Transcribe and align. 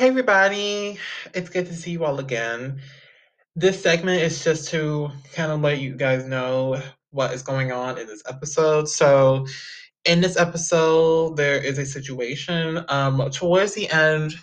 Hey, 0.00 0.08
everybody. 0.08 0.98
It's 1.34 1.50
good 1.50 1.66
to 1.66 1.74
see 1.74 1.90
you 1.90 2.06
all 2.06 2.20
again. 2.20 2.80
This 3.54 3.82
segment 3.82 4.22
is 4.22 4.42
just 4.42 4.70
to 4.70 5.10
kind 5.34 5.52
of 5.52 5.60
let 5.60 5.78
you 5.78 5.94
guys 5.94 6.24
know 6.24 6.80
what 7.10 7.34
is 7.34 7.42
going 7.42 7.70
on 7.70 7.98
in 7.98 8.06
this 8.06 8.22
episode. 8.26 8.88
So, 8.88 9.44
in 10.06 10.22
this 10.22 10.38
episode, 10.38 11.36
there 11.36 11.62
is 11.62 11.76
a 11.76 11.84
situation. 11.84 12.82
Um, 12.88 13.28
towards 13.30 13.74
the 13.74 13.90
end, 13.90 14.36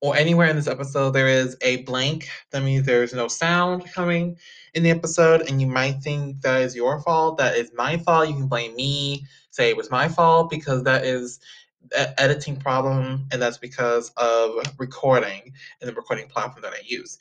or 0.00 0.16
anywhere 0.16 0.48
in 0.48 0.56
this 0.56 0.66
episode, 0.66 1.12
there 1.12 1.28
is 1.28 1.56
a 1.60 1.82
blank. 1.82 2.28
That 2.50 2.64
means 2.64 2.84
there's 2.84 3.14
no 3.14 3.28
sound 3.28 3.88
coming 3.92 4.38
in 4.74 4.82
the 4.82 4.90
episode, 4.90 5.42
and 5.42 5.60
you 5.60 5.68
might 5.68 6.02
think 6.02 6.40
that 6.40 6.62
is 6.62 6.74
your 6.74 7.00
fault. 7.02 7.38
That 7.38 7.56
is 7.56 7.70
my 7.76 7.96
fault. 7.98 8.28
You 8.28 8.34
can 8.34 8.48
blame 8.48 8.74
me, 8.74 9.24
say 9.52 9.70
it 9.70 9.76
was 9.76 9.88
my 9.88 10.08
fault, 10.08 10.50
because 10.50 10.82
that 10.82 11.04
is 11.04 11.38
editing 11.92 12.56
problem, 12.56 13.26
and 13.32 13.40
that's 13.40 13.58
because 13.58 14.10
of 14.16 14.54
recording 14.78 15.52
and 15.80 15.88
the 15.88 15.94
recording 15.94 16.28
platform 16.28 16.62
that 16.62 16.72
I 16.72 16.82
use. 16.84 17.18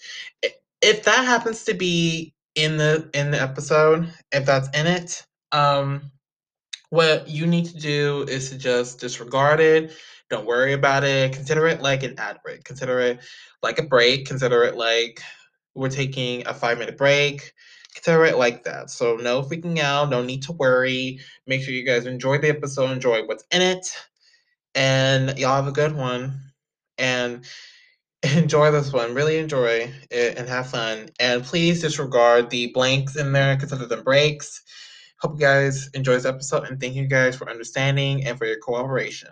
If 0.82 1.04
that 1.04 1.26
happens 1.26 1.64
to 1.66 1.74
be 1.74 2.34
in 2.56 2.78
the 2.78 3.10
in 3.14 3.32
the 3.32 3.42
episode, 3.42 4.12
if 4.32 4.46
that's 4.46 4.70
in 4.78 4.88
it, 4.88 5.26
um, 5.52 6.12
what 6.90 7.28
you 7.28 7.46
need 7.46 7.66
to 7.66 7.78
do 7.78 8.26
is 8.28 8.50
to 8.50 8.58
just 8.58 9.00
disregard 9.00 9.60
it. 9.60 9.94
Don't 10.30 10.46
worry 10.46 10.74
about 10.74 11.04
it. 11.04 11.34
Consider 11.34 11.68
it 11.68 11.82
like 11.82 12.04
an 12.04 12.16
ad 12.18 12.40
break. 12.44 12.64
Consider 12.64 13.00
it 13.00 13.20
like 13.64 13.80
a 13.80 13.84
break. 13.84 14.28
Consider 14.28 14.64
it 14.64 14.76
like 14.76 15.22
we're 15.76 15.90
taking 15.90 16.46
a 16.48 16.54
five 16.54 16.78
minute 16.78 16.98
break. 16.98 17.54
Consider 17.96 18.26
it 18.26 18.38
like 18.38 18.64
that. 18.64 18.90
So 18.90 19.16
no 19.16 19.42
freaking 19.42 19.80
out. 19.80 20.10
No 20.10 20.24
need 20.24 20.44
to 20.44 20.52
worry. 20.54 21.20
Make 21.48 21.64
sure 21.64 21.74
you 21.74 21.86
guys 21.86 22.06
enjoy 22.06 22.38
the 22.38 22.50
episode. 22.50 22.92
Enjoy 22.92 23.26
what's 23.26 23.44
in 23.52 23.62
it. 23.62 23.88
And 24.76 25.38
y'all 25.38 25.56
have 25.56 25.68
a 25.68 25.72
good 25.72 25.96
one. 25.96 26.40
And 26.98 27.46
enjoy 28.36 28.72
this 28.72 28.92
one. 28.92 29.14
Really 29.14 29.38
enjoy 29.38 29.92
it 30.12 30.38
and 30.38 30.48
have 30.48 30.70
fun. 30.70 31.10
And 31.20 31.44
please 31.44 31.82
disregard 31.82 32.50
the 32.50 32.72
blanks 32.74 33.16
in 33.16 33.32
there. 33.32 33.56
Consider 33.58 33.86
them 33.86 34.04
breaks. 34.04 34.62
Hope 35.22 35.34
you 35.34 35.40
guys 35.40 35.90
enjoy 35.94 36.14
this 36.14 36.26
episode 36.26 36.64
and 36.66 36.80
thank 36.80 36.96
you 36.96 37.08
guys 37.08 37.36
for 37.36 37.50
understanding 37.50 38.26
and 38.26 38.38
for 38.38 38.46
your 38.46 38.58
cooperation. 38.60 39.30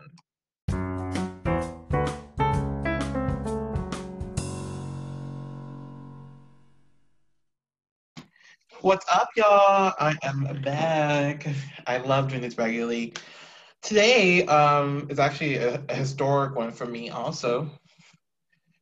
What's 8.82 9.06
up, 9.12 9.30
y'all? 9.36 9.94
I 10.00 10.16
am 10.24 10.62
back. 10.64 11.48
I 11.88 11.98
love 11.98 12.30
doing 12.30 12.42
this 12.42 12.58
regularly. 12.58 13.14
Today 13.82 14.46
um, 14.46 15.08
is 15.10 15.20
actually 15.20 15.58
a, 15.58 15.82
a 15.90 15.96
historic 15.96 16.56
one 16.56 16.72
for 16.72 16.86
me, 16.86 17.10
also. 17.10 17.70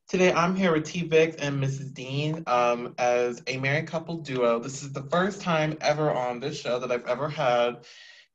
Today, 0.08 0.32
I'm 0.32 0.54
here 0.54 0.72
with 0.72 0.84
T.Vickz 0.84 1.36
and 1.40 1.62
Mrs. 1.62 1.92
Dean 1.92 2.44
um, 2.46 2.94
as 2.98 3.42
a 3.48 3.56
married 3.56 3.88
couple 3.88 4.18
duo. 4.18 4.60
This 4.60 4.82
is 4.82 4.92
the 4.92 5.02
first 5.02 5.40
time 5.40 5.76
ever 5.80 6.12
on 6.12 6.38
this 6.38 6.60
show 6.60 6.78
that 6.78 6.92
I've 6.92 7.06
ever 7.06 7.28
had 7.28 7.84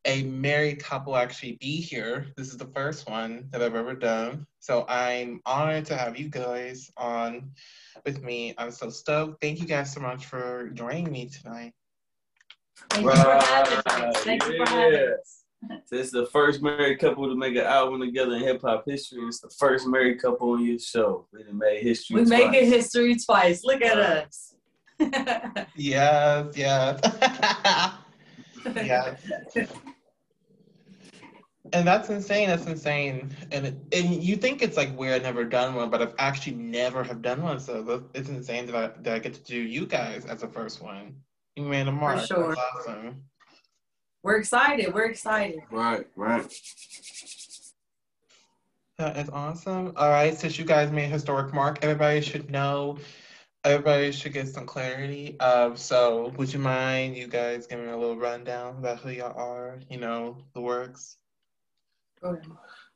a 0.06 0.24
married 0.24 0.84
couple 0.84 1.16
actually 1.16 1.58
be 1.62 1.80
here. 1.80 2.28
This 2.36 2.50
is 2.50 2.58
the 2.58 2.70
first 2.74 3.10
one 3.10 3.48
that 3.52 3.62
I've 3.62 3.76
ever 3.76 3.94
done. 3.94 4.48
So 4.60 4.86
I'm 4.88 5.42
honored 5.46 5.86
to 5.86 5.98
have 5.98 6.18
you 6.18 6.28
guys 6.28 6.92
on 6.98 7.52
with 8.06 8.22
me. 8.24 8.54
I'm 8.58 8.72
so 8.72 8.90
stoked. 8.90 9.42
Thank 9.42 9.60
you 9.60 9.68
guys 9.68 9.94
so 9.94 10.02
much 10.02 10.26
for 10.26 10.70
joining 10.74 11.12
me 11.12 11.30
tonight. 11.30 11.74
Thank 12.90 13.06
you 13.06 13.12
for 13.12 13.18
having 13.18 14.04
us. 14.04 14.18
Thank 14.18 14.46
you 14.48 14.58
for 14.58 14.70
having 14.70 15.14
us. 15.20 15.41
This 15.90 16.08
is 16.08 16.12
the 16.12 16.26
first 16.26 16.62
married 16.62 17.00
couple 17.00 17.28
to 17.28 17.36
make 17.36 17.56
an 17.56 17.66
album 17.66 18.02
together 18.02 18.34
in 18.34 18.42
hip 18.42 18.62
hop 18.62 18.84
history. 18.88 19.22
It's 19.24 19.40
the 19.40 19.50
first 19.50 19.88
married 19.88 20.22
couple 20.22 20.52
on 20.52 20.66
your 20.66 20.80
show. 20.80 21.28
We 21.32 21.44
made 21.52 21.84
history. 21.84 22.16
We 22.16 22.26
twice. 22.26 22.30
making 22.30 22.70
history 22.70 23.16
twice. 23.18 23.64
Look 23.64 23.82
at 23.82 23.98
us. 23.98 24.56
yes, 25.76 26.48
yes. 26.56 27.00
yeah. 28.66 29.16
And 31.74 31.88
that's 31.88 32.10
insane. 32.10 32.50
That's 32.50 32.66
insane. 32.66 33.30
And 33.52 33.68
it, 33.68 33.76
and 33.94 34.24
you 34.24 34.36
think 34.36 34.62
it's 34.62 34.78
like 34.78 34.98
weird, 34.98 35.16
I've 35.16 35.24
never 35.24 35.44
done 35.44 35.76
one, 35.76 35.90
but 35.90 36.02
I've 36.02 36.16
actually 36.18 36.56
never 36.56 37.04
have 37.04 37.22
done 37.22 37.42
one. 37.42 37.60
So 37.60 38.04
it's 38.14 38.30
insane 38.30 38.66
that 38.66 38.76
I, 38.76 38.88
that 39.02 39.14
I 39.14 39.20
get 39.20 39.36
to 39.36 39.44
do 39.44 39.58
you 39.58 39.86
guys 39.86 40.26
as 40.26 40.42
the 40.42 40.48
first 40.48 40.82
one. 40.82 41.16
You 41.56 41.64
made 41.64 41.88
a 41.88 41.92
mark. 41.92 42.20
For 42.22 42.28
sure. 42.28 42.56
That's 42.56 42.88
awesome. 42.88 43.24
We're 44.24 44.38
excited. 44.38 44.94
We're 44.94 45.06
excited. 45.06 45.62
Right, 45.72 46.08
right. 46.16 46.46
That 48.98 49.18
is 49.18 49.30
awesome. 49.30 49.94
All 49.96 50.10
right, 50.10 50.38
since 50.38 50.60
you 50.60 50.66
guys 50.66 50.92
made 50.92 51.06
a 51.06 51.08
historic 51.08 51.54
mark, 51.56 51.80
everybody 51.82 52.22
should 52.22 52.52
know. 52.52 53.00
Everybody 53.64 54.12
should 54.12 54.34
get 54.34 54.48
some 54.48 54.68
clarity. 54.68 55.38
Uh, 55.40 55.74
so, 55.74 56.34
would 56.38 56.54
you 56.54 56.60
mind 56.60 57.18
you 57.18 57.28
guys 57.28 57.66
giving 57.66 57.90
a 57.90 57.98
little 57.98 58.18
rundown 58.18 58.78
about 58.78 59.00
who 59.00 59.10
y'all 59.10 59.38
are? 59.38 59.80
You 59.90 59.98
know, 59.98 60.38
the 60.54 60.62
works. 60.62 61.18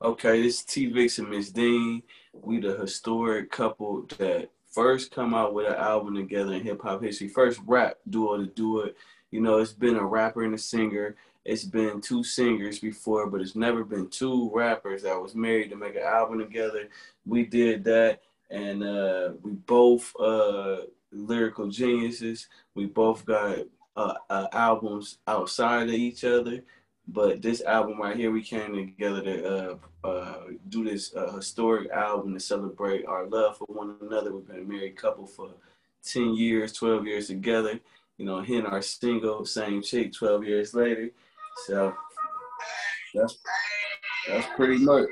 Okay, 0.01 0.41
this 0.43 0.59
is 0.59 0.65
T.Vickz 0.65 1.17
and 1.17 1.29
Miss 1.29 1.49
Dean. 1.49 2.03
We 2.33 2.59
the 2.59 2.77
historic 2.77 3.49
couple 3.49 4.05
that 4.19 4.51
first 4.71 5.11
come 5.11 5.33
out 5.33 5.55
with 5.55 5.67
an 5.67 5.75
album 5.75 6.15
together 6.15 6.53
in 6.53 6.61
hip 6.61 6.83
hop 6.83 7.01
history. 7.01 7.29
First 7.29 7.59
rap 7.65 7.97
duo 8.07 8.37
to 8.37 8.45
do 8.45 8.81
it 8.81 8.95
you 9.35 9.41
know, 9.41 9.57
it's 9.57 9.73
been 9.73 9.97
a 9.97 10.05
rapper 10.05 10.43
and 10.43 10.53
a 10.53 10.57
singer. 10.57 11.17
It's 11.43 11.65
been 11.65 11.99
two 11.99 12.23
singers 12.23 12.79
before, 12.79 13.29
but 13.29 13.41
it's 13.41 13.55
never 13.55 13.83
been 13.83 14.07
two 14.07 14.49
rappers 14.53 15.03
that 15.03 15.21
was 15.21 15.35
married 15.35 15.71
to 15.71 15.75
make 15.75 15.95
an 15.95 16.03
album 16.03 16.39
together. 16.39 16.87
We 17.25 17.45
did 17.45 17.83
that, 17.83 18.21
and 18.49 18.81
uh, 18.81 19.31
we 19.43 19.51
both 19.51 20.13
uh, 20.17 20.83
lyrical 21.11 21.67
geniuses. 21.67 22.47
We 22.75 22.85
both 22.85 23.25
got 23.25 23.57
uh, 23.97 24.13
uh, 24.29 24.47
albums 24.53 25.17
outside 25.27 25.89
of 25.89 25.95
each 25.95 26.23
other, 26.23 26.63
but 27.09 27.41
this 27.41 27.61
album 27.61 27.99
right 27.99 28.15
here, 28.15 28.31
we 28.31 28.41
came 28.41 28.73
together 28.73 29.21
to 29.21 29.47
uh, 29.53 30.07
uh, 30.07 30.43
do 30.69 30.85
this 30.85 31.13
historic 31.35 31.91
album 31.91 32.33
to 32.33 32.39
celebrate 32.39 33.05
our 33.05 33.27
love 33.27 33.57
for 33.57 33.65
one 33.65 33.97
another. 34.01 34.33
We've 34.33 34.47
been 34.47 34.59
a 34.59 34.63
married 34.63 34.95
couple 34.95 35.27
for 35.27 35.49
10 36.05 36.35
years, 36.35 36.71
12 36.71 37.05
years 37.05 37.27
together 37.27 37.81
you 38.17 38.25
know, 38.25 38.41
hitting 38.41 38.65
our 38.65 38.81
single, 38.81 39.45
same 39.45 39.81
chick 39.81 40.13
12 40.13 40.45
years 40.45 40.73
later. 40.73 41.09
So 41.65 41.93
that's 43.13 43.37
that's 44.27 44.47
pretty 44.55 44.77
much. 44.77 45.07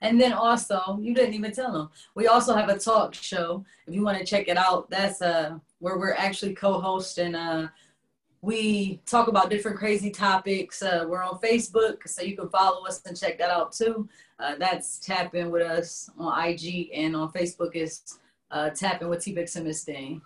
And 0.00 0.20
then 0.20 0.32
also, 0.32 0.98
you 1.00 1.14
didn't 1.14 1.34
even 1.34 1.52
tell 1.52 1.72
them. 1.72 1.90
We 2.16 2.26
also 2.26 2.54
have 2.54 2.68
a 2.68 2.78
talk 2.78 3.14
show. 3.14 3.64
If 3.86 3.94
you 3.94 4.02
want 4.02 4.18
to 4.18 4.24
check 4.24 4.48
it 4.48 4.56
out, 4.56 4.90
that's 4.90 5.22
uh 5.22 5.58
where 5.78 5.98
we're 5.98 6.14
actually 6.14 6.54
co-hosting. 6.54 7.34
Uh, 7.34 7.68
we 8.40 9.00
talk 9.06 9.28
about 9.28 9.50
different 9.50 9.78
crazy 9.78 10.10
topics. 10.10 10.82
Uh, 10.82 11.04
we're 11.08 11.22
on 11.22 11.38
Facebook, 11.38 12.08
so 12.08 12.22
you 12.22 12.36
can 12.36 12.48
follow 12.48 12.84
us 12.86 13.00
and 13.06 13.18
check 13.18 13.38
that 13.38 13.50
out 13.50 13.72
too. 13.72 14.08
Uh, 14.38 14.56
that's 14.58 14.98
Tap 14.98 15.34
In 15.34 15.50
with 15.50 15.62
us 15.62 16.10
on 16.18 16.48
IG 16.48 16.90
and 16.92 17.14
on 17.14 17.32
Facebook 17.32 17.76
is 17.76 18.18
uh, 18.50 18.70
Tap 18.70 19.02
In 19.02 19.08
with 19.08 19.24
T 19.24 19.36
and 19.36 19.64
Miss 19.64 19.84
Thing. 19.84 20.20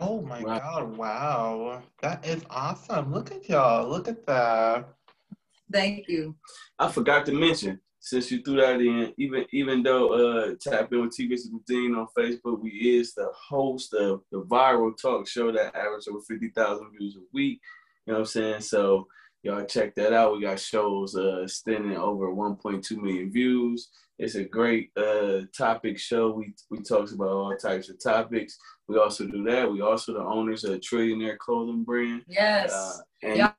Oh 0.00 0.22
my 0.22 0.42
wow. 0.42 0.58
God, 0.58 0.96
wow. 0.96 1.82
That 2.00 2.26
is 2.26 2.42
awesome. 2.48 3.12
Look 3.12 3.32
at 3.32 3.46
y'all. 3.48 3.86
Look 3.86 4.08
at 4.08 4.24
that. 4.26 4.88
Thank 5.70 6.08
you. 6.08 6.34
I 6.78 6.90
forgot 6.90 7.26
to 7.26 7.32
mention, 7.32 7.78
since 8.00 8.30
you 8.30 8.42
threw 8.42 8.56
that 8.56 8.80
in, 8.80 9.12
even 9.18 9.44
even 9.52 9.82
though 9.82 10.08
uh 10.14 10.54
Tap 10.58 10.90
In 10.92 11.02
with 11.02 11.14
T 11.14 11.28
Dean 11.66 11.94
on 11.94 12.06
Facebook, 12.18 12.60
we 12.60 12.70
is 12.70 13.12
the 13.12 13.30
host 13.36 13.92
of 13.92 14.22
the 14.32 14.42
viral 14.42 14.96
talk 15.00 15.28
show 15.28 15.52
that 15.52 15.76
averages 15.76 16.08
over 16.08 16.20
50,000 16.26 16.90
views 16.98 17.16
a 17.16 17.20
week. 17.34 17.60
You 18.06 18.14
know 18.14 18.20
what 18.20 18.20
I'm 18.20 18.26
saying? 18.26 18.60
So 18.62 19.06
y'all 19.42 19.66
check 19.66 19.94
that 19.96 20.14
out. 20.14 20.32
We 20.32 20.42
got 20.42 20.58
shows 20.58 21.14
uh 21.14 21.46
standing 21.46 21.96
over 21.96 22.32
1.2 22.32 22.96
million 22.96 23.30
views. 23.30 23.90
It's 24.20 24.34
a 24.34 24.44
great 24.44 24.90
uh, 24.98 25.46
topic 25.56 25.98
show. 25.98 26.30
We 26.30 26.52
we 26.70 26.82
talks 26.82 27.12
about 27.12 27.28
all 27.28 27.56
types 27.56 27.88
of 27.88 28.02
topics. 28.02 28.58
We 28.86 28.98
also 28.98 29.26
do 29.26 29.42
that. 29.44 29.72
We 29.72 29.80
also 29.80 30.12
the 30.12 30.20
owners 30.20 30.62
of 30.64 30.78
Trillionair 30.80 31.38
Clothing 31.38 31.84
Brand. 31.84 32.24
Yes. 32.28 32.70
Uh, 32.70 32.98
and 33.22 33.36
y'all, 33.38 33.54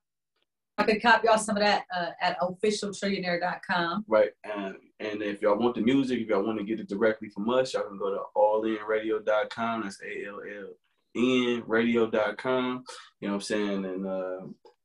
I 0.77 0.83
could 0.83 1.01
copy 1.01 1.27
y'all 1.27 1.39
some 1.39 1.57
of 1.57 1.63
that 1.63 1.85
uh, 1.97 2.11
at 2.21 2.39
officialtrillionair.com. 2.41 4.05
Right. 4.07 4.29
And, 4.43 4.75
and 4.99 5.23
if 5.23 5.41
y'all 5.41 5.57
want 5.57 5.73
the 5.73 5.81
music, 5.81 6.19
if 6.19 6.27
y'all 6.27 6.45
want 6.45 6.59
to 6.59 6.63
get 6.63 6.79
it 6.79 6.87
directly 6.87 7.29
from 7.29 7.49
us, 7.49 7.73
y'all 7.73 7.87
can 7.87 7.97
go 7.97 8.11
to 8.11 8.21
allinradio.com. 8.37 9.81
That's 9.81 9.99
A 10.03 10.27
L 10.27 10.41
L 10.59 10.67
N 11.15 11.63
radio.com. 11.65 12.83
You 13.19 13.27
know 13.27 13.33
what 13.33 13.35
I'm 13.37 13.41
saying? 13.41 13.85
And 13.85 14.05
uh, 14.05 14.41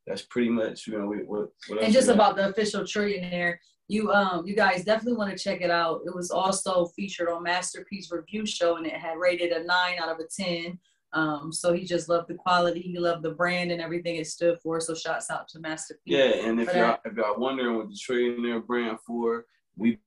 that's 0.06 0.22
pretty 0.22 0.48
much, 0.48 0.86
you 0.86 0.98
know, 0.98 1.06
what, 1.06 1.50
what 1.68 1.82
And 1.82 1.92
just 1.92 2.08
about 2.08 2.36
the 2.36 2.48
official 2.48 2.80
trillionair, 2.82 3.56
you 3.88 4.10
um 4.12 4.46
you 4.46 4.56
guys 4.56 4.84
definitely 4.84 5.16
want 5.16 5.30
to 5.30 5.42
check 5.42 5.60
it 5.60 5.70
out. 5.70 6.00
It 6.06 6.14
was 6.14 6.30
also 6.30 6.86
featured 6.86 7.28
on 7.28 7.42
Master 7.42 7.86
P 7.88 8.04
Review 8.10 8.46
Show 8.46 8.76
and 8.76 8.86
it 8.86 8.94
had 8.94 9.18
rated 9.18 9.52
a 9.52 9.64
nine 9.64 9.98
out 10.00 10.08
of 10.08 10.18
a 10.18 10.26
ten. 10.26 10.78
Um, 11.12 11.52
so 11.52 11.72
he 11.72 11.84
just 11.84 12.08
loved 12.08 12.28
the 12.28 12.34
quality, 12.34 12.80
he 12.80 12.98
loved 12.98 13.22
the 13.22 13.30
brand 13.30 13.70
and 13.70 13.80
everything 13.80 14.16
it 14.16 14.26
stood 14.26 14.58
for. 14.60 14.80
So 14.80 14.94
shouts 14.94 15.30
out 15.30 15.48
to 15.48 15.60
Master 15.60 15.98
P. 16.04 16.16
Yeah, 16.16 16.46
and 16.46 16.60
if 16.60 16.74
y'all 16.74 16.98
if 17.04 17.16
y'all 17.16 17.38
wondering 17.38 17.76
what 17.76 17.88
the 17.88 17.94
Trillionair 17.94 18.66
brand 18.66 18.98
for, 19.06 19.46
we 19.76 19.98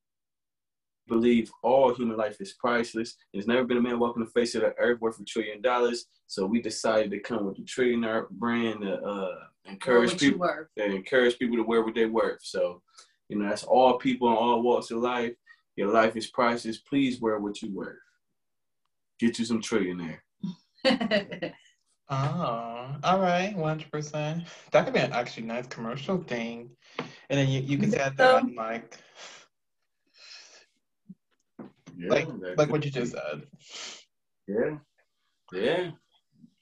believe 1.10 1.52
all 1.64 1.94
human 1.94 2.16
life 2.16 2.40
is 2.40 2.54
priceless. 2.54 3.16
There's 3.34 3.48
never 3.48 3.66
been 3.66 3.78
a 3.78 3.82
man 3.82 4.00
walking 4.00 4.24
the 4.24 4.30
face 4.30 4.56
of 4.56 4.62
the 4.62 4.74
earth 4.78 5.02
worth 5.02 5.20
a 5.20 5.24
trillion 5.24 5.62
dollars. 5.62 6.06
So 6.28 6.46
we 6.46 6.62
decided 6.62 7.12
to 7.12 7.20
come 7.20 7.46
with 7.46 7.58
the 7.58 7.64
trillionair 7.64 8.30
brand 8.30 8.82
to 8.82 9.02
uh, 9.02 9.36
encourage 9.66 10.18
people 10.18 10.48
to 10.78 10.86
encourage 10.86 11.38
people 11.40 11.58
to 11.58 11.64
wear 11.64 11.84
what 11.84 11.96
they 11.96 12.06
worth. 12.06 12.40
So, 12.44 12.82
you 13.30 13.38
know, 13.38 13.48
that's 13.48 13.64
all 13.64 13.98
people 13.98 14.28
in 14.30 14.36
all 14.36 14.62
walks 14.62 14.92
of 14.92 14.98
life. 14.98 15.34
Your 15.76 15.94
life 15.94 16.18
is 16.18 16.28
priceless. 16.28 16.80
Please 16.80 17.22
wear 17.22 17.40
what 17.40 17.62
you 17.62 17.70
wear. 17.74 18.00
Get 19.20 19.40
you 19.40 19.46
some 19.46 19.62
trillionair. 19.62 20.18
oh, 20.86 20.92
all 23.04 23.20
right, 23.20 23.56
one 23.56 23.70
hundred 23.70 23.92
percent. 23.92 24.44
That 24.72 24.86
could 24.86 24.94
be 24.94 25.00
an 25.00 25.14
actually 25.14 25.46
nice 25.46 25.68
commercial 25.68 26.18
thing, 26.24 26.72
and 26.98 27.40
then 27.40 27.48
you, 27.48 27.62
you 27.62 27.78
can 27.78 27.92
say 27.92 27.98
that 27.98 28.20
on 28.20 28.56
like, 28.56 28.98
yeah, 31.96 32.10
like 32.10 32.28
like 32.58 32.70
what 32.70 32.84
you 32.84 32.92
just 32.92 33.14
said. 33.14 33.44
Yeah, 34.48 34.78
yeah. 35.54 35.92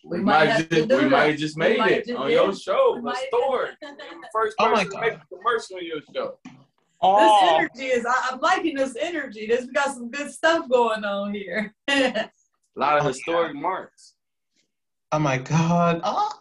We, 0.10 0.20
we 0.20 0.24
might, 0.24 0.48
might 0.48 0.70
just 0.70 0.90
we 0.90 1.10
might 1.10 1.38
just 1.38 1.58
made 1.58 1.78
might 1.80 1.92
it 1.92 2.08
just 2.08 2.18
on 2.18 2.32
your 2.32 2.56
show. 2.56 3.02
The 3.04 3.18
store. 3.28 3.72
First 4.32 4.56
oh 4.60 4.74
person 4.74 4.90
to 4.92 5.02
make 5.02 5.14
a 5.14 5.22
commercial 5.36 5.76
on 5.76 5.86
your 5.86 6.00
show. 6.14 6.38
Oh. 7.02 7.20
This 7.20 7.52
energy 7.52 7.94
is 7.94 8.06
I, 8.06 8.34
am 8.34 8.40
liking 8.40 8.76
this 8.76 8.96
energy. 9.00 9.48
This 9.48 9.66
we 9.66 9.74
got 9.74 9.94
some 9.94 10.10
good 10.10 10.32
stuff 10.32 10.70
going 10.70 11.04
on 11.04 11.34
here. 11.34 11.76
a 11.90 12.30
lot 12.78 12.98
of 12.98 13.04
oh, 13.04 13.08
historic 13.10 13.54
yeah. 13.54 13.60
marks. 13.60 14.14
Oh 15.12 15.20
my 15.20 15.40
god. 15.40 16.00
Oh. 16.06 16.32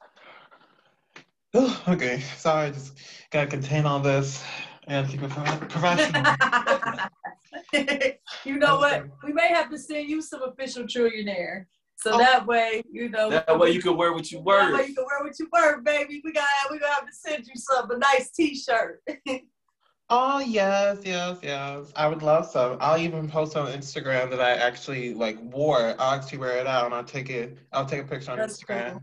oh. 1.54 1.82
okay. 1.88 2.20
Sorry, 2.36 2.70
just 2.70 2.98
gotta 3.32 3.48
contain 3.48 3.84
all 3.84 3.98
this 3.98 4.44
and 4.86 5.08
keep 5.08 5.22
it 5.24 5.30
professional. 5.30 6.22
you 8.44 8.58
know 8.58 8.76
what? 8.76 9.06
We 9.24 9.32
may 9.32 9.48
have 9.48 9.70
to 9.70 9.78
send 9.78 10.08
you 10.08 10.22
some 10.22 10.42
official 10.42 10.84
trillionair. 10.84 11.66
So 11.96 12.12
oh. 12.14 12.18
that 12.18 12.46
way, 12.46 12.82
you 12.90 13.08
know. 13.08 13.30
That 13.30 13.58
way 13.58 13.70
you 13.70 13.80
can 13.80 13.96
wear 13.96 14.12
what 14.12 14.30
you 14.30 14.38
wear. 14.38 14.70
That 14.70 14.74
way 14.74 14.86
you 14.88 14.94
can 14.94 15.04
wear 15.04 15.24
what 15.24 15.38
you 15.38 15.48
wear, 15.50 15.80
baby. 15.80 16.20
We 16.22 16.32
got 16.32 16.46
we 16.70 16.78
gonna 16.78 16.92
have 16.92 17.06
to 17.06 17.12
send 17.12 17.46
you 17.46 17.54
some 17.56 17.90
a 17.90 17.96
nice 17.96 18.30
T-shirt. 18.30 19.02
oh 20.10 20.40
yes, 20.40 20.98
yes, 21.04 21.38
yes. 21.42 21.92
I 21.96 22.06
would 22.06 22.22
love 22.22 22.46
some. 22.46 22.76
I'll 22.80 22.98
even 22.98 23.28
post 23.28 23.56
on 23.56 23.68
Instagram 23.72 24.30
that 24.30 24.40
I 24.40 24.52
actually 24.52 25.14
like 25.14 25.38
wore. 25.40 25.94
I'll 25.98 26.14
actually 26.18 26.38
wear 26.38 26.58
it 26.58 26.66
out 26.66 26.84
and 26.84 26.94
I'll 26.94 27.02
take 27.02 27.30
it. 27.30 27.58
I'll 27.72 27.86
take 27.86 28.02
a 28.02 28.06
picture 28.06 28.30
on 28.30 28.38
That's 28.38 28.62
Instagram. 28.62 29.02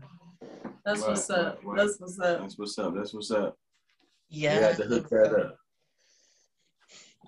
That's 0.84 1.00
right, 1.00 1.08
what's 1.08 1.30
up. 1.30 1.58
Right, 1.64 1.64
right. 1.64 1.76
That's 1.78 2.00
what's 2.00 2.20
up. 2.20 2.40
That's 2.40 2.58
what's 2.58 2.78
up. 2.78 2.94
That's 2.94 3.14
what's 3.14 3.30
up. 3.32 3.58
Yeah. 4.28 4.54
You 4.54 4.62
had 4.62 4.76
to 4.76 4.82
hook 4.84 5.08
that 5.10 5.34
up. 5.34 5.56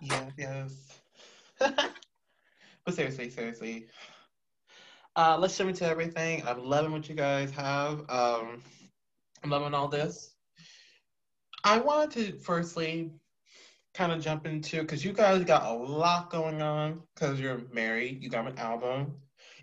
Yes, 0.02 0.32
yes. 0.38 1.00
but 2.84 2.94
seriously, 2.94 3.30
seriously. 3.30 3.86
Uh, 5.16 5.36
let's 5.38 5.56
jump 5.56 5.70
into 5.70 5.86
everything. 5.86 6.46
I'm 6.46 6.62
loving 6.62 6.92
what 6.92 7.08
you 7.08 7.14
guys 7.14 7.50
have. 7.52 8.00
Um, 8.10 8.62
I'm 9.42 9.50
loving 9.50 9.72
all 9.72 9.88
this. 9.88 10.34
I 11.64 11.78
wanted 11.78 12.10
to 12.32 12.38
firstly 12.38 13.10
kind 13.94 14.12
of 14.12 14.20
jump 14.20 14.46
into 14.46 14.82
because 14.82 15.04
you 15.04 15.12
guys 15.12 15.42
got 15.44 15.64
a 15.64 15.72
lot 15.72 16.30
going 16.30 16.60
on 16.60 17.02
because 17.14 17.40
you're 17.40 17.62
married, 17.72 18.22
you 18.22 18.28
got 18.28 18.46
an 18.46 18.58
album, 18.58 19.14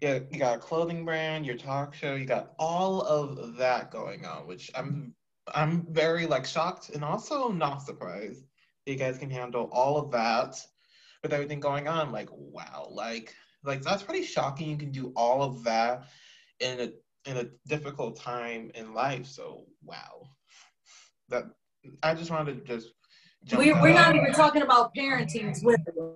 yeah, 0.02 0.20
you 0.32 0.40
got 0.40 0.58
a 0.58 0.60
clothing 0.60 1.06
brand, 1.06 1.46
your 1.46 1.56
talk 1.56 1.94
show, 1.94 2.16
you 2.16 2.26
got 2.26 2.54
all 2.58 3.02
of 3.02 3.56
that 3.58 3.92
going 3.92 4.26
on, 4.26 4.48
which 4.48 4.72
I'm 4.76 5.14
I'm 5.54 5.86
very 5.92 6.26
like 6.26 6.46
shocked 6.46 6.90
and 6.90 7.04
also 7.04 7.50
not 7.50 7.84
surprised 7.84 8.44
you 8.86 8.96
guys 8.96 9.18
can 9.18 9.30
handle 9.30 9.70
all 9.72 9.98
of 9.98 10.12
that 10.12 10.56
with 11.22 11.34
everything 11.34 11.60
going 11.60 11.88
on. 11.88 12.12
Like 12.12 12.30
wow, 12.32 12.88
like 12.92 13.34
like 13.64 13.82
that's 13.82 14.04
pretty 14.04 14.26
shocking. 14.26 14.70
You 14.70 14.78
can 14.78 14.92
do 14.92 15.12
all 15.16 15.42
of 15.42 15.64
that 15.64 16.06
in 16.60 16.80
a 16.80 17.30
in 17.30 17.38
a 17.38 17.46
difficult 17.68 18.18
time 18.18 18.72
in 18.76 18.94
life. 18.94 19.26
So 19.26 19.66
wow, 19.84 20.28
that 21.30 21.46
I 22.02 22.14
just 22.14 22.32
wanted 22.32 22.66
to 22.66 22.78
just. 22.78 22.94
We, 23.58 23.74
we're 23.74 23.94
not 23.94 24.16
even 24.16 24.32
talking 24.32 24.62
about 24.62 24.96
parenting 24.96 25.62
You 25.62 26.16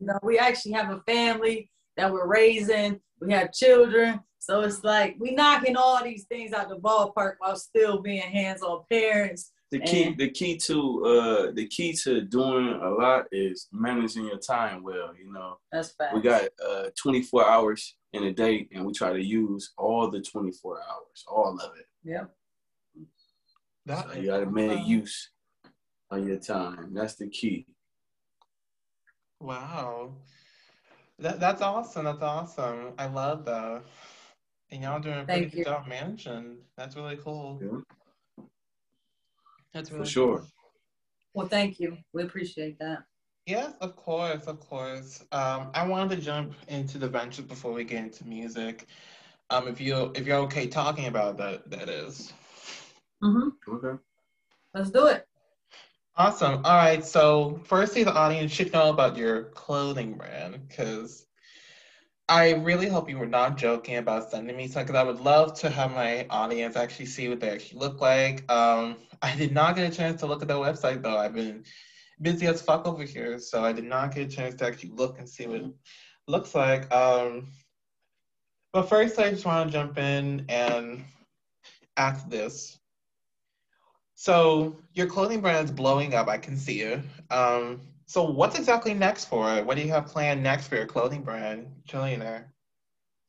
know, 0.00 0.18
we 0.22 0.38
actually 0.38 0.72
have 0.72 0.90
a 0.90 1.00
family 1.00 1.68
that 1.96 2.12
we're 2.12 2.28
raising. 2.28 3.00
We 3.20 3.32
have 3.32 3.52
children. 3.52 4.20
So 4.38 4.60
it's 4.62 4.84
like 4.84 5.16
we 5.18 5.32
knocking 5.32 5.76
all 5.76 6.02
these 6.02 6.26
things 6.26 6.52
out 6.52 6.68
the 6.68 6.76
ballpark 6.76 7.34
while 7.38 7.56
still 7.56 8.00
being 8.00 8.22
hands-on 8.22 8.84
parents 8.88 9.52
the 9.70 9.78
key 9.78 10.02
and, 10.04 10.18
the 10.18 10.30
key 10.30 10.56
to 10.56 11.04
uh 11.04 11.52
the 11.52 11.66
key 11.66 11.92
to 11.92 12.22
doing 12.22 12.68
a 12.68 12.88
lot 12.88 13.26
is 13.30 13.68
managing 13.72 14.26
your 14.26 14.38
time 14.38 14.82
well 14.82 15.12
you 15.16 15.32
know. 15.32 15.58
That's 15.70 15.92
fact. 15.92 16.14
we 16.14 16.20
got 16.20 16.42
uh 16.66 16.90
24 17.00 17.48
hours 17.48 17.96
in 18.12 18.24
a 18.24 18.32
day 18.32 18.68
and 18.72 18.84
we 18.84 18.92
try 18.92 19.12
to 19.12 19.22
use 19.22 19.72
all 19.78 20.10
the 20.10 20.20
24 20.20 20.78
hours 20.78 21.24
all 21.28 21.58
of 21.60 21.70
it. 21.78 21.86
Yep. 22.04 22.30
That 23.86 24.10
so 24.10 24.18
you 24.18 24.26
got 24.26 24.40
to 24.40 24.50
make 24.50 24.86
use 24.86 25.30
of 26.10 26.26
your 26.26 26.38
time. 26.38 26.92
That's 26.92 27.14
the 27.14 27.28
key. 27.28 27.66
Wow. 29.40 30.14
That, 31.18 31.38
that's 31.38 31.62
awesome 31.62 32.04
that's 32.04 32.22
awesome. 32.22 32.92
I 32.98 33.06
love 33.06 33.44
that. 33.44 33.82
And 34.72 34.82
y'all 34.82 35.00
doing 35.00 35.20
a 35.20 35.24
pretty 35.24 35.46
good 35.46 35.64
job 35.64 35.86
managing. 35.88 36.58
That's 36.76 36.96
really 36.96 37.16
cool. 37.16 37.60
Yeah. 37.62 37.80
That's 39.74 39.90
really 39.90 40.04
for 40.04 40.10
sure. 40.10 40.38
Cool. 40.38 40.48
Well, 41.34 41.48
thank 41.48 41.78
you. 41.78 41.96
We 42.12 42.24
appreciate 42.24 42.78
that. 42.80 43.04
Yes, 43.46 43.74
of 43.80 43.96
course, 43.96 44.46
of 44.46 44.60
course. 44.60 45.24
Um, 45.32 45.70
I 45.74 45.86
wanted 45.86 46.16
to 46.16 46.22
jump 46.22 46.54
into 46.68 46.98
the 46.98 47.08
ventures 47.08 47.44
before 47.44 47.72
we 47.72 47.84
get 47.84 47.98
into 48.04 48.26
music. 48.26 48.86
Um, 49.48 49.66
if 49.66 49.80
you 49.80 50.12
if 50.14 50.26
you're 50.26 50.38
okay 50.38 50.66
talking 50.66 51.06
about 51.06 51.36
that, 51.38 51.68
that 51.70 51.88
is. 51.88 52.32
Mm-hmm. 53.22 53.74
Okay. 53.74 54.00
Let's 54.74 54.90
do 54.90 55.06
it. 55.06 55.26
Awesome. 56.16 56.64
All 56.64 56.76
right. 56.76 57.04
So, 57.04 57.60
firstly, 57.64 58.04
the 58.04 58.12
audience 58.12 58.52
should 58.52 58.72
know 58.72 58.90
about 58.90 59.16
your 59.16 59.44
clothing 59.44 60.14
brand 60.14 60.68
because 60.68 61.26
I 62.30 62.52
really 62.52 62.88
hope 62.88 63.10
you 63.10 63.18
were 63.18 63.26
not 63.26 63.58
joking 63.58 63.96
about 63.96 64.30
sending 64.30 64.56
me 64.56 64.68
some 64.68 64.84
because 64.84 64.94
I 64.94 65.02
would 65.02 65.18
love 65.18 65.52
to 65.60 65.68
have 65.68 65.90
my 65.90 66.28
audience 66.30 66.76
actually 66.76 67.06
see 67.06 67.28
what 67.28 67.40
they 67.40 67.50
actually 67.50 67.80
look 67.80 68.00
like. 68.00 68.48
Um, 68.48 68.98
I 69.22 69.34
did 69.34 69.50
not 69.52 69.74
get 69.74 69.92
a 69.92 69.96
chance 69.96 70.20
to 70.20 70.28
look 70.28 70.40
at 70.40 70.46
their 70.46 70.56
website 70.56 71.02
though. 71.02 71.18
I've 71.18 71.34
been 71.34 71.64
busy 72.22 72.46
as 72.46 72.62
fuck 72.62 72.86
over 72.86 73.02
here, 73.02 73.40
so 73.40 73.64
I 73.64 73.72
did 73.72 73.82
not 73.82 74.14
get 74.14 74.28
a 74.28 74.30
chance 74.30 74.54
to 74.56 74.66
actually 74.66 74.90
look 74.90 75.18
and 75.18 75.28
see 75.28 75.48
what 75.48 75.56
it 75.56 75.72
looks 76.28 76.54
like. 76.54 76.94
Um, 76.94 77.48
but 78.72 78.88
first, 78.88 79.18
I 79.18 79.30
just 79.30 79.44
want 79.44 79.68
to 79.68 79.72
jump 79.72 79.98
in 79.98 80.46
and 80.48 81.02
ask 81.96 82.28
this. 82.30 82.78
So 84.14 84.76
your 84.94 85.08
clothing 85.08 85.40
brand 85.40 85.64
is 85.64 85.72
blowing 85.72 86.14
up. 86.14 86.28
I 86.28 86.38
can 86.38 86.56
see 86.56 86.82
it. 86.82 87.00
Um, 87.28 87.80
so 88.10 88.24
what's 88.24 88.58
exactly 88.58 88.92
next 88.92 89.26
for 89.26 89.54
it? 89.54 89.64
What 89.64 89.76
do 89.76 89.84
you 89.84 89.92
have 89.92 90.06
planned 90.06 90.42
next 90.42 90.66
for 90.66 90.74
your 90.74 90.84
clothing 90.84 91.22
brand, 91.22 91.68
Trillionair? 91.88 92.46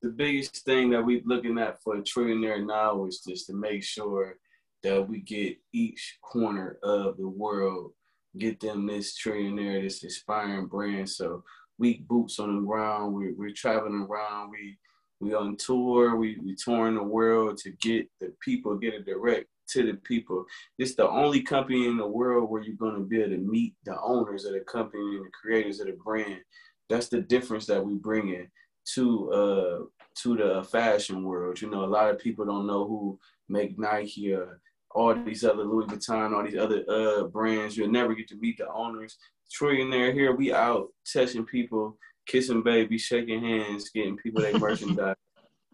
The 0.01 0.09
biggest 0.09 0.65
thing 0.65 0.89
that 0.89 1.05
we're 1.05 1.21
looking 1.23 1.59
at 1.59 1.79
for 1.83 1.97
Trillionair 1.97 2.65
now 2.65 3.05
is 3.05 3.19
just 3.19 3.45
to 3.45 3.53
make 3.53 3.83
sure 3.83 4.37
that 4.81 5.07
we 5.07 5.19
get 5.19 5.57
each 5.71 6.17
corner 6.23 6.79
of 6.81 7.17
the 7.17 7.27
world, 7.27 7.91
get 8.39 8.59
them 8.59 8.87
this 8.87 9.15
trillionair, 9.21 9.83
this 9.83 10.03
inspiring 10.03 10.65
brand. 10.65 11.07
So 11.07 11.43
we 11.77 11.99
boots 11.99 12.39
on 12.39 12.55
the 12.55 12.65
ground. 12.65 13.13
We, 13.13 13.33
we're 13.33 13.53
traveling 13.53 14.07
around. 14.09 14.49
We 14.49 14.79
we 15.19 15.35
on 15.35 15.57
tour. 15.57 16.15
We 16.15 16.39
we 16.43 16.55
touring 16.55 16.95
the 16.95 17.03
world 17.03 17.57
to 17.57 17.69
get 17.69 18.09
the 18.19 18.33
people, 18.43 18.75
get 18.77 18.95
it 18.95 19.05
direct 19.05 19.45
to 19.71 19.83
the 19.83 19.93
people. 19.93 20.45
It's 20.77 20.95
the 20.95 21.09
only 21.09 21.41
company 21.41 21.87
in 21.87 21.97
the 21.97 22.07
world 22.07 22.49
where 22.49 22.61
you're 22.61 22.75
going 22.75 22.95
to 22.95 23.01
be 23.01 23.21
able 23.21 23.31
to 23.31 23.37
meet 23.37 23.75
the 23.85 23.99
owners 24.01 24.45
of 24.45 24.53
the 24.53 24.61
company 24.61 25.17
and 25.17 25.25
the 25.25 25.31
creators 25.31 25.79
of 25.79 25.87
the 25.87 25.97
brand. 26.03 26.41
That's 26.89 27.07
the 27.07 27.21
difference 27.21 27.65
that 27.67 27.83
we 27.83 27.95
bring 27.95 28.29
in 28.29 28.47
to 28.95 29.31
uh 29.31 29.79
to 30.23 30.35
the 30.35 30.63
fashion 30.63 31.23
world. 31.23 31.61
You 31.61 31.69
know, 31.69 31.85
a 31.85 31.87
lot 31.87 32.09
of 32.09 32.19
people 32.19 32.45
don't 32.45 32.67
know 32.67 32.85
who 32.85 33.19
make 33.47 33.79
Nike 33.79 34.33
or 34.33 34.59
all 34.93 35.15
these 35.15 35.45
other 35.45 35.63
Louis 35.63 35.85
Vuitton, 35.85 36.35
all 36.35 36.43
these 36.43 36.57
other 36.57 36.83
uh 36.89 37.23
brands. 37.23 37.77
You'll 37.77 37.91
never 37.91 38.13
get 38.13 38.27
to 38.29 38.35
meet 38.37 38.57
the 38.57 38.69
owners. 38.69 39.17
Trillionair 39.51 40.13
here, 40.13 40.35
we 40.35 40.53
out 40.53 40.89
touching 41.11 41.45
people, 41.45 41.97
kissing 42.25 42.63
babies, 42.63 43.01
shaking 43.01 43.41
hands, 43.41 43.89
getting 43.89 44.17
people 44.17 44.41
their 44.41 44.57
merchandise. 44.59 45.15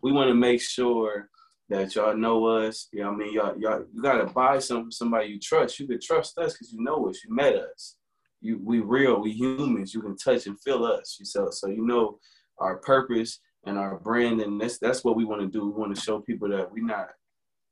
We 0.02 0.12
want 0.12 0.30
to 0.30 0.36
make 0.36 0.62
sure 0.62 1.30
that 1.70 1.96
y'all 1.96 2.16
know 2.16 2.46
us. 2.46 2.88
You 2.92 3.04
know 3.04 3.12
I 3.12 3.16
mean? 3.16 3.34
Y'all, 3.34 3.58
y'all, 3.60 3.84
you 3.94 4.02
gotta 4.02 4.26
buy 4.26 4.60
something 4.60 4.92
somebody 4.92 5.28
you 5.28 5.40
trust. 5.40 5.80
You 5.80 5.88
can 5.88 6.00
trust 6.02 6.38
us 6.38 6.54
because 6.54 6.72
you 6.72 6.82
know 6.82 7.08
us. 7.10 7.20
You 7.24 7.34
met 7.34 7.56
us. 7.56 7.96
You, 8.42 8.60
we 8.64 8.80
real. 8.80 9.22
We 9.22 9.32
humans. 9.32 9.94
You 9.94 10.02
can 10.02 10.16
touch 10.16 10.48
and 10.48 10.60
feel 10.62 10.86
us. 10.86 11.18
You 11.20 11.26
so, 11.26 11.50
so 11.52 11.68
you 11.68 11.86
know 11.86 12.20
our 12.60 12.78
purpose 12.78 13.40
and 13.66 13.78
our 13.78 14.00
brand, 14.00 14.42
and 14.42 14.62
that's 14.62 14.78
that's 14.78 15.04
what 15.04 15.16
we 15.16 15.26
want 15.26 15.42
to 15.42 15.48
do. 15.48 15.66
We 15.66 15.72
want 15.80 15.96
to 15.96 16.02
show 16.02 16.20
people 16.22 16.50
that 16.50 16.72
we're 16.72 16.86
not 16.86 17.10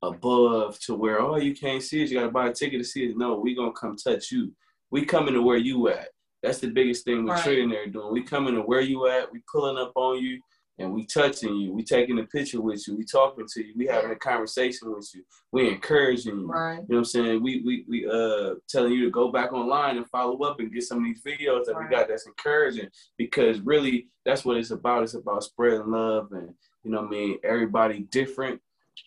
above 0.02 0.80
to 0.80 0.94
where 0.94 1.22
oh 1.22 1.38
you 1.38 1.56
can't 1.56 1.82
see 1.82 2.04
it. 2.04 2.10
You 2.10 2.20
gotta 2.20 2.32
buy 2.32 2.50
a 2.50 2.54
ticket 2.54 2.80
to 2.80 2.86
see 2.86 3.06
it. 3.06 3.18
No, 3.18 3.36
we 3.36 3.56
gonna 3.56 3.72
come 3.72 3.96
touch 3.96 4.32
you. 4.32 4.52
We 4.92 5.06
coming 5.06 5.34
to 5.34 5.42
where 5.42 5.58
you 5.58 5.88
at. 5.90 6.10
That's 6.44 6.60
the 6.60 6.68
biggest 6.68 7.06
thing 7.06 7.26
we're 7.26 7.34
Right. 7.34 7.70
there 7.70 7.88
doing. 7.88 8.14
We 8.14 8.22
coming 8.22 8.54
to 8.56 8.62
where 8.62 8.82
you 8.82 9.08
at, 9.08 9.32
we 9.32 9.42
pulling 9.52 9.78
up 9.78 9.94
on 9.96 10.22
you, 10.22 10.40
and 10.78 10.94
we 10.94 11.06
touching 11.06 11.56
you. 11.56 11.74
We 11.74 11.84
taking 11.84 12.20
a 12.20 12.24
picture 12.24 12.62
with 12.62 12.86
you. 12.88 12.98
We 12.98 13.06
talking 13.06 13.46
to 13.54 13.66
you. 13.66 13.74
We 13.78 13.86
having 13.88 14.12
a 14.12 14.16
conversation 14.16 14.94
with 14.94 15.10
you. 15.16 15.24
We 15.52 15.70
encouraging 15.70 16.40
you. 16.40 16.48
Right. 16.48 16.74
You 16.74 16.80
know 16.80 16.86
what 16.88 16.98
I'm 16.98 17.06
saying? 17.06 17.44
We 17.44 17.62
we 17.66 17.86
we 17.88 18.08
uh 18.08 18.56
telling 18.68 18.92
you 18.94 19.06
to 19.06 19.12
go 19.12 19.32
back 19.32 19.54
online 19.54 19.98
and 19.98 20.10
follow 20.10 20.38
up 20.44 20.60
and 20.60 20.74
get 20.74 20.84
some 20.84 21.00
of 21.00 21.04
these 21.06 21.22
videos 21.24 21.66
that 21.66 21.76
Right. 21.76 21.90
we 21.90 21.96
got 21.96 22.08
that's 22.08 22.28
encouraging 22.28 22.90
because 23.18 23.60
really 23.62 24.10
that's 24.26 24.44
what 24.44 24.58
it's 24.58 24.72
about. 24.72 25.04
It's 25.04 25.14
about 25.14 25.44
spreading 25.44 25.92
love 25.92 26.32
and 26.32 26.54
you 26.84 26.92
know 26.92 27.02
what 27.02 27.08
I 27.08 27.12
mean, 27.12 27.38
everybody 27.44 28.02
different, 28.12 28.62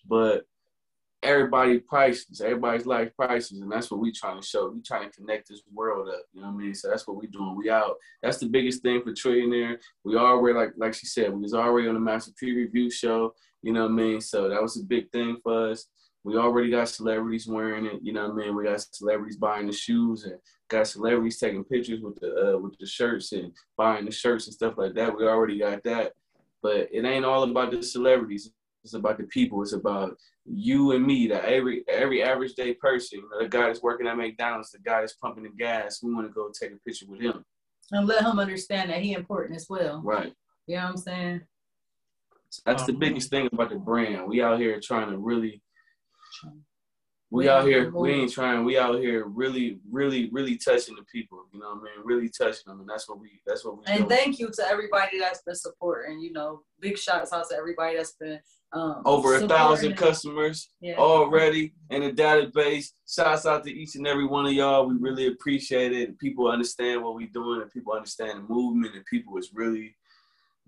but 0.08 0.44
everybody 1.22 1.78
prices, 1.78 2.40
Everybody's 2.40 2.87
life 2.87 3.14
prices, 3.16 3.60
and 3.60 3.70
that's 3.70 3.90
what 3.90 4.00
we 4.00 4.12
trying 4.12 4.40
to 4.40 4.46
show. 4.46 4.68
We 4.68 4.82
trying 4.82 5.10
to 5.10 5.16
connect 5.16 5.48
this 5.48 5.62
world 5.72 6.08
up. 6.08 6.22
You 6.32 6.40
know 6.40 6.48
what 6.48 6.54
I 6.54 6.58
mean? 6.58 6.75
So 6.75 6.88
that's 6.88 7.06
what 7.06 7.16
we 7.16 7.26
doing. 7.26 7.56
We 7.56 7.70
out. 7.70 7.96
That's 8.22 8.38
the 8.38 8.46
biggest 8.46 8.82
thing 8.82 9.02
for 9.02 9.12
Trillionair. 9.12 9.78
We 10.04 10.16
already 10.16 10.58
like 10.58 10.72
like 10.76 10.94
she 10.94 11.06
said, 11.06 11.32
we 11.32 11.40
was 11.40 11.54
already 11.54 11.88
on 11.88 11.94
the 11.94 12.00
Master 12.00 12.32
P 12.38 12.54
review 12.54 12.90
show. 12.90 13.34
You 13.62 13.72
know 13.72 13.82
what 13.82 13.92
I 13.92 13.94
mean? 13.94 14.20
So 14.20 14.48
that 14.48 14.62
was 14.62 14.80
a 14.80 14.84
big 14.84 15.10
thing 15.10 15.38
for 15.42 15.70
us. 15.70 15.87
We 16.25 16.37
already 16.37 16.70
got 16.70 16.88
celebrities 16.88 17.48
wearing 17.48 17.87
it. 17.87 18.00
You 18.02 18.12
know 18.12 18.28
what 18.28 18.42
I 18.42 18.46
mean? 18.46 18.56
We 18.56 18.64
got 18.64 18.80
celebrities 18.80 19.37
buying 19.37 19.66
the 19.66 19.72
shoes 19.72 20.25
and 20.25 20.38
got 20.68 20.87
celebrities 20.87 21.38
taking 21.38 21.64
pictures 21.64 22.00
with 22.00 22.16
the 22.20 22.54
uh, 22.54 22.58
with 22.58 22.78
the 22.78 22.87
shirts 22.87 23.32
and 23.32 23.52
buying 23.76 24.04
the 24.04 24.12
shirts 24.12 24.46
and 24.46 24.54
stuff 24.54 24.75
like 24.76 24.94
that. 24.94 25.16
We 25.16 25.26
already 25.26 25.58
got 25.58 25.82
that. 25.84 26.12
But 26.62 26.88
it 26.92 27.04
ain't 27.04 27.25
all 27.25 27.44
about 27.44 27.70
the 27.70 27.82
celebrities. 27.82 28.50
It's 28.84 28.94
about 28.94 29.18
the 29.18 29.25
people. 29.25 29.62
It's 29.62 29.72
about 29.72 30.16
you 30.50 30.92
and 30.92 31.04
me, 31.06 31.28
that 31.28 31.44
every 31.44 31.84
every 31.88 32.22
average 32.22 32.54
day 32.54 32.74
person, 32.74 33.22
the 33.40 33.48
guy 33.48 33.66
that's 33.66 33.82
working 33.82 34.06
at 34.06 34.16
McDonald's, 34.16 34.70
the 34.70 34.78
guy 34.78 35.00
that's 35.00 35.14
pumping 35.14 35.44
the 35.44 35.50
gas, 35.50 36.02
we 36.02 36.12
want 36.14 36.26
to 36.26 36.32
go 36.32 36.50
take 36.50 36.72
a 36.72 36.76
picture 36.86 37.06
with 37.08 37.20
him. 37.20 37.44
And 37.92 38.06
let 38.06 38.22
him 38.22 38.38
understand 38.38 38.90
that 38.90 39.00
he 39.00 39.14
important 39.14 39.56
as 39.56 39.66
well. 39.68 40.02
Right. 40.04 40.32
You 40.66 40.76
know 40.76 40.82
what 40.84 40.90
I'm 40.90 40.96
saying? 40.96 41.40
So 42.50 42.62
that's 42.66 42.84
the 42.84 42.92
Um, 42.92 42.98
biggest 42.98 43.30
thing 43.30 43.48
about 43.52 43.70
the 43.70 43.76
brand. 43.76 44.26
We 44.28 44.42
out 44.42 44.58
here 44.58 44.80
trying 44.80 45.10
to 45.10 45.18
really 45.18 45.62
we, 47.30 47.44
We 47.44 47.48
out 47.50 47.60
out 47.60 47.66
here, 47.66 47.82
here 47.82 47.90
we 47.92 48.10
ain't 48.12 48.32
trying, 48.32 48.64
we 48.64 48.78
out 48.78 48.98
here 49.00 49.26
really, 49.26 49.80
really, 49.90 50.30
really 50.32 50.56
touching 50.56 50.96
the 50.96 51.02
people. 51.12 51.44
You 51.52 51.60
know 51.60 51.68
what 51.74 51.80
I 51.80 51.82
mean? 51.82 52.04
Really 52.04 52.30
touching 52.30 52.62
them. 52.66 52.80
And 52.80 52.88
that's 52.88 53.06
what 53.06 53.20
we 53.20 53.40
that's 53.46 53.64
what 53.66 53.78
we 53.78 53.84
And 53.86 54.04
do. 54.04 54.08
thank 54.08 54.38
you 54.38 54.50
to 54.50 54.66
everybody 54.66 55.18
that's 55.18 55.42
been 55.42 55.54
supporting. 55.54 56.20
You 56.20 56.32
know, 56.32 56.62
big 56.80 56.96
shots 56.96 57.32
out 57.34 57.46
to 57.50 57.56
everybody 57.56 57.96
that's 57.98 58.12
been 58.12 58.40
um, 58.72 59.02
Over 59.06 59.37
a 59.37 59.48
thousand 59.48 59.96
customers 59.96 60.70
Yeah. 60.80 60.96
already 60.96 61.72
in 61.90 62.02
the 62.02 62.12
database. 62.12 62.88
Shouts 63.08 63.46
out 63.46 63.64
to 63.64 63.72
each 63.72 63.96
and 63.96 64.06
every 64.06 64.26
one 64.26 64.44
of 64.46 64.52
y'all. 64.52 64.87
We 64.87 64.96
really 64.96 65.28
appreciate 65.28 65.92
it. 65.92 66.18
People 66.18 66.48
understand 66.50 67.02
what 67.02 67.14
we're 67.14 67.28
doing 67.32 67.62
and 67.62 67.70
people 67.70 67.94
understand 67.94 68.38
the 68.40 68.52
movement 68.54 68.94
and 68.94 69.04
people 69.06 69.38
is 69.38 69.50
really, 69.54 69.96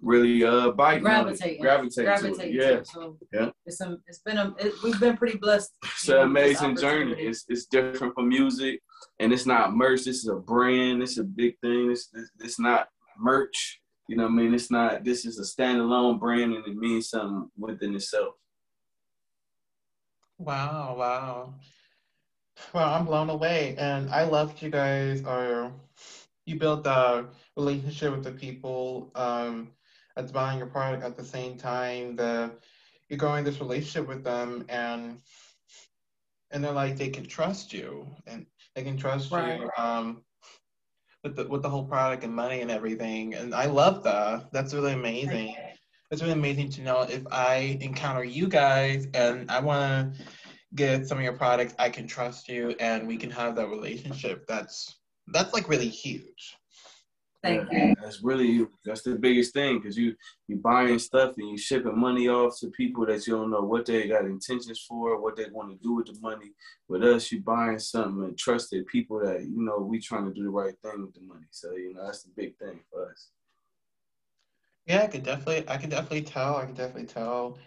really 0.00 0.42
uh 0.44 0.70
biting 0.70 1.02
gravitating, 1.02 1.60
gravitating, 1.60 2.04
gravitating. 2.04 2.54
to 2.54 2.64
it. 2.70 2.76
Yeah. 2.76 2.82
So 2.84 3.18
Yeah. 3.34 3.50
it's 3.66 3.80
a, 3.82 3.98
it's 4.06 4.20
been 4.20 4.38
a, 4.38 4.54
it, 4.58 4.72
we've 4.82 4.98
been 4.98 5.16
pretty 5.18 5.36
blessed. 5.36 5.70
It's 5.84 6.08
an 6.08 6.20
amazing 6.20 6.76
journey. 6.76 7.12
It's 7.18 7.44
it's 7.48 7.66
different 7.66 8.14
from 8.14 8.28
music, 8.28 8.80
and 9.18 9.30
it's 9.32 9.44
not 9.44 9.74
merch. 9.76 10.04
This 10.04 10.18
is 10.24 10.28
a 10.28 10.36
brand. 10.36 11.02
It's 11.02 11.18
a 11.18 11.24
big 11.24 11.58
thing. 11.60 11.90
It's 11.90 12.08
it's, 12.14 12.30
it's 12.40 12.58
not 12.58 12.88
merch. 13.18 13.79
You 14.10 14.16
know 14.16 14.24
what 14.24 14.32
I 14.32 14.34
mean? 14.34 14.54
It's 14.54 14.72
not. 14.72 15.04
This 15.04 15.24
is 15.24 15.38
a 15.38 15.42
standalone 15.42 16.18
brand, 16.18 16.52
and 16.52 16.66
it 16.66 16.76
means 16.76 17.10
something 17.10 17.48
within 17.56 17.94
itself. 17.94 18.34
Wow, 20.36 20.96
wow. 20.98 21.54
Well, 22.74 22.92
I'm 22.92 23.04
blown 23.04 23.30
away, 23.30 23.76
and 23.78 24.10
I 24.10 24.24
love 24.24 24.48
that 24.50 24.62
you 24.62 24.68
guys 24.68 25.22
are. 25.22 25.70
You 26.44 26.58
built 26.58 26.88
a 26.88 27.26
relationship 27.56 28.10
with 28.10 28.24
the 28.24 28.32
people 28.32 29.12
um, 29.14 29.68
that's 30.16 30.32
buying 30.32 30.58
your 30.58 30.66
product 30.66 31.04
at 31.04 31.16
the 31.16 31.24
same 31.24 31.56
time 31.56 32.16
that 32.16 32.50
you're 33.08 33.16
growing 33.16 33.44
this 33.44 33.60
relationship 33.60 34.08
with 34.08 34.24
them, 34.24 34.64
and 34.68 35.20
and 36.50 36.64
they're 36.64 36.72
like 36.72 36.96
they 36.96 37.10
can 37.10 37.26
trust 37.26 37.72
you, 37.72 38.08
and 38.26 38.44
they 38.74 38.82
can 38.82 38.96
trust 38.96 39.30
Right. 39.30 39.60
you 39.60 39.70
um, 39.78 40.24
with 41.22 41.36
the 41.36 41.46
with 41.46 41.62
the 41.62 41.68
whole 41.68 41.84
product 41.84 42.24
and 42.24 42.34
money 42.34 42.60
and 42.60 42.70
everything, 42.70 43.34
and 43.34 43.54
I 43.54 43.66
love 43.66 44.02
that. 44.04 44.52
That's 44.52 44.74
really 44.74 44.92
amazing. 44.92 45.56
It's 46.10 46.22
really 46.22 46.34
amazing 46.34 46.70
to 46.70 46.82
know 46.82 47.02
if 47.02 47.22
I 47.30 47.78
encounter 47.80 48.24
you 48.24 48.48
guys 48.48 49.06
and 49.14 49.50
I 49.50 49.60
want 49.60 50.16
to 50.16 50.24
get 50.74 51.06
some 51.06 51.18
of 51.18 51.24
your 51.24 51.36
products, 51.36 51.74
I 51.78 51.88
can 51.88 52.06
trust 52.06 52.48
you 52.48 52.74
and 52.80 53.06
we 53.06 53.16
can 53.16 53.30
have 53.30 53.54
that 53.56 53.68
relationship. 53.68 54.44
That's 54.48 54.98
that's 55.28 55.52
like 55.52 55.68
really 55.68 55.88
huge. 55.88 56.56
Thank 57.42 57.72
Yeah, 57.72 57.88
you. 57.88 57.94
That's 58.02 58.22
really 58.22 58.66
that's 58.84 59.02
the 59.02 59.14
biggest 59.14 59.54
thing 59.54 59.78
because 59.78 59.96
you 59.96 60.14
you 60.46 60.56
buying 60.56 60.98
stuff 60.98 61.34
and 61.38 61.48
you 61.48 61.56
shipping 61.56 61.98
money 61.98 62.28
off 62.28 62.58
to 62.60 62.68
people 62.70 63.06
that 63.06 63.26
you 63.26 63.34
don't 63.34 63.50
know 63.50 63.62
what 63.62 63.86
they 63.86 64.08
got 64.08 64.26
intentions 64.26 64.80
for, 64.86 65.20
what 65.20 65.36
they 65.36 65.46
want 65.50 65.70
to 65.70 65.76
do 65.82 65.94
with 65.94 66.06
the 66.06 66.18
money. 66.20 66.52
With 66.88 67.02
us, 67.02 67.32
you 67.32 67.40
buying 67.40 67.78
something 67.78 68.24
and 68.24 68.38
trusted 68.38 68.86
people 68.86 69.20
that 69.24 69.42
you 69.42 69.62
know 69.62 69.78
we 69.78 70.00
trying 70.00 70.26
to 70.26 70.34
do 70.34 70.42
the 70.44 70.50
right 70.50 70.74
thing 70.82 71.02
with 71.02 71.14
the 71.14 71.22
money. 71.22 71.46
So 71.50 71.72
you 71.72 71.94
know 71.94 72.04
that's 72.04 72.24
the 72.24 72.30
big 72.36 72.58
thing 72.58 72.80
for 72.90 73.10
us. 73.10 73.30
Yeah, 74.86 75.02
I 75.02 75.06
could 75.06 75.22
definitely 75.22 75.68
I 75.68 75.76
can 75.78 75.90
definitely 75.90 76.22
tell. 76.22 76.56
I 76.56 76.66
can 76.66 76.74
definitely 76.74 77.06
tell. 77.06 77.58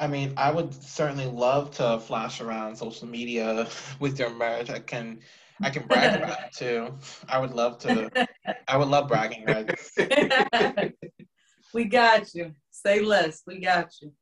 I 0.00 0.06
mean, 0.08 0.34
I 0.36 0.50
would 0.50 0.74
certainly 0.74 1.26
love 1.26 1.70
to 1.72 2.00
flash 2.00 2.40
around 2.40 2.76
social 2.76 3.06
media 3.08 3.68
with 4.00 4.18
your 4.18 4.30
merch. 4.30 4.70
I 4.70 4.80
can 4.80 5.20
I 5.62 5.70
can 5.70 5.86
brag 5.86 6.14
about 6.14 6.38
it 6.46 6.52
too. 6.52 6.98
I 7.28 7.38
would 7.38 7.52
love 7.52 7.78
to 7.80 8.10
I 8.68 8.76
would 8.76 8.88
love 8.88 9.08
bragging 9.08 9.44
rights. 9.44 9.92
we 11.74 11.84
got 11.84 12.34
you. 12.34 12.52
Say 12.70 13.00
less. 13.00 13.42
We 13.46 13.60
got 13.60 13.92
you. 14.00 14.12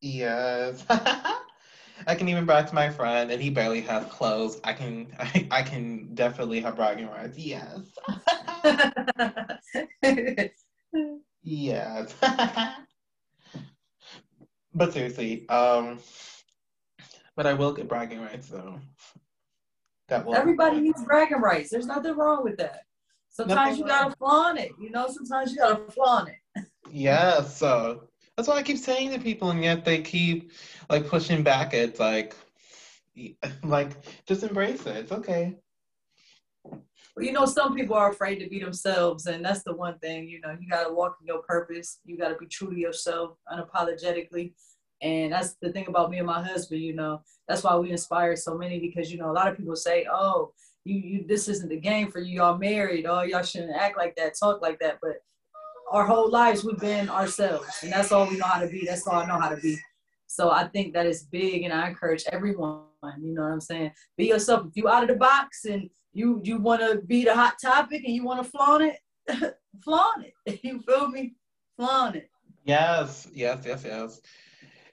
Yes. 0.00 0.84
I 2.06 2.14
can 2.14 2.28
even 2.28 2.44
brag 2.44 2.66
to 2.68 2.74
my 2.74 2.90
friend, 2.90 3.30
and 3.30 3.40
he 3.40 3.50
barely 3.50 3.80
has 3.82 4.04
clothes. 4.06 4.60
I 4.64 4.72
can, 4.72 5.06
I, 5.18 5.48
I 5.60 5.62
can 5.62 6.14
definitely 6.14 6.60
have 6.60 6.76
bragging 6.76 7.08
rights. 7.08 7.38
Yes. 7.38 7.80
yes. 11.42 12.14
but 14.74 14.92
seriously, 14.92 15.48
um, 15.48 15.98
but 17.36 17.46
I 17.46 17.54
will 17.54 17.72
get 17.72 17.88
bragging 17.88 18.20
rights 18.20 18.48
though. 18.48 18.80
That 20.08 20.26
will. 20.26 20.34
Everybody 20.34 20.80
needs 20.80 21.04
bragging 21.04 21.40
rights. 21.40 21.70
There's 21.70 21.86
nothing 21.86 22.16
wrong 22.16 22.42
with 22.42 22.56
that. 22.58 22.84
Sometimes 23.32 23.78
you 23.78 23.86
gotta 23.86 24.14
flaunt 24.16 24.58
it. 24.60 24.72
You 24.78 24.90
know, 24.90 25.08
sometimes 25.08 25.52
you 25.52 25.58
gotta 25.58 25.90
flaunt 25.90 26.28
it. 26.28 26.66
Yeah. 26.90 27.42
So 27.42 28.08
that's 28.36 28.46
what 28.46 28.58
I 28.58 28.62
keep 28.62 28.76
saying 28.76 29.10
to 29.12 29.18
people, 29.18 29.50
and 29.50 29.64
yet 29.64 29.84
they 29.84 30.02
keep 30.02 30.52
like 30.90 31.08
pushing 31.08 31.42
back. 31.42 31.72
It's 31.72 31.98
like, 31.98 32.36
like 33.64 33.90
just 34.26 34.42
embrace 34.42 34.86
it. 34.86 34.96
It's 34.96 35.12
okay. 35.12 35.56
But 37.14 37.24
you 37.24 37.32
know, 37.32 37.46
some 37.46 37.74
people 37.74 37.96
are 37.96 38.10
afraid 38.10 38.36
to 38.36 38.48
be 38.48 38.60
themselves, 38.60 39.26
and 39.26 39.42
that's 39.42 39.62
the 39.62 39.74
one 39.74 39.98
thing. 39.98 40.28
You 40.28 40.40
know, 40.40 40.54
you 40.60 40.68
gotta 40.68 40.92
walk 40.92 41.16
in 41.20 41.26
your 41.26 41.42
purpose. 41.42 42.00
You 42.04 42.18
gotta 42.18 42.36
be 42.36 42.46
true 42.46 42.70
to 42.70 42.78
yourself, 42.78 43.38
unapologetically. 43.50 44.52
And 45.00 45.32
that's 45.32 45.54
the 45.60 45.72
thing 45.72 45.86
about 45.88 46.10
me 46.10 46.18
and 46.18 46.26
my 46.26 46.42
husband. 46.42 46.82
You 46.82 46.94
know, 46.94 47.22
that's 47.48 47.64
why 47.64 47.76
we 47.76 47.90
inspire 47.90 48.36
so 48.36 48.56
many 48.56 48.78
because 48.78 49.10
you 49.10 49.18
know 49.18 49.30
a 49.30 49.32
lot 49.32 49.48
of 49.48 49.56
people 49.56 49.74
say, 49.74 50.06
"Oh, 50.10 50.52
you 50.84 50.96
you 50.96 51.24
this 51.26 51.48
isn't 51.48 51.68
the 51.68 51.80
game 51.80 52.10
for 52.10 52.20
you. 52.20 52.36
Y'all 52.36 52.58
married. 52.58 53.06
Oh, 53.06 53.22
y'all 53.22 53.42
shouldn't 53.42 53.76
act 53.76 53.96
like 53.96 54.14
that, 54.16 54.34
talk 54.38 54.62
like 54.62 54.78
that." 54.80 54.98
But 55.00 55.16
our 55.90 56.06
whole 56.06 56.30
lives 56.30 56.64
we've 56.64 56.78
been 56.78 57.08
ourselves, 57.08 57.66
and 57.82 57.92
that's 57.92 58.12
all 58.12 58.26
we 58.28 58.36
know 58.36 58.46
how 58.46 58.60
to 58.60 58.68
be. 58.68 58.84
That's 58.86 59.06
all 59.06 59.16
I 59.16 59.26
know 59.26 59.38
how 59.38 59.50
to 59.50 59.56
be. 59.56 59.78
So 60.26 60.50
I 60.50 60.64
think 60.68 60.94
that 60.94 61.06
is 61.06 61.24
big, 61.24 61.62
and 61.62 61.72
I 61.72 61.88
encourage 61.88 62.24
everyone. 62.32 62.84
You 63.20 63.34
know 63.34 63.42
what 63.42 63.52
I'm 63.52 63.60
saying? 63.60 63.92
Be 64.16 64.26
yourself. 64.26 64.66
If 64.66 64.76
you 64.76 64.88
out 64.88 65.02
of 65.02 65.08
the 65.08 65.16
box 65.16 65.64
and 65.66 65.90
you 66.12 66.40
you 66.44 66.58
want 66.58 66.80
to 66.80 67.02
be 67.06 67.24
the 67.24 67.34
hot 67.34 67.56
topic 67.60 68.02
and 68.04 68.14
you 68.14 68.24
want 68.24 68.42
to 68.42 68.50
flaunt 68.50 68.82
it, 68.82 69.56
flaunt 69.84 70.26
it. 70.26 70.60
You 70.64 70.80
feel 70.80 71.08
me? 71.08 71.34
Flaunt 71.76 72.16
it. 72.16 72.30
Yes, 72.64 73.28
yes, 73.32 73.62
yes, 73.66 73.84
yes, 73.84 74.20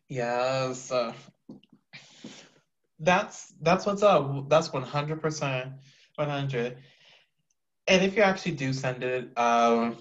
yes. 0.07 0.91
Uh, 0.91 1.13
that's 2.99 3.53
that's 3.61 3.85
what's 3.85 4.03
up. 4.03 4.49
That's 4.49 4.71
one 4.73 4.83
hundred 4.83 5.21
percent, 5.21 5.71
one 6.15 6.29
hundred. 6.29 6.77
And 7.87 8.03
if 8.03 8.15
you 8.15 8.21
actually 8.21 8.51
do 8.51 8.71
send 8.73 9.03
it, 9.03 9.29
um, 9.37 9.97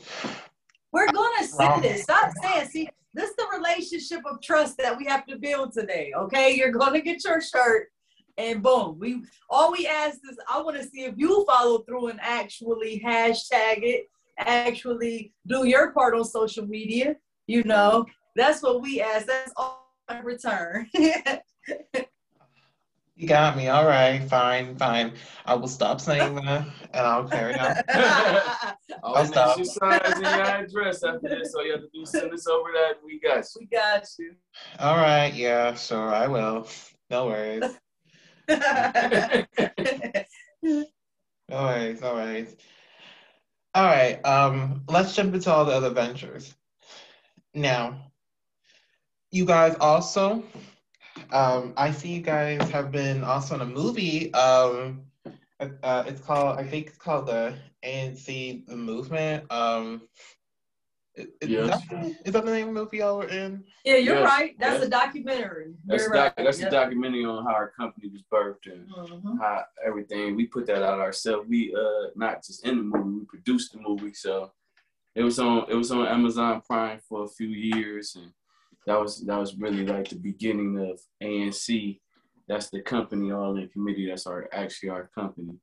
We're 0.92 1.10
gonna 1.10 1.46
send 1.46 1.84
it. 1.84 2.00
Stop 2.00 2.32
saying. 2.42 2.68
See, 2.68 2.88
this 3.14 3.30
is 3.30 3.36
the 3.36 3.46
relationship 3.56 4.20
of 4.30 4.42
trust 4.42 4.76
that 4.78 4.96
we 4.96 5.06
have 5.06 5.26
to 5.26 5.38
build 5.38 5.72
today. 5.72 6.12
Okay, 6.16 6.54
you're 6.54 6.72
gonna 6.72 7.00
get 7.00 7.24
your 7.24 7.40
shirt, 7.40 7.88
and 8.36 8.62
boom. 8.62 8.98
We 8.98 9.22
all 9.48 9.72
we 9.72 9.86
ask 9.86 10.18
is, 10.30 10.36
I 10.48 10.60
want 10.60 10.76
to 10.76 10.84
see 10.84 11.04
if 11.04 11.14
you 11.16 11.44
follow 11.46 11.78
through 11.78 12.08
and 12.08 12.20
actually 12.22 13.00
hashtag 13.04 13.82
it, 13.82 14.10
actually 14.38 15.32
do 15.46 15.66
your 15.66 15.92
part 15.92 16.14
on 16.14 16.24
social 16.24 16.66
media. 16.66 17.16
You 17.46 17.64
know, 17.64 18.04
that's 18.36 18.62
what 18.62 18.82
we 18.82 19.00
ask. 19.00 19.26
That's 19.26 19.52
all 19.56 19.94
in 20.10 20.24
return. 20.24 20.88
You 23.18 23.26
got 23.26 23.56
me. 23.56 23.66
All 23.66 23.84
right, 23.84 24.22
fine, 24.22 24.76
fine. 24.76 25.12
I 25.44 25.56
will 25.56 25.66
stop 25.66 26.00
saying 26.00 26.36
that, 26.36 26.68
and 26.94 27.04
I'll 27.04 27.28
carry 27.28 27.58
on. 27.58 27.74
I'll 29.02 29.26
stop. 29.26 29.26
stop. 29.26 29.56
Your 29.56 29.66
size 29.66 30.12
and 30.14 30.22
your 30.22 30.42
address 30.42 31.02
after 31.02 31.28
this. 31.28 31.50
So 31.50 31.62
you 31.62 31.72
have 31.72 31.80
to 31.80 31.88
do 31.92 32.06
send 32.06 32.32
us 32.32 32.46
over 32.46 32.68
that. 32.72 32.98
We 33.04 33.18
got 33.18 33.44
we 33.58 33.66
got 33.66 34.06
you. 34.20 34.36
All 34.78 34.96
right, 34.96 35.34
yeah, 35.34 35.74
sure, 35.74 36.14
I 36.14 36.28
will. 36.28 36.68
No 37.10 37.26
worries. 37.26 37.64
No 41.50 41.62
worries, 41.62 42.02
no 42.02 42.12
worries. 42.12 42.56
All 43.74 43.84
right, 43.84 44.22
um, 44.26 44.82
let's 44.86 45.16
jump 45.16 45.34
into 45.34 45.50
all 45.50 45.64
the 45.64 45.72
other 45.72 45.88
ventures. 45.88 46.54
Now, 47.54 48.12
you 49.30 49.46
guys 49.46 49.74
also, 49.80 50.44
um, 51.32 51.74
I 51.76 51.90
see 51.90 52.08
you 52.14 52.22
guys 52.22 52.68
have 52.70 52.90
been 52.90 53.24
also 53.24 53.54
in 53.54 53.60
a 53.60 53.66
movie. 53.66 54.32
Um, 54.34 55.02
uh, 55.60 56.04
it's 56.06 56.20
called, 56.20 56.58
I 56.58 56.64
think 56.64 56.88
it's 56.88 56.98
called 56.98 57.26
the 57.26 57.54
ANC 57.84 58.66
The 58.66 58.76
Movement. 58.76 59.50
Um, 59.52 60.02
is, 61.14 61.26
is 61.40 61.48
Yes. 61.48 61.82
that, 61.90 62.16
is 62.24 62.32
that 62.32 62.44
the 62.44 62.50
name 62.52 62.68
of 62.68 62.74
the 62.74 62.80
movie 62.80 62.98
y'all 62.98 63.18
were 63.18 63.26
in? 63.28 63.64
Yeah, 63.84 63.96
you're 63.96 64.16
Yes, 64.16 64.24
right. 64.24 64.56
That's 64.60 64.78
yes. 64.78 64.86
a 64.86 64.90
documentary. 64.90 65.74
That's 65.86 66.04
You're 66.04 66.12
a 66.12 66.16
doc- 66.16 66.34
right. 66.36 66.44
that's 66.46 66.60
Yep. 66.60 66.68
a 66.68 66.70
documentary 66.70 67.24
on 67.24 67.44
how 67.44 67.52
our 67.54 67.70
company 67.70 68.08
was 68.08 68.22
birthed 68.32 68.70
and 68.72 68.88
Mhm. 68.88 69.38
how 69.40 69.64
everything. 69.84 70.36
We 70.36 70.46
put 70.46 70.66
that 70.66 70.82
out 70.82 71.00
ourselves. 71.00 71.48
We 71.48 71.74
uh 71.74 72.10
not 72.14 72.44
just 72.44 72.64
in 72.64 72.76
the 72.76 72.82
movie, 72.84 73.18
we 73.20 73.24
produced 73.24 73.72
the 73.72 73.80
movie. 73.80 74.14
So 74.14 74.52
it 75.16 75.22
was 75.24 75.38
on 75.40 75.66
it 75.68 75.74
was 75.74 75.90
on 75.90 76.06
Amazon 76.06 76.60
Prime 76.66 77.00
for 77.08 77.24
a 77.24 77.28
few 77.28 77.48
years 77.48 78.14
and 78.14 78.32
that 78.86 79.00
was 79.00 79.20
that 79.26 79.38
was 79.38 79.56
really 79.56 79.84
like 79.86 80.08
the 80.08 80.16
beginning 80.16 80.90
of 80.90 81.00
ANC. 81.22 82.00
That's 82.48 82.70
the 82.70 82.80
company 82.80 83.30
all 83.32 83.56
in 83.56 83.68
committee. 83.68 84.08
That's 84.08 84.26
our 84.26 84.48
actually 84.52 84.88
our 84.90 85.10
company. 85.14 85.54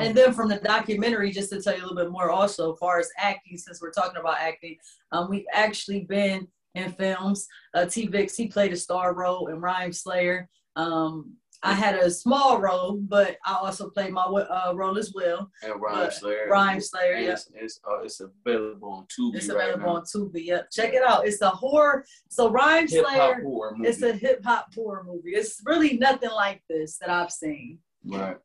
And 0.00 0.16
then 0.16 0.32
from 0.32 0.48
the 0.48 0.56
documentary, 0.56 1.30
just 1.30 1.50
to 1.50 1.62
tell 1.62 1.74
you 1.74 1.80
a 1.80 1.86
little 1.86 1.96
bit 1.96 2.10
more, 2.10 2.30
also, 2.30 2.72
as 2.72 2.78
far 2.80 2.98
as 2.98 3.08
acting, 3.16 3.56
since 3.56 3.80
we're 3.80 3.92
talking 3.92 4.18
about 4.18 4.38
acting, 4.38 4.76
um, 5.12 5.30
we've 5.30 5.46
actually 5.52 6.00
been 6.00 6.48
in 6.74 6.90
films. 6.92 7.46
Uh, 7.74 7.86
T.Vickz, 7.86 8.36
he 8.36 8.48
played 8.48 8.72
a 8.72 8.76
star 8.76 9.14
role 9.14 9.46
in 9.48 9.60
Rhyme 9.60 9.92
Slayer. 9.92 10.48
Um, 10.76 11.34
I 11.64 11.72
had 11.72 11.94
a 11.96 12.10
small 12.10 12.60
role, 12.60 12.98
but 13.00 13.38
I 13.44 13.54
also 13.54 13.88
played 13.88 14.12
my 14.12 14.22
uh, 14.22 14.72
role 14.74 14.98
as 14.98 15.12
well. 15.14 15.50
And 15.62 15.80
Rhyme 15.80 16.10
Slayer. 16.10 16.46
Rhyme 16.50 16.80
Slayer. 16.80 17.14
It's 17.32 17.48
it's, 17.54 17.80
uh, 17.90 18.00
it's 18.02 18.20
available 18.20 18.90
on 18.90 19.06
Tubi 19.06 19.36
It's 19.36 19.48
right 19.48 19.70
available 19.70 19.94
now. 19.94 19.96
on 19.96 20.02
Tubi. 20.02 20.44
Yep. 20.44 20.70
Check 20.70 20.92
it 20.92 21.02
out. 21.02 21.26
It's 21.26 21.40
a 21.40 21.48
horror. 21.50 22.04
So 22.28 22.50
Rhyme 22.50 22.86
Hip 22.86 23.04
hop 23.06 23.14
Slayer, 23.14 23.42
horror 23.42 23.74
movie. 23.76 23.88
it's 23.88 24.02
a 24.02 24.12
hip 24.12 24.44
hop 24.44 24.66
horror 24.74 25.04
movie. 25.06 25.30
It's 25.30 25.62
really 25.64 25.96
nothing 25.96 26.30
like 26.30 26.62
this 26.68 26.98
that 26.98 27.10
I've 27.10 27.30
seen. 27.30 27.78
right. 28.04 28.36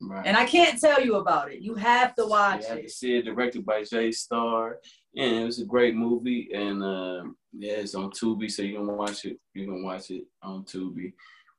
Right. 0.00 0.26
And 0.26 0.36
I 0.36 0.44
can't 0.44 0.78
tell 0.78 1.02
you 1.02 1.16
about 1.16 1.52
it. 1.52 1.60
You 1.62 1.76
have 1.76 2.14
to 2.16 2.26
watch 2.26 2.62
You 2.62 2.68
had 2.68 2.82
to 2.82 2.88
see 2.90 3.16
it 3.16 3.24
directed 3.24 3.64
by 3.64 3.84
Jay 3.84 4.10
Starr, 4.12 4.78
and 5.16 5.36
it 5.36 5.44
was 5.44 5.60
a 5.60 5.64
great 5.64 5.94
movie. 5.94 6.50
And 6.52 6.82
um, 6.82 7.36
yeah, 7.56 7.74
it's 7.74 7.94
on 7.94 8.10
Tubi, 8.10 8.50
so 8.50 8.62
you 8.62 8.74
can 8.74 8.86
watch 8.86 9.24
it. 9.24 9.38
You 9.54 9.64
can 9.66 9.82
watch 9.82 10.10
it 10.10 10.24
on 10.42 10.64
Tubi. 10.64 11.14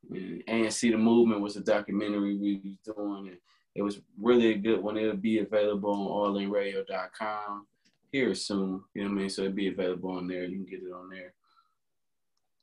And, 0.09 0.43
and 0.47 0.73
see 0.73 0.91
the 0.91 0.97
movement 0.97 1.41
was 1.41 1.55
a 1.55 1.61
documentary 1.61 2.37
we 2.37 2.61
was 2.63 2.95
doing. 2.95 3.27
And 3.29 3.37
it 3.75 3.81
was 3.81 4.01
really 4.19 4.51
a 4.51 4.57
good 4.57 4.81
one. 4.81 4.97
It'll 4.97 5.15
be 5.15 5.39
available 5.39 5.91
on 5.91 6.33
allinradio.com 6.33 7.67
here 8.11 8.33
soon. 8.33 8.81
You 8.93 9.03
know 9.03 9.09
what 9.09 9.15
I 9.17 9.19
mean? 9.21 9.29
So 9.29 9.43
it'll 9.43 9.53
be 9.53 9.67
available 9.67 10.11
on 10.11 10.27
there. 10.27 10.43
You 10.45 10.57
can 10.57 10.65
get 10.65 10.83
it 10.83 10.93
on 10.93 11.09
there. 11.09 11.33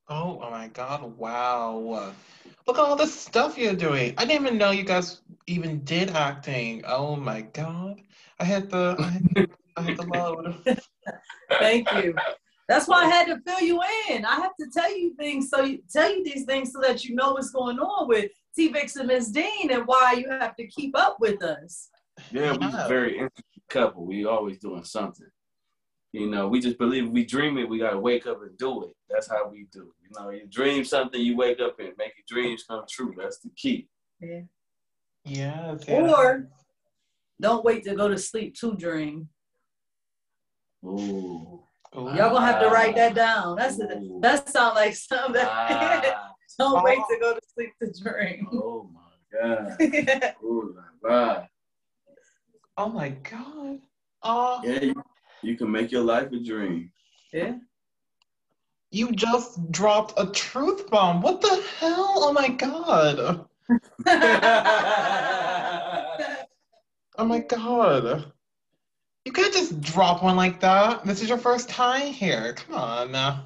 Oh, 0.08 0.40
oh 0.42 0.50
my 0.50 0.68
God! 0.68 1.16
Wow! 1.16 2.12
Look 2.66 2.76
at 2.76 2.82
all 2.82 2.96
the 2.96 3.06
stuff 3.06 3.56
you're 3.56 3.74
doing. 3.74 4.14
I 4.18 4.24
didn't 4.24 4.46
even 4.46 4.58
know 4.58 4.72
you 4.72 4.82
guys 4.82 5.20
even 5.46 5.84
did 5.84 6.10
acting. 6.10 6.82
Oh 6.86 7.14
my 7.16 7.42
God! 7.42 8.00
I 8.40 8.44
had 8.44 8.68
the 8.68 8.96
I 8.98 9.02
had 9.04 9.24
the, 9.34 9.48
I 9.76 9.82
had 9.82 9.96
the 9.96 10.02
load. 10.02 10.64
Thank 11.60 11.90
you. 11.92 12.14
That's 12.72 12.88
why 12.88 13.04
I 13.04 13.06
had 13.06 13.26
to 13.26 13.38
fill 13.46 13.60
you 13.60 13.80
in. 14.08 14.24
I 14.24 14.36
have 14.36 14.56
to 14.58 14.66
tell 14.72 14.90
you 14.96 15.14
things 15.14 15.50
so 15.50 15.62
you 15.62 15.82
tell 15.92 16.10
you 16.10 16.24
these 16.24 16.44
things 16.46 16.72
so 16.72 16.80
that 16.80 17.04
you 17.04 17.14
know 17.14 17.32
what's 17.32 17.50
going 17.50 17.78
on 17.78 18.08
with 18.08 18.30
T.Vickz 18.56 18.96
and 18.96 19.08
Miss 19.08 19.28
Dean 19.28 19.70
and 19.70 19.86
why 19.86 20.14
you 20.14 20.30
have 20.30 20.56
to 20.56 20.66
keep 20.66 20.96
up 20.96 21.18
with 21.20 21.42
us. 21.42 21.90
Yeah, 22.30 22.52
we 22.52 22.66
was 22.66 22.74
Yeah. 22.74 22.84
a 22.86 22.88
very 22.88 23.12
interesting 23.18 23.62
couple. 23.68 24.06
We 24.06 24.24
always 24.24 24.58
doing 24.58 24.84
something. 24.84 25.26
You 26.12 26.30
know, 26.30 26.48
we 26.48 26.60
just 26.60 26.78
believe 26.78 27.10
we 27.10 27.26
dream 27.26 27.58
it, 27.58 27.68
we 27.68 27.78
gotta 27.78 27.98
wake 27.98 28.26
up 28.26 28.40
and 28.42 28.56
do 28.56 28.84
it. 28.84 28.96
That's 29.10 29.28
how 29.28 29.48
we 29.48 29.66
do. 29.70 29.92
You 30.02 30.10
know, 30.18 30.30
you 30.30 30.46
dream 30.46 30.84
something, 30.84 31.20
you 31.20 31.36
wake 31.36 31.60
up 31.60 31.78
and 31.78 31.92
make 31.98 32.12
your 32.16 32.24
dreams 32.26 32.64
come 32.64 32.84
true. 32.88 33.14
That's 33.18 33.38
the 33.40 33.50
key. 33.54 33.88
Yeah. 34.18 34.40
yes. 35.24 35.84
Or 35.88 36.48
don't 37.38 37.64
wait 37.64 37.84
to 37.84 37.94
go 37.94 38.08
to 38.08 38.16
sleep 38.16 38.54
to 38.60 38.74
dream. 38.76 39.28
Ooh. 40.84 41.62
Ooh. 41.96 42.06
Y'all 42.16 42.30
gonna 42.32 42.46
have 42.46 42.60
to 42.62 42.68
write 42.68 42.96
that 42.96 43.14
down. 43.14 43.56
That's 43.56 43.78
Ooh. 43.78 44.18
that 44.22 44.48
sounds 44.48 44.76
like 44.76 44.94
something 44.94 45.34
that 45.34 45.48
Ah, 45.50 46.32
don't 46.58 46.82
wait 46.84 46.98
to 47.10 47.18
go 47.20 47.34
to 47.34 47.40
sleep 47.54 47.72
to 47.82 47.92
dream. 48.02 48.48
oh 48.52 48.88
my 48.92 49.38
God. 49.38 49.76
Ooh, 50.42 50.74
la, 51.02 51.10
la. 51.10 51.46
Oh 52.78 52.88
my 52.88 53.10
God! 53.10 53.80
Oh, 54.22 54.60
Yeah, 54.64 54.80
you, 54.80 54.94
you 55.42 55.56
can 55.58 55.70
make 55.70 55.92
your 55.92 56.02
life 56.02 56.32
a 56.32 56.38
dream. 56.42 56.90
yeah. 57.32 57.56
you 58.90 59.12
just 59.12 59.70
dropped 59.70 60.14
a 60.16 60.26
truth 60.26 60.88
bomb. 60.88 61.20
What 61.20 61.42
the 61.42 61.62
hell? 61.78 62.12
Oh 62.16 62.32
my 62.32 62.48
God! 62.48 63.44
Oh 67.18 67.26
my 67.26 67.40
God! 67.40 68.32
You 69.24 69.32
can't 69.32 69.52
just 69.52 69.80
drop 69.80 70.22
one 70.22 70.36
like 70.36 70.60
that. 70.60 71.04
This 71.04 71.22
is 71.22 71.28
your 71.28 71.38
first 71.38 71.68
time 71.68 72.12
here. 72.12 72.54
Come 72.54 72.74
on. 72.74 73.12
now. 73.12 73.44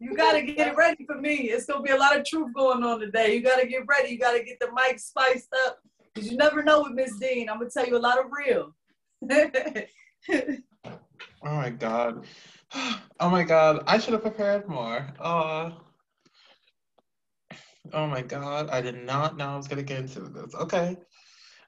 You 0.00 0.16
gotta 0.16 0.42
get 0.42 0.68
it 0.68 0.76
ready 0.76 1.04
for 1.04 1.20
me. 1.20 1.50
It's 1.50 1.66
gonna 1.66 1.82
be 1.82 1.90
a 1.90 1.96
lot 1.96 2.16
of 2.16 2.24
truth 2.24 2.54
going 2.54 2.82
on 2.82 3.00
today. 3.00 3.34
You 3.34 3.42
gotta 3.42 3.66
get 3.66 3.82
ready. 3.86 4.10
You 4.10 4.18
gotta 4.18 4.42
get 4.42 4.58
the 4.58 4.70
mic 4.72 4.98
spiced 4.98 5.54
up. 5.66 5.78
Cause 6.14 6.30
you 6.30 6.36
never 6.36 6.62
know 6.62 6.82
with 6.82 6.92
Miss 6.92 7.16
Dean. 7.18 7.48
I'm 7.48 7.58
gonna 7.58 7.70
tell 7.70 7.86
you 7.86 7.96
a 7.96 7.98
lot 7.98 8.18
of 8.18 8.26
real. 8.32 8.74
Oh 11.42 11.54
my 11.56 11.70
god. 11.70 12.26
Oh 13.22 13.28
my 13.28 13.42
god. 13.42 13.82
I 13.86 13.98
should 13.98 14.14
have 14.14 14.22
prepared 14.22 14.66
more. 14.66 15.06
Uh, 15.18 15.72
oh 17.92 18.06
my 18.06 18.22
god. 18.22 18.70
I 18.70 18.80
did 18.80 19.04
not 19.04 19.36
know 19.36 19.48
I 19.48 19.56
was 19.56 19.68
gonna 19.68 19.82
get 19.82 19.98
into 19.98 20.20
this. 20.20 20.54
Okay. 20.54 20.96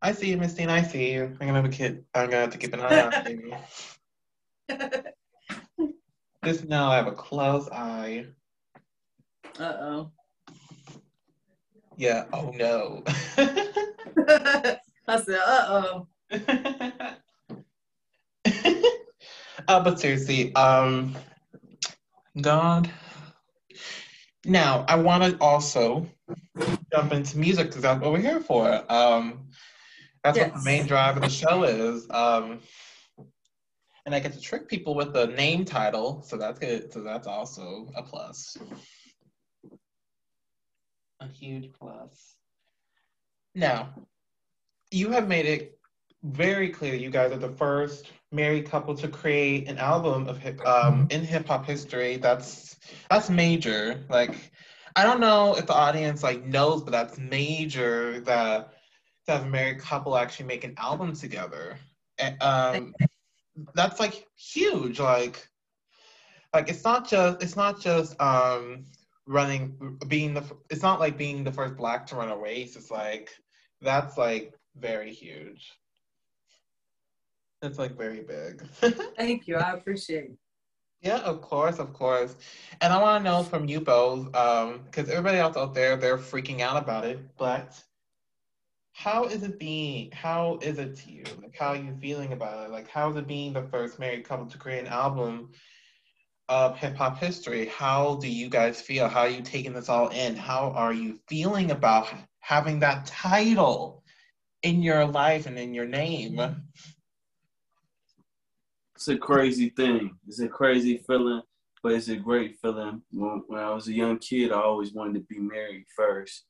I 0.04 0.10
see 0.10 0.30
you, 0.30 0.36
Miss 0.36 0.54
Dean. 0.54 0.68
I 0.68 0.82
see 0.82 1.12
you. 1.12 1.24
I'm 1.40 1.46
gonna 1.46 1.54
have 1.54 1.64
a 1.64 1.68
kid. 1.68 2.04
I'm 2.12 2.28
gonna 2.28 2.42
have 2.42 2.50
to 2.50 2.58
keep 2.58 2.74
an 2.74 2.80
eye 2.80 3.02
on 3.02 3.12
you. 3.30 3.54
Just 6.44 6.64
know 6.64 6.86
I 6.86 6.96
have 6.96 7.06
a 7.06 7.12
close 7.12 7.68
eye. 7.70 8.26
uh 9.60 9.76
oh. 9.80 10.10
Yeah. 11.96 12.24
Oh 12.32 12.50
no. 12.50 13.04
I 15.06 15.20
said, 15.20 15.38
uh 15.46 15.66
oh. 15.68 16.08
uh, 19.68 19.84
but 19.84 20.00
seriously, 20.00 20.52
um, 20.56 21.16
God. 22.40 22.90
Now, 24.44 24.84
I 24.88 24.96
want 24.96 25.22
to 25.22 25.38
also 25.40 26.08
jump 26.92 27.12
into 27.12 27.38
music 27.38 27.68
because 27.68 27.82
that's 27.82 28.00
what 28.00 28.10
we're 28.10 28.18
here 28.18 28.40
for. 28.40 28.84
Um, 28.92 29.46
that's 30.22 30.38
what 30.38 30.54
the 30.54 30.62
main 30.64 30.86
drive 30.86 31.16
of 31.16 31.22
the 31.22 31.28
show 31.28 31.64
is. 31.64 32.08
Um, 32.10 32.60
and 34.04 34.14
I 34.14 34.20
get 34.20 34.32
to 34.32 34.40
trick 34.40 34.68
people 34.68 34.94
with 34.94 35.12
the 35.12 35.26
name 35.28 35.64
title, 35.64 36.22
so 36.22 36.36
that's 36.36 36.58
good. 36.58 36.92
So 36.92 37.02
that's 37.02 37.26
also 37.26 37.88
a 37.96 38.02
plus. 38.02 38.56
A 41.20 41.28
huge 41.28 41.70
plus. 41.72 42.36
Now, 43.54 43.90
you 44.90 45.10
have 45.10 45.28
made 45.28 45.46
it 45.46 45.78
very 46.22 46.68
clear 46.68 46.94
you 46.94 47.10
guys 47.10 47.32
are 47.32 47.38
the 47.38 47.48
first 47.48 48.10
married 48.30 48.68
couple 48.68 48.94
to 48.94 49.08
create 49.08 49.68
an 49.68 49.76
album 49.78 50.28
of 50.28 50.38
hip 50.38 50.64
um 50.66 51.08
in 51.10 51.24
hip 51.24 51.46
hop 51.46 51.66
history. 51.66 52.16
That's 52.16 52.76
that's 53.10 53.28
major. 53.28 54.00
Like 54.08 54.36
I 54.94 55.04
don't 55.04 55.20
know 55.20 55.56
if 55.56 55.66
the 55.66 55.74
audience 55.74 56.22
like 56.22 56.44
knows, 56.44 56.82
but 56.82 56.92
that's 56.92 57.18
major 57.18 58.20
that 58.20 58.72
to 59.26 59.32
have 59.32 59.44
a 59.44 59.48
married 59.48 59.78
couple 59.78 60.16
actually 60.16 60.46
make 60.46 60.64
an 60.64 60.74
album 60.76 61.14
together. 61.14 61.76
Um, 62.40 62.94
that's 63.74 64.00
like 64.00 64.26
huge. 64.36 65.00
Like 65.00 65.48
like 66.54 66.68
it's 66.68 66.84
not 66.84 67.08
just 67.08 67.42
it's 67.42 67.56
not 67.56 67.80
just 67.80 68.20
um 68.20 68.84
running 69.26 69.98
being 70.08 70.34
the 70.34 70.44
it's 70.70 70.82
not 70.82 71.00
like 71.00 71.16
being 71.16 71.44
the 71.44 71.52
first 71.52 71.76
black 71.76 72.06
to 72.06 72.16
run 72.16 72.30
a 72.30 72.36
race. 72.36 72.76
It's 72.76 72.90
like 72.90 73.30
that's 73.80 74.18
like 74.18 74.54
very 74.76 75.12
huge. 75.12 75.72
That's 77.60 77.78
like 77.78 77.96
very 77.96 78.22
big. 78.22 78.62
Thank 79.16 79.46
you. 79.46 79.56
I 79.56 79.72
appreciate 79.72 80.24
it. 80.24 80.36
Yeah, 81.00 81.18
of 81.18 81.40
course, 81.40 81.78
of 81.78 81.92
course. 81.92 82.36
And 82.80 82.92
I 82.92 83.00
want 83.00 83.24
to 83.24 83.30
know 83.30 83.42
from 83.42 83.68
you 83.68 83.80
both, 83.80 84.34
um, 84.36 84.82
because 84.84 85.08
everybody 85.08 85.38
else 85.38 85.56
out 85.56 85.74
there, 85.74 85.96
they're 85.96 86.16
freaking 86.16 86.60
out 86.60 86.80
about 86.80 87.04
it, 87.04 87.18
but 87.36 87.82
how 88.92 89.24
is 89.24 89.42
it 89.42 89.58
being, 89.58 90.10
how 90.12 90.58
is 90.62 90.78
it 90.78 90.96
to 90.96 91.10
you? 91.10 91.24
Like, 91.42 91.56
how 91.58 91.68
are 91.68 91.76
you 91.76 91.96
feeling 92.00 92.32
about 92.32 92.66
it? 92.66 92.70
Like, 92.70 92.88
how 92.88 93.10
is 93.10 93.16
it 93.16 93.26
being 93.26 93.52
the 93.52 93.62
first 93.62 93.98
married 93.98 94.24
couple 94.24 94.46
to 94.46 94.58
create 94.58 94.80
an 94.80 94.92
album 94.92 95.50
of 96.48 96.76
hip 96.76 96.96
hop 96.96 97.18
history? 97.18 97.66
How 97.66 98.16
do 98.16 98.28
you 98.28 98.48
guys 98.48 98.80
feel? 98.80 99.08
How 99.08 99.20
are 99.20 99.28
you 99.28 99.42
taking 99.42 99.72
this 99.72 99.88
all 99.88 100.08
in? 100.08 100.36
How 100.36 100.70
are 100.70 100.92
you 100.92 101.18
feeling 101.26 101.70
about 101.70 102.12
having 102.40 102.80
that 102.80 103.06
title 103.06 104.04
in 104.62 104.82
your 104.82 105.06
life 105.06 105.46
and 105.46 105.58
in 105.58 105.72
your 105.72 105.86
name? 105.86 106.40
It's 108.94 109.08
a 109.08 109.16
crazy 109.16 109.70
thing. 109.70 110.16
It's 110.28 110.40
a 110.40 110.48
crazy 110.48 110.98
feeling, 110.98 111.42
but 111.82 111.92
it's 111.92 112.08
a 112.08 112.16
great 112.16 112.58
feeling. 112.60 113.02
When, 113.10 113.42
when 113.46 113.58
I 113.58 113.70
was 113.70 113.88
a 113.88 113.92
young 113.92 114.18
kid, 114.18 114.52
I 114.52 114.60
always 114.60 114.92
wanted 114.92 115.14
to 115.14 115.34
be 115.34 115.40
married 115.40 115.86
first. 115.96 116.44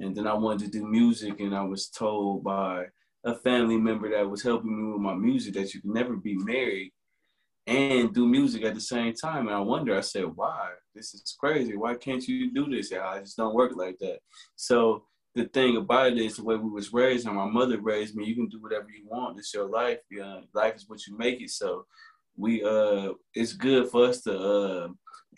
And 0.00 0.16
then 0.16 0.26
I 0.26 0.34
wanted 0.34 0.72
to 0.72 0.78
do 0.78 0.86
music, 0.86 1.40
and 1.40 1.54
I 1.54 1.62
was 1.62 1.88
told 1.88 2.44
by 2.44 2.86
a 3.24 3.34
family 3.34 3.76
member 3.76 4.10
that 4.10 4.28
was 4.28 4.42
helping 4.42 4.76
me 4.76 4.92
with 4.92 5.00
my 5.00 5.14
music 5.14 5.54
that 5.54 5.74
you 5.74 5.80
can 5.80 5.92
never 5.92 6.16
be 6.16 6.36
married 6.36 6.92
and 7.66 8.14
do 8.14 8.26
music 8.26 8.64
at 8.64 8.74
the 8.74 8.80
same 8.80 9.12
time. 9.12 9.48
And 9.48 9.56
I 9.56 9.60
wonder, 9.60 9.96
I 9.96 10.00
said, 10.00 10.24
why? 10.24 10.70
This 10.94 11.14
is 11.14 11.36
crazy. 11.38 11.76
Why 11.76 11.94
can't 11.94 12.26
you 12.26 12.52
do 12.52 12.66
this? 12.70 12.90
Yeah, 12.90 13.06
I 13.06 13.20
just 13.20 13.36
don't 13.36 13.54
work 13.54 13.72
like 13.74 13.98
that. 13.98 14.20
So 14.56 15.04
the 15.34 15.44
thing 15.44 15.76
about 15.76 16.12
it 16.12 16.18
is 16.18 16.36
the 16.36 16.44
way 16.44 16.56
we 16.56 16.70
was 16.70 16.92
raised 16.92 17.26
and 17.26 17.36
my 17.36 17.44
mother 17.44 17.80
raised 17.80 18.16
me, 18.16 18.24
you 18.24 18.34
can 18.34 18.48
do 18.48 18.60
whatever 18.60 18.86
you 18.88 19.06
want. 19.06 19.38
It's 19.38 19.52
your 19.52 19.68
life. 19.68 19.98
Yeah, 20.10 20.40
life 20.54 20.76
is 20.76 20.88
what 20.88 21.06
you 21.06 21.16
make 21.16 21.40
it. 21.40 21.50
So 21.50 21.84
we 22.36 22.62
uh 22.64 23.12
it's 23.34 23.52
good 23.52 23.88
for 23.90 24.06
us 24.06 24.22
to 24.22 24.38
uh 24.38 24.88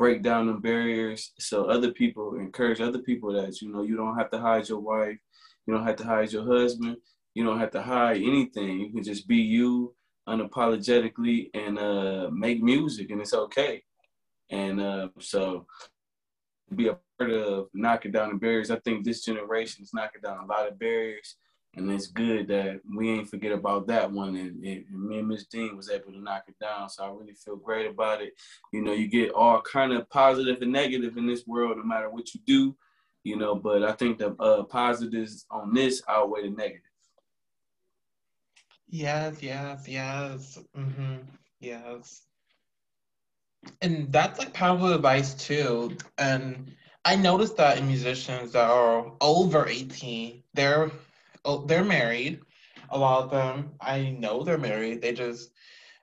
break 0.01 0.23
down 0.23 0.47
the 0.47 0.55
barriers 0.55 1.33
so 1.39 1.67
other 1.67 1.93
people 1.93 2.37
encourage 2.37 2.81
other 2.81 3.01
people 3.01 3.31
that 3.35 3.61
you 3.61 3.71
know 3.71 3.83
you 3.83 3.99
don't 3.99 4.17
have 4.17 4.31
to 4.31 4.41
hide 4.41 4.67
your 4.67 4.81
wife, 4.81 5.19
you 5.67 5.75
don't 5.75 5.87
have 5.87 5.97
to 5.97 6.05
hide 6.05 6.33
your 6.33 6.47
husband, 6.47 6.97
you 7.35 7.45
don't 7.45 7.61
have 7.61 7.71
to 7.71 7.83
hide 7.83 8.17
anything. 8.17 8.81
You 8.81 8.91
can 8.91 9.03
just 9.03 9.29
be 9.29 9.37
you 9.37 9.95
unapologetically 10.27 11.51
and 11.53 11.79
uh, 11.79 12.31
make 12.33 12.63
music, 12.63 13.11
and 13.11 13.21
it's 13.21 13.35
okay. 13.35 13.83
And 14.49 14.81
uh, 14.81 15.09
so, 15.19 15.67
be 16.75 16.89
a 16.89 16.97
part 17.19 17.31
of 17.33 17.69
knocking 17.75 18.13
down 18.13 18.31
the 18.31 18.39
barriers. 18.39 18.71
I 18.71 18.79
think 18.79 19.05
this 19.05 19.23
generation 19.23 19.83
is 19.83 19.93
knocking 19.93 20.23
down 20.23 20.45
a 20.45 20.47
lot 20.47 20.67
of 20.67 20.79
barriers, 20.79 21.37
and 21.77 21.91
it's 21.91 22.09
good 22.09 22.49
that 22.49 22.81
we 22.97 23.11
ain't 23.11 23.31
forget 23.31 23.53
about 23.53 23.87
that 23.87 24.11
one. 24.11 24.35
And, 24.37 24.65
and 24.65 24.85
me 24.91 25.19
and 25.21 25.29
Miss 25.29 25.47
Dean 25.47 25.77
was 25.77 25.89
able 25.89 26.13
to 26.13 26.21
knock 26.21 26.45
it 26.49 26.59
down, 26.59 26.89
so 26.89 27.05
I 27.05 27.11
really 27.11 27.35
feel 27.35 27.57
great 27.57 27.87
about 27.87 28.21
it. 28.23 28.35
You 28.73 28.83
know, 28.83 28.93
you 28.93 29.07
get 29.07 29.33
all 29.33 29.61
kind 29.63 29.93
of 29.93 30.09
positive 30.11 30.63
and 30.63 30.73
negative 30.73 31.17
in 31.17 31.27
this 31.27 31.47
world, 31.47 31.77
no 31.77 31.85
matter 31.85 32.11
what 32.11 32.35
you 32.35 32.41
do. 32.47 32.77
You 33.23 33.37
know, 33.37 33.55
but 33.55 33.83
I 33.83 33.93
think 33.93 34.19
the 34.19 34.35
uh, 34.41 34.63
positives 34.65 35.45
on 35.51 35.75
this 35.75 36.03
outweigh 36.09 36.43
the 36.43 36.51
negative. 36.51 36.83
Yes, 38.89 39.43
yes, 39.43 39.87
yes. 39.87 40.59
Mm-hmm. 40.77 41.17
Yes. 41.61 42.23
And 43.83 44.11
that's 44.11 44.39
like 44.39 44.55
powerful 44.55 44.95
advice 44.95 45.35
too. 45.35 45.97
And 46.17 46.73
I 47.05 47.17
noticed 47.17 47.59
that 47.59 47.79
in 47.79 47.87
musicians 47.87 48.53
that 48.53 48.71
are 48.71 49.13
over 49.21 49.67
18, 49.69 50.43
they're 50.55 50.91
oh, 51.45 51.65
they're 51.67 51.85
married. 51.85 52.41
A 52.91 52.99
lot 52.99 53.25
of 53.25 53.31
them, 53.31 53.73
I 53.81 54.17
know 54.19 54.43
they're 54.43 54.59
married. 54.59 55.01
They 55.01 55.13
just, 55.13 55.51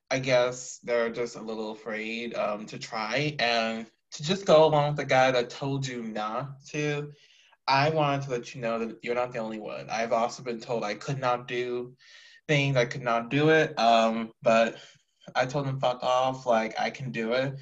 I 0.09 0.19
guess, 0.19 0.79
they're 0.83 1.09
just 1.09 1.35
a 1.35 1.41
little 1.41 1.71
afraid 1.71 2.35
um, 2.35 2.65
to 2.67 2.79
try 2.79 3.35
and 3.39 3.85
to 4.11 4.23
just 4.23 4.45
go 4.45 4.65
along 4.65 4.89
with 4.89 4.97
the 4.97 5.05
guy 5.05 5.31
that 5.31 5.49
told 5.49 5.85
you 5.85 6.03
not 6.03 6.63
to. 6.69 7.11
I 7.67 7.89
wanted 7.89 8.23
to 8.23 8.31
let 8.31 8.55
you 8.55 8.61
know 8.61 8.79
that 8.79 8.97
you're 9.01 9.15
not 9.15 9.33
the 9.33 9.39
only 9.39 9.59
one. 9.59 9.89
I've 9.89 10.13
also 10.13 10.41
been 10.41 10.61
told 10.61 10.83
I 10.83 10.93
could 10.93 11.19
not 11.19 11.47
do 11.47 11.93
things. 12.47 12.77
I 12.77 12.85
could 12.85 13.01
not 13.01 13.29
do 13.29 13.49
it. 13.49 13.77
Um, 13.77 14.31
but 14.41 14.77
I 15.35 15.45
told 15.45 15.67
them 15.67 15.79
fuck 15.79 16.01
off. 16.01 16.45
Like 16.45 16.79
I 16.79 16.89
can 16.89 17.11
do 17.11 17.33
it. 17.33 17.55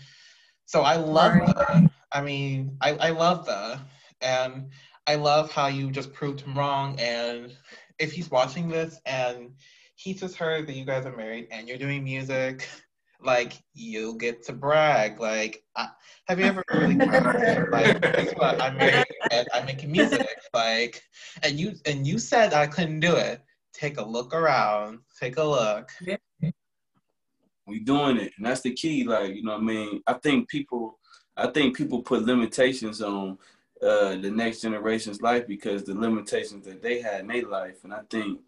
So 0.65 0.81
I 0.81 0.97
love 0.97 1.33
right. 1.33 1.55
that. 1.55 1.91
I 2.11 2.21
mean, 2.21 2.77
I, 2.81 2.91
I 2.93 3.09
love 3.09 3.47
that. 3.47 3.79
And 4.21 4.69
I 5.08 5.15
love 5.15 5.52
how 5.52 5.68
you 5.68 5.91
just 5.91 6.13
proved 6.13 6.41
him 6.41 6.58
wrong. 6.58 7.00
And 7.00 7.56
if 8.00 8.12
he's 8.12 8.32
watching 8.32 8.68
this 8.68 9.00
and 9.06 9.52
he 9.96 10.13
just 10.13 10.36
heard 10.36 10.68
that 10.68 10.74
you 10.74 10.86
guys 10.86 11.06
are 11.06 11.15
married 11.15 11.48
and 11.52 11.68
you're 11.68 11.78
doing 11.78 12.04
music, 12.04 12.68
like 13.22 13.62
you 13.74 14.18
get 14.18 14.44
to 14.46 14.54
brag. 14.54 15.20
Like, 15.20 15.63
I, 15.76 15.89
have 16.28 16.39
you 16.39 16.46
ever 16.46 16.63
really 16.74 16.96
like, 16.96 18.02
guess 18.02 18.34
what? 18.36 18.62
I'm 18.62 18.78
married 18.78 19.06
and 19.32 19.48
I'm 19.54 19.65
making 19.65 19.91
music. 19.91 20.28
Like, 20.54 21.02
and 21.44 21.60
you 21.60 21.74
and 21.86 22.06
you 22.06 22.20
said 22.20 22.54
I 22.54 22.68
couldn't 22.68 23.00
do 23.00 23.15
it 23.15 23.41
take 23.76 23.98
a 23.98 24.06
look 24.06 24.34
around, 24.34 25.00
take 25.20 25.38
a 25.38 25.44
look. 25.44 25.89
Yeah. 26.02 26.18
We 27.68 27.80
doing 27.80 28.18
it, 28.18 28.32
and 28.38 28.46
that's 28.46 28.62
the 28.62 28.74
key. 28.74 29.04
Like 29.04 29.36
you 29.36 29.44
know, 29.44 29.54
what 29.54 29.62
I 29.62 29.63
mean, 29.63 30.02
I 30.06 30.13
think 30.13 30.48
people, 30.50 31.00
I 31.36 31.48
think 31.48 31.76
people 31.76 32.04
put 32.04 32.24
limitations 32.24 33.02
on 33.02 33.38
uh, 33.81 34.15
the 34.15 34.31
next 34.31 34.61
generation's 34.61 35.21
life 35.21 35.47
because 35.47 35.83
the 35.83 35.93
limitations 35.93 36.65
that 36.65 36.81
they 36.81 37.01
had 37.01 37.21
in 37.21 37.27
their 37.27 37.47
life, 37.47 37.83
and 37.83 37.93
I 37.93 38.01
think. 38.09 38.41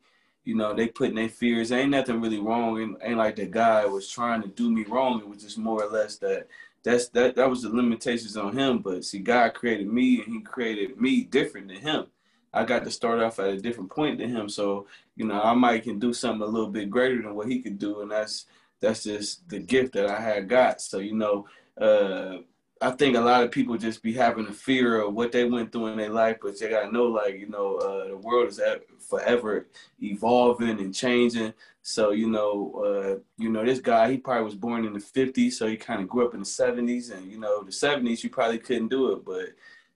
You 0.43 0.55
know, 0.55 0.73
they 0.73 0.87
put 0.87 1.09
in 1.09 1.15
their 1.15 1.27
fears. 1.27 1.73
Ain't 1.73 1.89
nothing 1.89 2.21
really 2.21 2.39
wrong. 2.39 2.79
Ain't, 2.79 2.97
ain't 3.01 3.17
like 3.17 3.35
the 3.35 3.47
guy 3.47 3.85
was 3.85 4.09
trying 4.09 4.41
to 4.43 4.47
do 4.47 4.71
me 4.71 4.85
wrong. 4.85 5.19
It 5.19 5.27
was 5.27 5.43
just 5.43 5.57
more 5.57 5.83
or 5.83 5.89
less 5.89 6.15
that 6.19 6.47
that's 6.83 7.09
that 7.09 7.35
that 7.35 7.49
was 7.49 7.63
the 7.63 7.69
limitations 7.69 8.37
on 8.37 8.57
him. 8.57 8.79
But 8.79 9.03
see, 9.03 9.19
God 9.19 9.53
created 9.55 9.87
me 9.87 10.23
and 10.23 10.33
He 10.33 10.39
created 10.39 11.01
me 11.01 11.23
different 11.23 11.67
than 11.67 11.81
him. 11.81 12.05
I 12.53 12.63
got 12.63 12.83
to 12.85 12.91
start 12.91 13.19
off 13.19 13.39
at 13.39 13.49
a 13.49 13.57
different 13.57 13.91
point 13.91 14.19
than 14.19 14.29
him. 14.29 14.49
So, 14.49 14.87
you 15.15 15.25
know, 15.25 15.39
I 15.41 15.53
might 15.53 15.83
can 15.83 15.99
do 15.99 16.13
something 16.13 16.41
a 16.41 16.49
little 16.49 16.69
bit 16.69 16.89
greater 16.89 17.21
than 17.21 17.35
what 17.35 17.47
he 17.47 17.61
could 17.61 17.77
do. 17.77 18.01
And 18.01 18.11
that's 18.11 18.45
that's 18.79 19.03
just 19.03 19.47
the 19.49 19.59
gift 19.59 19.93
that 19.93 20.07
I 20.07 20.19
had 20.19 20.47
got. 20.47 20.81
So, 20.81 20.99
you 20.99 21.15
know, 21.15 21.47
uh, 21.79 22.37
I 22.81 22.91
think 22.91 23.15
a 23.15 23.21
lot 23.21 23.43
of 23.43 23.51
people 23.51 23.77
just 23.77 24.03
be 24.03 24.13
having 24.13 24.47
a 24.47 24.53
fear 24.53 25.01
of 25.01 25.13
what 25.13 25.31
they 25.31 25.45
went 25.45 25.71
through 25.71 25.87
in 25.87 25.97
their 25.97 26.09
life, 26.09 26.37
but 26.41 26.59
you 26.59 26.69
gotta 26.69 26.91
know, 26.91 27.05
like 27.05 27.35
you 27.35 27.49
know, 27.49 27.75
uh, 27.77 28.07
the 28.07 28.17
world 28.17 28.49
is 28.49 28.61
forever 28.99 29.67
evolving 30.01 30.79
and 30.79 30.93
changing. 30.93 31.53
So 31.81 32.11
you 32.11 32.29
know, 32.29 32.73
uh, 32.85 33.19
you 33.37 33.49
know, 33.49 33.65
this 33.65 33.79
guy 33.79 34.11
he 34.11 34.17
probably 34.17 34.43
was 34.43 34.55
born 34.55 34.85
in 34.85 34.93
the 34.93 34.99
'50s, 34.99 35.53
so 35.53 35.67
he 35.67 35.77
kind 35.77 36.01
of 36.01 36.07
grew 36.07 36.27
up 36.27 36.33
in 36.33 36.41
the 36.41 36.45
'70s, 36.45 37.11
and 37.11 37.31
you 37.31 37.39
know, 37.39 37.63
the 37.63 37.71
'70s 37.71 38.23
you 38.23 38.29
probably 38.29 38.59
couldn't 38.59 38.89
do 38.89 39.13
it, 39.13 39.25
but 39.25 39.49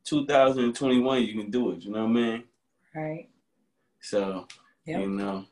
2021 0.06 1.24
you 1.24 1.34
can 1.42 1.52
do 1.52 1.72
it. 1.72 1.84
You 1.84 1.92
know 1.92 2.06
what 2.06 2.10
I 2.10 2.14
mean? 2.14 2.44
Right. 2.96 3.30
So, 4.00 4.48
yep. 4.86 5.02
you 5.02 5.10
know. 5.10 5.46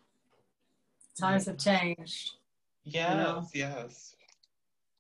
Times 1.19 1.45
have 1.45 1.57
changed. 1.57 2.31
Yes, 2.83 3.11
you 3.11 3.17
know? 3.17 3.47
yes. 3.53 4.15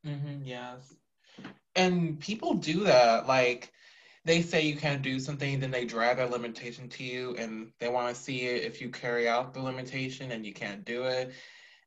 Mm-hmm, 0.05 0.43
yes. 0.43 0.95
And 1.79 2.19
people 2.19 2.55
do 2.55 2.83
that. 2.83 3.25
Like, 3.25 3.71
they 4.25 4.41
say 4.41 4.61
you 4.61 4.75
can't 4.75 5.01
do 5.01 5.17
something, 5.17 5.59
then 5.59 5.71
they 5.71 5.85
drag 5.85 6.17
that 6.17 6.29
limitation 6.29 6.89
to 6.89 7.03
you, 7.03 7.35
and 7.37 7.71
they 7.79 7.87
want 7.87 8.13
to 8.13 8.21
see 8.21 8.41
it 8.47 8.63
if 8.63 8.81
you 8.81 8.89
carry 8.89 9.29
out 9.29 9.53
the 9.53 9.61
limitation 9.61 10.31
and 10.31 10.45
you 10.45 10.53
can't 10.53 10.83
do 10.83 11.05
it. 11.05 11.31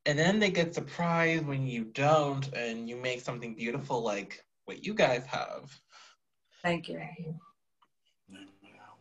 And 0.07 0.19
then 0.19 0.41
they 0.41 0.51
get 0.51 0.75
surprised 0.75 1.47
when 1.47 1.67
you 1.67 1.85
don't, 1.85 2.53
and 2.55 2.89
you 2.89 2.97
make 2.97 3.21
something 3.21 3.55
beautiful 3.55 4.03
like 4.03 4.43
what 4.65 4.85
you 4.85 4.95
guys 4.95 5.27
have. 5.27 5.79
Thank 6.63 6.89
you. 6.89 7.01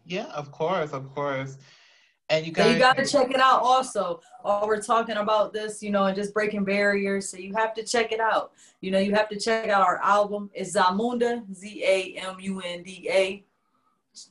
Yeah, 0.05 0.27
of 0.33 0.51
course, 0.51 0.91
of 0.91 1.13
course. 1.15 1.57
And 2.31 2.47
you 2.47 2.53
so 2.55 2.65
you 2.65 2.79
got 2.79 2.95
to 2.95 3.05
check 3.05 3.29
it 3.31 3.41
out 3.41 3.61
also. 3.61 4.21
While 4.41 4.65
we're 4.65 4.81
talking 4.81 5.17
about 5.17 5.51
this, 5.51 5.83
you 5.83 5.91
know, 5.91 6.05
and 6.05 6.15
just 6.15 6.33
breaking 6.33 6.63
barriers, 6.63 7.27
so 7.27 7.35
you 7.35 7.53
have 7.55 7.73
to 7.73 7.83
check 7.83 8.13
it 8.13 8.21
out. 8.21 8.53
You 8.79 8.89
know, 8.89 8.99
you 8.99 9.13
have 9.13 9.27
to 9.29 9.37
check 9.37 9.67
out 9.67 9.81
our 9.81 10.01
album. 10.01 10.49
It's 10.53 10.73
Zamunda, 10.73 11.43
Z 11.53 11.83
A 11.85 12.15
M 12.25 12.37
U 12.39 12.61
N 12.61 12.83
D 12.83 13.09
A. 13.11 13.43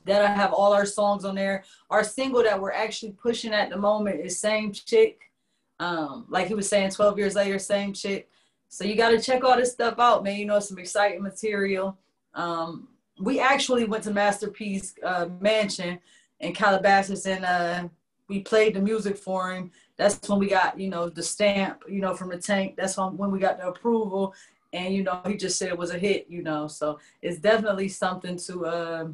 That 0.05 0.23
I 0.23 0.33
have 0.33 0.51
all 0.51 0.73
our 0.73 0.87
songs 0.87 1.25
on 1.25 1.35
there. 1.35 1.63
Our 1.91 2.03
single 2.03 2.41
that 2.41 2.59
we're 2.59 2.71
actually 2.71 3.11
pushing 3.11 3.53
at 3.53 3.69
the 3.69 3.77
moment 3.77 4.19
is 4.19 4.39
Same 4.39 4.71
Chick. 4.71 5.31
Um, 5.79 6.25
like 6.27 6.47
he 6.47 6.55
was 6.55 6.67
saying, 6.67 6.91
12 6.91 7.19
years 7.19 7.35
later, 7.35 7.57
same 7.57 7.91
chick. 7.91 8.29
So 8.69 8.83
you 8.83 8.95
got 8.95 9.09
to 9.09 9.19
check 9.19 9.43
all 9.43 9.57
this 9.57 9.71
stuff 9.71 9.97
out, 9.97 10.23
man. 10.23 10.37
You 10.37 10.45
know, 10.45 10.59
some 10.59 10.77
exciting 10.77 11.23
material. 11.23 11.97
Um, 12.35 12.87
we 13.19 13.39
actually 13.39 13.85
went 13.85 14.03
to 14.03 14.11
Master 14.11 14.47
P 14.47 14.81
uh, 15.03 15.29
Mansion 15.39 15.99
in 16.41 16.53
Calabasas 16.53 17.25
and 17.25 17.45
uh, 17.45 17.87
we 18.27 18.41
played 18.41 18.73
the 18.73 18.81
music 18.81 19.17
for 19.17 19.51
him. 19.51 19.71
That's 19.97 20.27
when 20.27 20.39
we 20.39 20.47
got, 20.47 20.79
you 20.79 20.89
know, 20.89 21.09
the 21.09 21.23
stamp, 21.23 21.83
you 21.87 22.01
know, 22.01 22.15
from 22.15 22.29
the 22.29 22.37
tank. 22.37 22.75
That's 22.77 22.97
when 22.97 23.31
we 23.31 23.39
got 23.39 23.57
the 23.57 23.67
approval. 23.67 24.33
And, 24.73 24.93
you 24.93 25.03
know, 25.03 25.21
he 25.27 25.35
just 25.35 25.59
said 25.59 25.69
it 25.69 25.77
was 25.77 25.91
a 25.91 25.99
hit, 25.99 26.27
you 26.29 26.41
know. 26.41 26.67
So 26.67 26.99
it's 27.21 27.39
definitely 27.39 27.89
something 27.89 28.37
to 28.37 28.65
uh, 28.65 29.07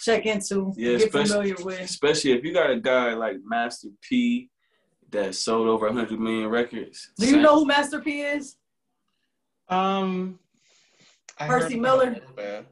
check 0.00 0.26
into, 0.26 0.72
yeah, 0.76 0.96
get 0.96 1.12
familiar 1.12 1.56
with. 1.60 1.80
Especially 1.80 2.32
if 2.32 2.44
you 2.44 2.54
got 2.54 2.70
a 2.70 2.80
guy 2.80 3.14
like 3.14 3.38
Master 3.44 3.88
P 4.00 4.48
that 5.10 5.34
sold 5.34 5.68
over 5.68 5.86
100 5.86 6.18
million 6.18 6.48
records. 6.48 7.10
Do 7.18 7.28
you 7.28 7.40
know 7.40 7.56
who 7.56 7.66
Master 7.66 8.00
P 8.00 8.20
is? 8.20 8.56
Um, 9.68 10.38
I 11.38 11.46
Percy 11.48 11.78
Miller? 11.78 12.10
a 12.10 12.14
little 12.14 12.34
bit. 12.36 12.66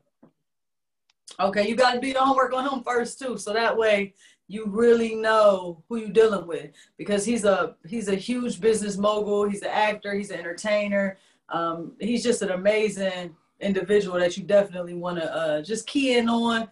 Okay, 1.43 1.69
you 1.69 1.75
got 1.75 1.95
to 1.95 2.01
do 2.01 2.07
your 2.07 2.25
homework 2.25 2.53
on 2.53 2.69
him 2.69 2.85
first 2.85 3.19
too, 3.19 3.37
so 3.37 3.53
that 3.53 3.77
way 3.77 4.15
you 4.47 4.67
really 4.67 5.17
know 5.17 5.83
who 5.89 5.97
you're 5.97 6.11
dealing 6.11 6.47
with 6.47 6.71
because 6.97 7.25
he's 7.25 7.45
a 7.45 7.75
he's 7.85 8.09
a 8.09 8.15
huge 8.15 8.61
business 8.61 8.97
mogul. 8.97 9.49
He's 9.49 9.63
an 9.63 9.71
actor. 9.73 10.15
He's 10.15 10.31
an 10.31 10.39
entertainer. 10.39 11.19
Um, 11.49 11.93
he's 11.99 12.23
just 12.23 12.43
an 12.43 12.51
amazing 12.51 13.35
individual 13.61 14.21
that 14.21 14.37
you 14.37 14.45
definitely 14.45 14.95
want 14.95 15.19
to 15.19 15.35
uh, 15.35 15.63
just 15.63 15.87
key 15.89 16.17
in 16.17 16.29
on, 16.29 16.69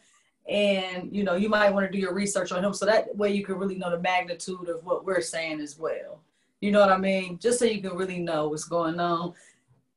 and 0.49 1.15
you 1.15 1.25
know 1.25 1.35
you 1.35 1.49
might 1.49 1.71
want 1.71 1.85
to 1.85 1.93
do 1.93 1.99
your 1.99 2.15
research 2.15 2.53
on 2.53 2.65
him 2.65 2.73
so 2.73 2.87
that 2.87 3.17
way 3.17 3.33
you 3.33 3.45
can 3.45 3.57
really 3.57 3.77
know 3.77 3.91
the 3.91 3.99
magnitude 3.99 4.69
of 4.69 4.85
what 4.85 5.05
we're 5.05 5.21
saying 5.21 5.61
as 5.61 5.77
well. 5.79 6.21
You 6.61 6.71
know 6.71 6.81
what 6.81 6.93
I 6.93 6.99
mean? 6.99 7.39
Just 7.39 7.59
so 7.59 7.65
you 7.65 7.83
can 7.83 7.97
really 7.97 8.21
know 8.21 8.49
what's 8.49 8.65
going 8.65 9.01
on. 9.01 9.35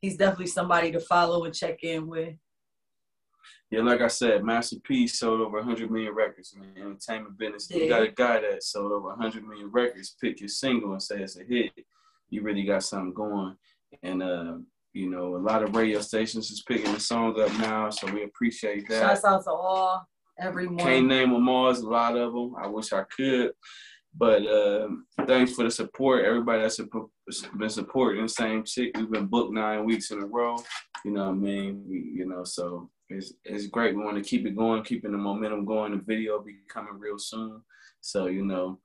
He's 0.01 0.17
definitely 0.17 0.47
somebody 0.47 0.91
to 0.93 0.99
follow 0.99 1.43
and 1.43 1.53
check 1.53 1.83
in 1.83 2.07
with. 2.07 2.33
Yeah, 3.73 3.81
like 3.81 4.01
I 4.01 4.07
said, 4.07 4.43
Master 4.43 4.75
P 4.83 5.07
sold 5.07 5.41
over 5.41 5.57
100 5.57 5.89
million 5.89 6.13
records 6.13 6.53
in 6.53 6.62
the 6.62 6.79
entertainment 6.79 7.39
business. 7.39 7.71
You 7.71 7.89
got 7.89 8.03
a 8.03 8.12
guy 8.12 8.39
that 8.39 8.62
sold 8.62 8.91
over 8.91 9.07
100 9.07 9.43
million 9.47 9.71
records, 9.71 10.15
pick 10.21 10.41
your 10.41 10.47
single 10.47 10.91
and 10.91 11.01
say 11.01 11.23
it's 11.23 11.39
a 11.39 11.43
hit. 11.43 11.71
You 12.29 12.43
really 12.43 12.65
got 12.65 12.83
something 12.83 13.15
going. 13.15 13.55
And, 14.03 14.21
uh, 14.21 14.57
you 14.93 15.09
know, 15.09 15.36
a 15.36 15.41
lot 15.41 15.63
of 15.63 15.75
radio 15.75 16.01
stations 16.01 16.51
is 16.51 16.62
picking 16.62 16.93
the 16.93 16.99
song 16.99 17.41
up 17.41 17.51
now, 17.57 17.89
so 17.89 18.05
we 18.13 18.25
appreciate 18.25 18.88
that. 18.89 19.01
Shouts 19.01 19.25
out 19.25 19.43
to 19.45 19.49
all, 19.49 20.07
everyone. 20.39 20.77
Can't 20.77 21.07
name 21.07 21.31
them 21.31 21.49
all, 21.49 21.71
a 21.71 21.73
lot 21.73 22.15
of 22.15 22.31
them. 22.31 22.53
I 22.55 22.67
wish 22.67 22.93
I 22.93 23.05
could. 23.05 23.53
But 24.15 24.45
uh, 24.45 24.88
thanks 25.25 25.53
for 25.53 25.63
the 25.63 25.71
support. 25.71 26.25
Everybody 26.25 26.62
that's 26.62 26.79
been 27.57 27.69
supporting 27.69 28.21
the 28.21 28.29
same 28.29 28.63
chick. 28.65 28.95
We've 28.95 29.09
been 29.09 29.25
booked 29.25 29.51
nine 29.51 29.83
weeks 29.83 30.12
in 30.12 30.21
a 30.21 30.27
row. 30.27 30.57
You 31.03 31.09
know 31.09 31.25
what 31.25 31.31
I 31.31 31.38
mean? 31.38 31.83
We, 31.89 32.12
you 32.13 32.27
know, 32.27 32.43
so 32.43 32.91
it's, 33.17 33.34
it's 33.43 33.67
great. 33.67 33.95
We 33.95 34.04
want 34.04 34.17
to 34.17 34.30
keep 34.30 34.45
it 34.45 34.56
going, 34.56 34.84
keeping 34.84 35.12
the 35.12 35.17
momentum 35.17 35.65
going. 35.65 35.91
The 35.91 36.04
video 36.04 36.38
will 36.38 36.43
be 36.43 36.58
coming 36.67 36.99
real 36.99 37.17
soon. 37.17 37.62
So, 38.02 38.28
you 38.28 38.43
know, 38.43 38.80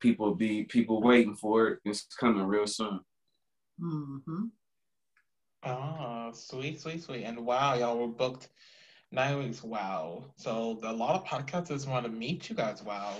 people 0.00 0.34
be 0.34 0.64
people 0.64 1.02
waiting 1.02 1.34
for 1.34 1.68
it. 1.68 1.78
It's 1.84 2.06
coming 2.18 2.44
real 2.44 2.66
soon. 2.66 3.00
Mm-hmm. 3.80 4.44
Oh, 5.64 6.30
sweet, 6.32 6.80
sweet, 6.80 7.02
sweet. 7.02 7.24
And 7.24 7.44
wow, 7.44 7.74
y'all 7.74 7.98
were 7.98 8.08
booked 8.08 8.48
nine 9.10 9.38
weeks. 9.38 9.64
Wow. 9.64 10.24
So 10.36 10.78
a 10.82 10.92
lot 10.92 11.16
of 11.16 11.24
podcasters 11.24 11.88
want 11.88 12.06
to 12.06 12.12
meet 12.12 12.48
you 12.48 12.56
guys. 12.56 12.82
Wow. 12.82 13.14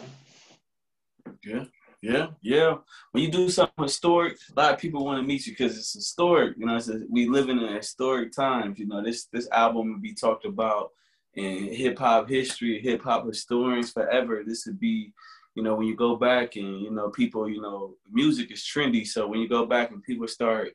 Yeah. 1.44 1.64
Yeah, 2.02 2.28
yeah. 2.42 2.76
When 3.12 3.24
you 3.24 3.30
do 3.30 3.48
something 3.48 3.82
historic, 3.84 4.36
a 4.56 4.60
lot 4.60 4.74
of 4.74 4.80
people 4.80 5.04
want 5.04 5.20
to 5.20 5.26
meet 5.26 5.46
you 5.46 5.52
because 5.52 5.76
it's 5.76 5.94
historic. 5.94 6.56
You 6.58 6.66
know, 6.66 6.76
a, 6.76 7.00
we 7.08 7.26
live 7.26 7.48
in 7.48 7.58
a 7.58 7.72
historic 7.76 8.32
times. 8.32 8.78
You 8.78 8.86
know, 8.86 9.02
this 9.02 9.26
this 9.32 9.48
album 9.50 9.92
will 9.92 10.00
be 10.00 10.14
talked 10.14 10.44
about 10.44 10.92
in 11.34 11.72
hip 11.72 11.98
hop 11.98 12.28
history, 12.28 12.80
hip 12.80 13.02
hop 13.02 13.26
historians 13.26 13.92
forever. 13.92 14.42
This 14.46 14.66
would 14.66 14.78
be, 14.78 15.12
you 15.54 15.62
know, 15.62 15.74
when 15.74 15.86
you 15.86 15.96
go 15.96 16.16
back 16.16 16.56
and 16.56 16.80
you 16.80 16.90
know 16.90 17.08
people, 17.10 17.48
you 17.48 17.60
know, 17.60 17.94
music 18.10 18.52
is 18.52 18.62
trendy. 18.62 19.06
So 19.06 19.26
when 19.26 19.40
you 19.40 19.48
go 19.48 19.64
back 19.66 19.90
and 19.90 20.02
people 20.02 20.28
start 20.28 20.74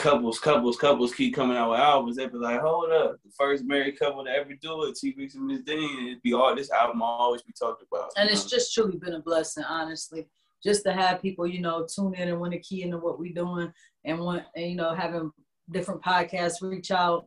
couples, 0.00 0.38
couples, 0.38 0.78
couples 0.78 1.14
keep 1.14 1.34
coming 1.34 1.56
out 1.56 1.70
with 1.70 1.80
albums, 1.80 2.16
they'd 2.16 2.32
be 2.32 2.38
like, 2.38 2.60
hold 2.60 2.90
up, 2.90 3.16
the 3.22 3.30
first 3.36 3.64
married 3.64 3.98
couple 3.98 4.24
to 4.24 4.30
ever 4.30 4.54
do 4.60 4.84
it, 4.84 4.96
T 4.96 5.14
Reeks 5.16 5.34
and 5.34 5.46
Miss 5.46 5.60
Dean, 5.60 6.08
it'd 6.08 6.22
be 6.22 6.32
all 6.32 6.54
this 6.56 6.70
album 6.70 7.00
will 7.00 7.06
always 7.06 7.42
be 7.42 7.52
talked 7.52 7.84
about. 7.90 8.10
And 8.16 8.28
it's 8.30 8.44
know? 8.44 8.48
just 8.48 8.74
truly 8.74 8.96
been 8.96 9.14
a 9.14 9.20
blessing, 9.20 9.64
honestly. 9.64 10.26
Just 10.64 10.84
to 10.84 10.92
have 10.92 11.22
people, 11.22 11.46
you 11.46 11.60
know, 11.60 11.86
tune 11.86 12.14
in 12.14 12.28
and 12.28 12.40
want 12.40 12.52
to 12.52 12.58
key 12.60 12.82
into 12.82 12.98
what 12.98 13.18
we're 13.18 13.32
doing 13.32 13.72
and 14.04 14.18
want 14.18 14.42
and 14.56 14.70
you 14.70 14.76
know, 14.76 14.94
having 14.94 15.30
different 15.70 16.02
podcasts 16.02 16.62
reach 16.62 16.90
out. 16.90 17.26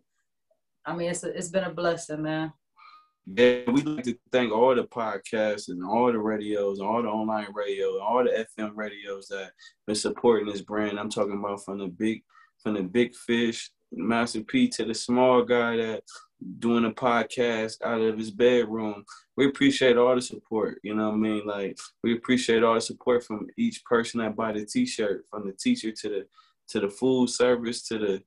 I 0.85 0.95
mean, 0.95 1.09
it's 1.09 1.23
a, 1.23 1.35
it's 1.35 1.49
been 1.49 1.63
a 1.63 1.73
blessing, 1.73 2.23
man. 2.23 2.53
Yeah, 3.25 3.61
we'd 3.71 3.85
like 3.85 4.03
to 4.03 4.17
thank 4.31 4.51
all 4.51 4.75
the 4.75 4.83
podcasts 4.83 5.69
and 5.69 5.83
all 5.83 6.11
the 6.11 6.19
radios, 6.19 6.81
all 6.81 7.01
the 7.01 7.07
online 7.07 7.47
radio, 7.53 7.99
all 7.99 8.23
the 8.23 8.45
FM 8.57 8.71
radios 8.75 9.27
that 9.29 9.51
been 9.87 9.95
supporting 9.95 10.47
this 10.47 10.61
brand. 10.61 10.99
I'm 10.99 11.09
talking 11.09 11.37
about 11.39 11.63
from 11.63 11.77
the 11.77 11.87
big 11.87 12.21
from 12.63 12.75
the 12.75 12.83
big 12.83 13.13
fish, 13.13 13.69
Master 13.91 14.41
P, 14.41 14.67
to 14.69 14.85
the 14.85 14.93
small 14.93 15.43
guy 15.43 15.77
that 15.77 16.03
doing 16.59 16.85
a 16.85 16.91
podcast 16.91 17.81
out 17.83 18.01
of 18.01 18.17
his 18.17 18.31
bedroom. 18.31 19.03
We 19.37 19.47
appreciate 19.47 19.97
all 19.97 20.15
the 20.15 20.21
support. 20.21 20.79
You 20.83 20.95
know 20.95 21.09
what 21.09 21.15
I 21.15 21.17
mean? 21.17 21.45
Like 21.45 21.77
we 22.03 22.15
appreciate 22.15 22.63
all 22.63 22.75
the 22.75 22.81
support 22.81 23.23
from 23.23 23.47
each 23.57 23.83
person 23.85 24.19
that 24.19 24.35
buy 24.35 24.53
the 24.53 24.65
T-shirt, 24.65 25.25
from 25.29 25.45
the 25.45 25.53
teacher 25.53 25.91
to 25.91 26.09
the 26.09 26.25
to 26.69 26.79
the 26.79 26.89
food 26.89 27.29
service 27.29 27.87
to 27.89 27.97
the 27.99 28.23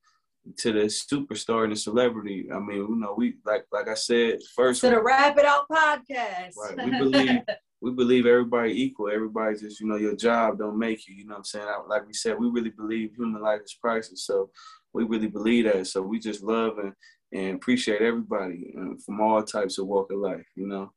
to 0.59 0.73
the 0.73 0.85
superstar 0.85 1.65
and 1.65 1.73
the 1.73 1.77
celebrity. 1.77 2.49
I 2.53 2.59
mean, 2.59 2.79
you 2.79 2.97
know, 2.97 3.15
we 3.17 3.37
like 3.45 3.67
like 3.73 3.89
I 3.89 3.95
said 3.95 4.39
first 4.55 4.83
to 4.83 4.91
the 4.91 5.03
Wrap 5.03 5.37
It 5.39 5.45
Out 5.45 5.69
podcast. 5.69 6.57
Right. 6.57 6.85
We 6.85 6.91
believe 6.99 7.41
we 7.81 7.93
believe 7.93 8.27
everybody 8.27 8.83
equal. 8.83 9.11
Everybody 9.11 9.57
just, 9.59 9.81
you 9.81 9.87
know, 9.87 9.97
your 9.97 10.17
job 10.17 10.59
don't 10.59 10.79
make 10.79 11.07
you. 11.07 11.15
You 11.15 11.27
know 11.27 11.35
what 11.35 11.39
I'm 11.39 11.45
saying? 11.45 11.67
Like 11.89 12.07
we 12.07 12.15
said, 12.15 12.39
we 12.39 12.49
really 12.49 12.71
believe 12.71 13.15
human 13.15 13.43
life 13.43 13.61
is 13.65 13.77
priceless. 13.81 14.25
So 14.25 14.51
we 14.93 15.05
really 15.05 15.29
believe 15.29 15.67
that. 15.67 15.87
So 15.87 16.01
we 16.03 16.19
just 16.19 16.43
love 16.43 16.79
and, 16.79 16.93
and 17.33 17.57
appreciate 17.57 18.01
everybody 18.01 18.75
from 19.05 19.21
all 19.21 19.43
types 19.43 19.79
of 19.79 19.87
walk 19.87 20.11
of 20.11 20.19
life, 20.19 20.47
you 20.55 20.67
know? 20.67 20.93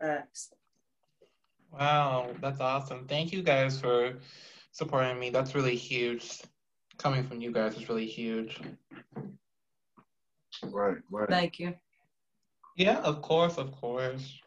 Thanks. 0.00 0.52
Wow, 1.72 2.30
that's 2.40 2.60
awesome. 2.60 3.06
Thank 3.06 3.32
you 3.32 3.42
guys 3.42 3.80
for 3.80 4.14
supporting 4.72 5.18
me. 5.18 5.30
That's 5.30 5.54
really 5.54 5.76
huge. 5.76 6.40
Coming 6.98 7.24
from 7.24 7.40
you 7.40 7.52
guys 7.52 7.76
is 7.76 7.88
really 7.88 8.06
huge. 8.06 8.60
Right, 10.62 10.98
right. 11.10 11.28
Thank 11.28 11.58
you. 11.58 11.74
Yeah, 12.76 12.98
of 12.98 13.22
course, 13.22 13.56
of 13.56 13.72
course. 13.72 14.40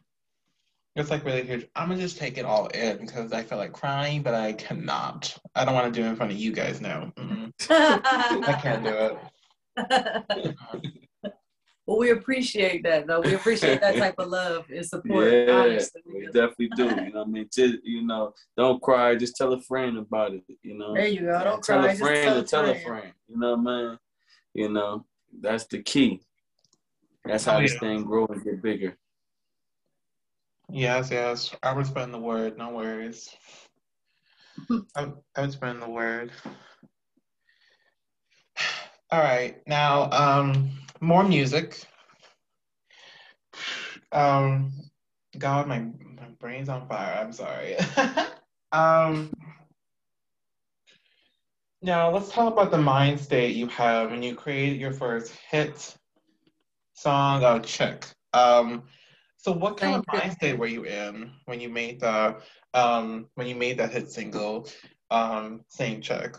It's 0.98 1.10
like 1.10 1.24
really 1.24 1.44
huge. 1.46 1.68
I'm 1.76 1.88
gonna 1.88 2.00
just 2.00 2.18
take 2.18 2.38
it 2.38 2.44
all 2.44 2.66
in 2.68 2.98
because 2.98 3.32
I 3.32 3.44
feel 3.44 3.56
like 3.56 3.72
crying, 3.72 4.20
but 4.22 4.34
I 4.34 4.52
cannot. 4.54 5.32
I 5.54 5.64
don't 5.64 5.74
want 5.74 5.92
to 5.92 6.00
do 6.00 6.04
it 6.04 6.10
in 6.10 6.16
front 6.16 6.32
of 6.32 6.38
you 6.38 6.50
guys 6.50 6.80
now. 6.80 7.12
Mm-hmm. 7.16 7.50
I 7.70 8.58
can't 8.60 8.82
do 8.82 9.16
it. 9.76 10.56
well, 11.86 11.98
we 11.98 12.10
appreciate 12.10 12.82
that 12.82 13.06
though. 13.06 13.20
We 13.20 13.34
appreciate 13.34 13.80
that 13.80 13.94
type 13.94 14.16
of 14.18 14.28
love 14.28 14.66
and 14.74 14.84
support. 14.84 15.32
Yeah, 15.32 15.52
honestly. 15.52 16.02
we 16.04 16.26
definitely 16.26 16.70
do. 16.74 16.86
You 16.86 17.12
know 17.12 17.18
what 17.20 17.28
I 17.28 17.30
mean? 17.30 17.48
Just, 17.52 17.76
you 17.84 18.02
know, 18.04 18.34
don't 18.56 18.82
cry. 18.82 19.14
Just 19.14 19.36
tell 19.36 19.52
a 19.52 19.60
friend 19.60 19.98
about 19.98 20.34
it. 20.34 20.42
You 20.64 20.78
know. 20.78 20.94
There 20.94 21.06
you 21.06 21.20
go. 21.20 21.44
Don't 21.44 21.62
tell 21.62 21.80
cry. 21.80 21.92
A 21.92 21.96
friend 21.96 22.24
tell, 22.24 22.38
a 22.38 22.44
tell 22.44 22.70
a 22.70 22.74
friend. 22.80 23.12
You 23.28 23.38
know 23.38 23.54
what 23.54 23.70
I 23.70 23.82
mean? 23.82 23.98
You 24.54 24.68
know, 24.70 25.06
that's 25.40 25.66
the 25.66 25.80
key. 25.80 26.22
That's 27.24 27.44
how 27.44 27.58
oh, 27.58 27.62
this 27.62 27.78
thing 27.78 28.02
grows 28.02 28.30
and 28.30 28.42
get 28.42 28.60
bigger. 28.60 28.96
Yes, 30.70 31.10
yes. 31.10 31.54
I 31.62 31.72
would 31.72 31.86
spend 31.86 32.12
the 32.14 32.18
word, 32.18 32.56
no 32.58 32.70
worries. 32.70 33.34
I, 34.96 35.12
I 35.36 35.40
would 35.40 35.52
spend 35.52 35.82
the 35.82 35.88
word. 35.88 36.30
All 39.10 39.20
right, 39.20 39.60
now 39.66 40.10
um, 40.10 40.70
more 41.00 41.24
music. 41.24 41.82
Um, 44.12 44.72
God, 45.38 45.66
my 45.68 45.80
my 45.80 46.28
brain's 46.38 46.68
on 46.68 46.88
fire. 46.88 47.18
I'm 47.20 47.32
sorry. 47.32 47.76
um, 48.72 49.32
now 51.82 52.10
let's 52.10 52.30
talk 52.30 52.52
about 52.52 52.70
the 52.70 52.78
mind 52.78 53.20
state 53.20 53.56
you 53.56 53.66
have 53.68 54.10
when 54.10 54.22
you 54.22 54.34
create 54.34 54.78
your 54.78 54.92
first 54.92 55.32
hit 55.50 55.96
song, 56.94 57.44
uh, 57.44 57.60
"Chick." 57.60 58.06
Um, 58.32 58.84
so 59.38 59.52
what 59.52 59.76
kind 59.76 59.94
Thank 59.94 60.08
of 60.08 60.20
mind 60.20 60.32
state 60.32 60.58
were 60.58 60.66
you 60.66 60.84
in 60.84 61.30
when 61.46 61.60
you 61.60 61.68
made 61.68 62.00
the 62.00 62.36
um 62.74 63.28
when 63.36 63.46
you 63.46 63.54
made 63.54 63.78
that 63.78 63.92
hit 63.92 64.10
single, 64.10 64.68
um, 65.10 65.64
Same 65.68 66.00
Chick? 66.00 66.36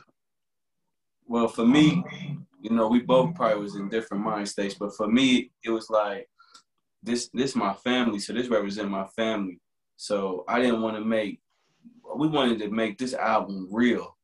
Well, 1.25 1.47
for 1.47 1.65
me, 1.65 2.03
you 2.61 2.71
know, 2.71 2.87
we 2.87 2.99
both 2.99 3.35
probably 3.35 3.61
was 3.61 3.75
in 3.75 3.87
different 3.87 4.23
mind 4.23 4.49
states, 4.49 4.75
but 4.77 4.95
for 4.95 5.07
me, 5.07 5.51
it 5.63 5.69
was 5.69 5.89
like 5.89 6.27
this 7.01 7.29
this 7.33 7.55
my 7.55 7.73
family, 7.73 8.19
so 8.19 8.33
this 8.33 8.49
represent 8.49 8.89
my 8.89 9.05
family. 9.15 9.59
So 9.95 10.43
I 10.47 10.59
didn't 10.59 10.81
want 10.81 10.97
to 10.97 11.03
make 11.03 11.39
we 12.17 12.27
wanted 12.27 12.59
to 12.59 12.69
make 12.69 12.97
this 12.97 13.13
album 13.13 13.67
real 13.71 14.17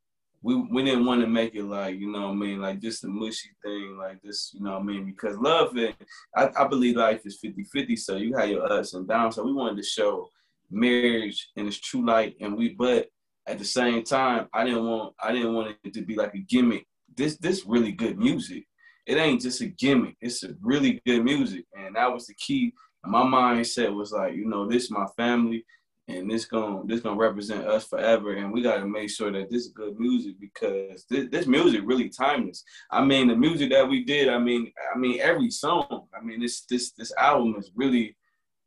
we 0.46 0.56
we 0.70 0.84
didn't 0.84 1.08
want 1.08 1.22
to 1.22 1.28
make 1.28 1.56
it 1.56 1.64
like 1.64 2.00
you 2.00 2.12
know 2.12 2.28
what 2.28 2.34
I 2.34 2.36
mean? 2.36 2.62
Like 2.62 2.80
just 2.80 3.04
a 3.04 3.08
mushy 3.08 3.50
thing 3.64 3.98
like 3.98 4.22
this 4.22 4.52
you 4.54 4.64
know 4.64 4.74
what 4.74 4.82
I 4.82 4.84
mean? 4.84 5.06
Because 5.08 5.40
love 5.40 5.76
and 5.76 5.96
I, 6.36 6.52
I 6.56 6.68
believe 6.68 6.98
life 6.98 7.22
is 7.26 7.40
50-50 7.44 7.98
so 7.98 8.16
you 8.18 8.38
have 8.38 8.50
your 8.50 8.72
ups 8.72 8.94
and 8.94 9.08
downs. 9.08 9.36
So 9.36 9.44
we 9.44 9.54
wanted 9.54 9.78
to 9.78 9.84
show 9.84 10.30
marriage 10.70 11.50
in 11.56 11.68
its 11.68 11.80
true 11.80 12.06
light 12.06 12.36
and 12.42 12.56
we 12.56 12.76
but 12.76 13.08
at 13.48 13.58
the 13.58 13.66
same 13.66 14.04
time 14.04 14.48
I 14.54 14.64
didn't 14.64 14.86
want 14.86 15.16
I 15.20 15.32
didn't 15.32 15.56
want 15.56 15.78
it 15.84 15.94
to 15.96 16.04
be 16.04 16.16
like 16.16 16.36
a 16.36 16.46
gimmick. 16.48 16.86
This 17.18 17.38
this 17.38 17.66
really 17.66 17.92
good 17.92 18.20
music. 18.20 18.66
It 19.08 19.18
ain't 19.18 19.42
just 19.42 19.62
a 19.62 19.68
gimmick. 19.68 20.16
It's 20.22 20.44
a 20.44 20.50
really 20.62 21.02
good 21.08 21.24
music 21.24 21.66
and 21.76 21.96
that 21.96 22.14
was 22.14 22.28
the 22.28 22.36
key. 22.36 22.72
My 23.04 23.24
mindset 23.24 23.92
was 23.92 24.12
like 24.12 24.36
you 24.36 24.46
know 24.46 24.68
this 24.68 24.84
is 24.84 24.92
my 24.92 25.08
family 25.18 25.66
and 26.08 26.30
this 26.30 26.46
gonna 26.46 26.84
this 26.86 27.02
gonna 27.02 27.16
represent 27.16 27.68
us 27.68 27.88
forever. 27.88 28.34
And 28.34 28.52
we 28.52 28.62
gotta 28.62 28.86
make 28.86 29.10
sure 29.10 29.32
that 29.32 29.50
this 29.50 29.64
is 29.64 29.72
good 29.72 30.00
music 30.00 30.36
because 30.40 31.06
this, 31.10 31.28
this 31.32 31.48
music 31.48 31.82
really 31.84 32.10
timeless. 32.10 32.64
I 32.92 33.04
mean, 33.04 33.28
the 33.28 33.36
music 33.36 33.72
that 33.72 33.88
we 33.88 34.04
did. 34.04 34.30
I 34.30 34.38
mean, 34.38 34.72
I 34.94 34.98
mean 34.98 35.20
every 35.20 35.50
song. 35.50 36.08
I 36.14 36.24
mean, 36.24 36.42
this 36.42 36.66
this 36.70 36.92
this 36.92 37.14
album 37.18 37.56
is 37.58 37.72
really 37.76 38.16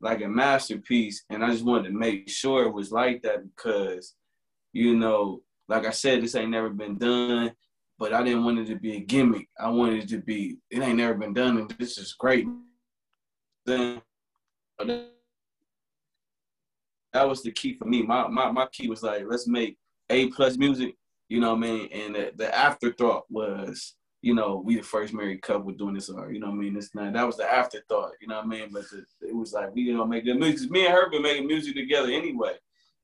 like 0.01 0.21
a 0.21 0.27
masterpiece, 0.27 1.23
and 1.29 1.43
I 1.43 1.51
just 1.51 1.65
wanted 1.65 1.89
to 1.89 1.97
make 1.97 2.29
sure 2.29 2.63
it 2.63 2.73
was 2.73 2.91
like 2.91 3.21
that 3.23 3.43
because, 3.43 4.15
you 4.73 4.95
know, 4.95 5.41
like 5.67 5.85
I 5.85 5.91
said, 5.91 6.23
this 6.23 6.35
ain't 6.35 6.51
never 6.51 6.69
been 6.69 6.97
done. 6.97 7.51
But 7.97 8.13
I 8.13 8.23
didn't 8.23 8.45
want 8.45 8.59
it 8.59 8.67
to 8.67 8.75
be 8.75 8.95
a 8.95 9.01
gimmick. 9.01 9.49
I 9.59 9.67
wanted 9.69 10.03
it 10.03 10.09
to 10.09 10.19
be, 10.19 10.57
it 10.71 10.81
ain't 10.81 10.97
never 10.97 11.15
been 11.15 11.33
done, 11.33 11.57
and 11.57 11.69
this 11.71 11.97
is 11.97 12.13
great. 12.13 12.47
Then 13.65 14.01
that 17.13 17.27
was 17.27 17.43
the 17.43 17.51
key 17.51 17.73
for 17.73 17.85
me. 17.85 18.01
My 18.03 18.27
my 18.27 18.51
my 18.51 18.67
key 18.67 18.87
was 18.87 19.03
like, 19.03 19.23
let's 19.27 19.47
make 19.47 19.77
A 20.09 20.27
plus 20.27 20.57
music, 20.57 20.95
you 21.27 21.39
know 21.39 21.53
what 21.53 21.63
I 21.63 21.71
mean? 21.71 21.89
And 21.91 22.15
the, 22.15 22.31
the 22.35 22.55
afterthought 22.55 23.25
was, 23.29 23.95
you 24.21 24.35
know, 24.35 24.61
we 24.63 24.75
the 24.75 24.83
first 24.83 25.13
married 25.13 25.41
couple 25.41 25.71
doing 25.71 25.95
this 25.95 26.09
art, 26.09 26.33
you 26.33 26.39
know 26.39 26.47
what 26.47 26.55
I 26.55 26.57
mean? 26.57 26.73
This 26.73 26.93
not 26.93 27.13
that 27.13 27.25
was 27.25 27.37
the 27.37 27.51
afterthought, 27.51 28.11
you 28.21 28.27
know 28.27 28.37
what 28.37 28.45
I 28.45 28.47
mean? 28.47 28.69
But 28.71 28.83
the, 28.89 29.05
it 29.27 29.35
was 29.35 29.53
like 29.53 29.73
we 29.73 29.91
gonna 29.91 30.05
make 30.05 30.25
good 30.25 30.39
music. 30.39 30.69
Me 30.69 30.85
and 30.85 30.93
her 30.93 31.09
been 31.09 31.21
making 31.21 31.47
music 31.47 31.75
together 31.75 32.09
anyway. 32.09 32.53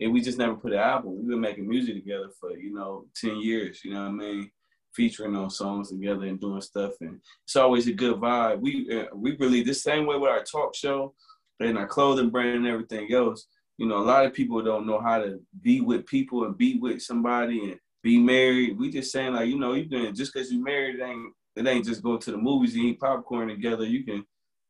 And 0.01 0.11
we 0.11 0.19
just 0.19 0.37
never 0.37 0.55
put 0.55 0.73
an 0.73 0.79
album. 0.79 1.15
We've 1.15 1.29
been 1.29 1.39
making 1.39 1.69
music 1.69 1.95
together 1.95 2.27
for, 2.37 2.51
you 2.57 2.73
know, 2.73 3.05
10 3.15 3.37
years, 3.37 3.79
you 3.85 3.93
know 3.93 4.01
what 4.01 4.09
I 4.09 4.11
mean? 4.11 4.51
Featuring 4.93 5.37
on 5.37 5.49
songs 5.49 5.89
together 5.89 6.25
and 6.25 6.37
doing 6.37 6.59
stuff. 6.59 6.91
And 6.99 7.21
it's 7.45 7.55
always 7.55 7.87
a 7.87 7.93
good 7.93 8.17
vibe. 8.17 8.59
We 8.59 8.89
uh, 8.91 9.05
we 9.15 9.37
really 9.37 9.63
the 9.63 9.73
same 9.73 10.05
way 10.05 10.17
with 10.17 10.29
our 10.29 10.43
talk 10.43 10.75
show 10.75 11.13
and 11.61 11.77
our 11.77 11.87
clothing 11.87 12.29
brand 12.29 12.57
and 12.57 12.67
everything 12.67 13.13
else 13.13 13.47
you 13.77 13.87
know, 13.87 13.97
a 13.97 14.05
lot 14.05 14.25
of 14.25 14.33
people 14.33 14.61
don't 14.61 14.87
know 14.87 14.99
how 14.99 15.19
to 15.19 15.39
be 15.61 15.81
with 15.81 16.05
people 16.05 16.45
and 16.45 16.57
be 16.57 16.77
with 16.79 17.01
somebody 17.01 17.71
and 17.71 17.79
be 18.03 18.19
married. 18.19 18.77
We 18.77 18.89
just 18.89 19.11
saying 19.11 19.33
like, 19.33 19.49
you 19.49 19.59
know, 19.59 19.73
you 19.73 19.89
can 19.89 20.13
just 20.15 20.33
because 20.33 20.51
you 20.51 20.63
married, 20.63 20.99
it 20.99 21.03
ain't 21.03 21.33
it 21.55 21.67
ain't 21.67 21.85
just 21.85 22.03
go 22.03 22.17
to 22.17 22.31
the 22.31 22.37
movies 22.37 22.75
and 22.75 22.83
eat 22.83 22.99
popcorn 22.99 23.47
together. 23.47 23.85
You 23.85 24.03
can 24.03 24.25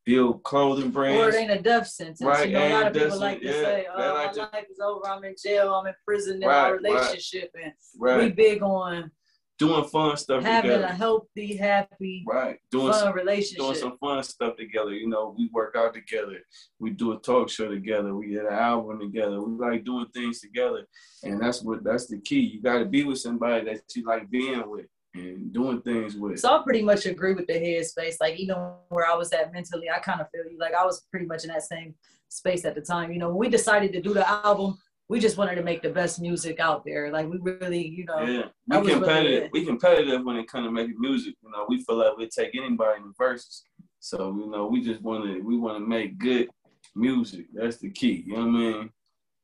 build 0.06 0.44
clothing 0.44 0.91
brands. 0.91 1.20
Or 1.20 1.30
it 1.30 1.41
ain't 1.41 1.52
a 1.52 1.62
death 1.62 1.88
sentence. 1.88 2.22
Right. 2.22 2.50
You 2.50 2.54
know, 2.54 2.68
a 2.68 2.70
lot 2.70 2.88
of 2.88 2.94
people 2.94 3.20
like 3.20 3.41
to 3.41 3.46
yeah, 3.46 3.52
say, 3.52 3.88
"Oh, 3.94 4.13
my 4.13 4.26
just, 4.28 4.38
life 4.54 4.65
is 4.70 4.80
over. 4.80 5.08
I'm 5.08 5.24
in 5.24 5.36
jail. 5.41 5.74
I'm 5.74 5.88
in 5.88 5.94
prison 6.06 6.41
in 6.41 6.48
right, 6.48 6.62
my 6.62 6.70
relationship." 6.70 7.52
Right, 7.56 7.65
and 7.65 7.74
right. 7.98 8.18
we 8.24 8.30
big 8.30 8.62
on 8.62 9.12
doing 9.58 9.84
fun 9.86 10.18
stuff 10.18 10.39
together. 10.39 10.54
having 10.54 10.72
together. 10.72 10.94
a 10.94 10.96
healthy, 10.96 11.56
happy, 11.56 12.24
right, 12.28 12.60
doing 12.72 12.91
fun 12.91 13.00
some, 13.00 13.13
relationship, 13.13 13.58
doing 13.58 13.76
some 13.76 13.98
fun 13.98 14.24
stuff 14.24 14.56
together. 14.58 14.91
You 14.91 15.08
know, 15.08 15.36
we 15.38 15.50
work 15.54 15.76
out 15.78 15.94
together, 15.94 16.39
we 16.80 16.91
do 16.91 17.13
a 17.13 17.20
talk 17.20 17.50
show 17.50 17.70
together, 17.70 18.15
we 18.15 18.28
get 18.28 18.46
an 18.46 18.54
album 18.54 19.00
together. 19.00 19.41
We 19.41 19.58
like 19.58 19.84
doing 19.84 20.08
things 20.13 20.41
together, 20.41 20.86
and 21.24 21.39
that's 21.41 21.62
what 21.62 21.84
that's 21.84 22.08
the 22.08 22.20
key. 22.20 22.41
You 22.41 22.62
got 22.62 22.80
to 22.80 22.86
be 22.86 23.04
with 23.04 23.20
somebody 23.20 23.65
that 23.65 23.82
you 23.96 24.06
like 24.06 24.30
being 24.30 24.70
with 24.70 24.88
and 25.15 25.54
doing 25.54 25.82
things 25.82 26.15
with. 26.15 26.39
So 26.39 26.56
I 26.56 26.63
pretty 26.63 26.82
much 26.82 27.06
agree 27.06 27.34
with 27.34 27.48
the 27.48 27.54
headspace. 27.54 28.18
Like 28.20 28.38
even 28.38 28.58
where 28.89 29.08
I 29.08 29.15
was 29.15 29.32
at 29.32 29.54
mentally, 29.54 29.89
I 29.89 30.00
kind 30.00 30.22
of 30.22 30.28
feel 30.32 30.52
you. 30.52 30.58
Like 30.60 30.74
I 30.74 30.86
was 30.86 31.06
pretty 31.10 31.26
much 31.26 31.44
in 31.44 31.50
that 31.50 31.63
same 31.63 31.96
space 32.30 32.65
at 32.65 32.76
the 32.76 32.82
time. 32.82 33.12
You 33.12 33.20
know, 33.20 33.30
when 33.30 33.38
we 33.38 33.50
decided 33.50 33.94
to 33.94 34.02
do 34.02 34.13
the 34.13 34.30
album, 34.30 34.78
we 35.08 35.20
just 35.20 35.38
wanted 35.38 35.56
to 35.56 35.63
make 35.63 35.82
the 35.82 35.89
best 35.89 36.20
music 36.20 36.60
out 36.60 36.84
there. 36.86 37.12
Like 37.12 37.28
we 37.28 37.38
really, 37.38 37.88
you 37.88 38.06
know, 38.06 38.22
yeah, 38.22 38.80
we 38.80 38.91
competitive. 38.91 39.32
Really 39.34 39.50
we 39.54 39.65
competitive 39.65 40.24
when 40.24 40.38
it 40.38 40.48
comes 40.48 40.68
to 40.68 40.72
making 40.72 41.00
music. 41.00 41.36
You 41.44 41.52
know, 41.52 41.65
we 41.70 41.84
feel 41.84 41.98
like 41.98 42.18
we 42.18 42.28
take 42.28 42.56
anybody 42.56 43.02
in 43.02 43.08
the 43.08 43.13
verses. 43.18 43.63
So 44.00 44.36
you 44.36 44.50
know, 44.50 44.65
we 44.65 44.82
just 44.82 45.02
want 45.02 45.26
to 45.26 45.41
we 45.41 45.58
want 45.58 45.78
to 45.78 45.88
make 45.88 46.18
good 46.18 46.50
music. 46.96 47.48
That's 47.54 47.78
the 47.78 47.91
key. 47.91 48.24
You 48.26 48.34
know 48.34 48.39
what 48.39 48.48
I 48.48 48.52
mean? 48.52 48.89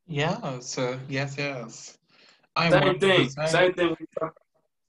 Yeah. 0.08 0.60
So 0.60 1.00
yes, 1.08 1.36
yes. 1.38 1.98
I 2.56 2.70
same 2.70 3.00
thing. 3.00 3.30
Same 3.30 3.74
thing. 3.74 3.96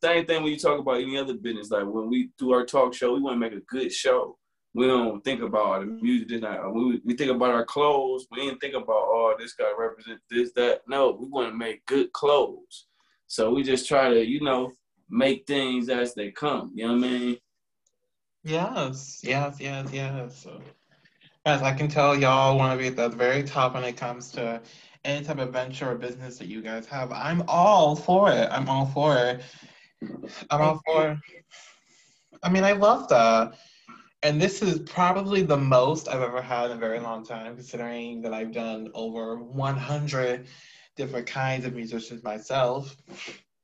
Same 0.02 0.26
thing 0.26 0.42
when 0.42 0.52
you 0.52 0.58
talk 0.58 0.80
about 0.80 1.00
any 1.00 1.16
other 1.16 1.34
business. 1.34 1.70
Like 1.70 1.84
when 1.84 2.08
we 2.08 2.30
do 2.38 2.52
our 2.52 2.64
talk 2.64 2.92
show, 2.94 3.14
we 3.14 3.20
want 3.20 3.34
to 3.34 3.38
make 3.38 3.52
a 3.52 3.60
good 3.60 3.92
show 3.92 4.36
we 4.74 4.86
don't 4.86 5.22
think 5.22 5.42
about 5.42 5.80
the 5.80 5.86
music. 5.86 6.40
Not 6.40 6.74
we, 6.74 7.00
we 7.04 7.14
think 7.14 7.30
about 7.30 7.50
our 7.50 7.64
clothes. 7.64 8.26
We 8.30 8.38
didn't 8.40 8.60
think 8.60 8.74
about 8.74 8.86
oh 8.88 9.34
this 9.38 9.52
guy 9.52 9.70
represents 9.76 10.22
this 10.30 10.52
that. 10.52 10.82
No, 10.88 11.16
we 11.18 11.26
want 11.28 11.50
to 11.50 11.56
make 11.56 11.84
good 11.86 12.12
clothes. 12.12 12.86
So 13.26 13.52
we 13.52 13.62
just 13.62 13.86
try 13.86 14.08
to 14.08 14.26
you 14.26 14.40
know 14.40 14.72
make 15.10 15.46
things 15.46 15.88
as 15.88 16.14
they 16.14 16.30
come. 16.30 16.72
You 16.74 16.86
know 16.86 16.94
what 16.94 17.04
I 17.04 17.08
mean? 17.08 17.36
Yes, 18.44 19.20
yes, 19.22 19.56
yes, 19.60 19.88
yes. 19.92 20.46
As 21.44 21.60
I 21.60 21.72
can 21.72 21.88
tell, 21.88 22.16
y'all 22.16 22.56
want 22.56 22.72
to 22.72 22.78
be 22.82 22.88
at 22.88 22.96
the 22.96 23.08
very 23.08 23.42
top 23.42 23.74
when 23.74 23.84
it 23.84 23.96
comes 23.96 24.30
to 24.32 24.60
any 25.04 25.24
type 25.24 25.38
of 25.38 25.52
venture 25.52 25.90
or 25.90 25.96
business 25.96 26.38
that 26.38 26.46
you 26.46 26.62
guys 26.62 26.86
have. 26.86 27.12
I'm 27.12 27.42
all 27.46 27.94
for 27.94 28.30
it. 28.30 28.48
I'm 28.50 28.68
all 28.68 28.86
for 28.86 29.16
it. 29.18 29.42
I'm 30.50 30.60
all 30.60 30.80
for. 30.86 31.10
It. 31.10 31.18
I 32.42 32.48
mean, 32.48 32.64
I 32.64 32.72
love 32.72 33.08
that 33.08 33.54
and 34.22 34.40
this 34.40 34.62
is 34.62 34.78
probably 34.80 35.42
the 35.42 35.56
most 35.56 36.08
I've 36.08 36.22
ever 36.22 36.40
had 36.40 36.70
in 36.70 36.76
a 36.76 36.80
very 36.80 37.00
long 37.00 37.24
time, 37.24 37.56
considering 37.56 38.22
that 38.22 38.32
I've 38.32 38.52
done 38.52 38.88
over 38.94 39.36
100 39.36 40.46
different 40.96 41.26
kinds 41.26 41.64
of 41.66 41.74
musicians 41.74 42.22
myself. 42.22 42.96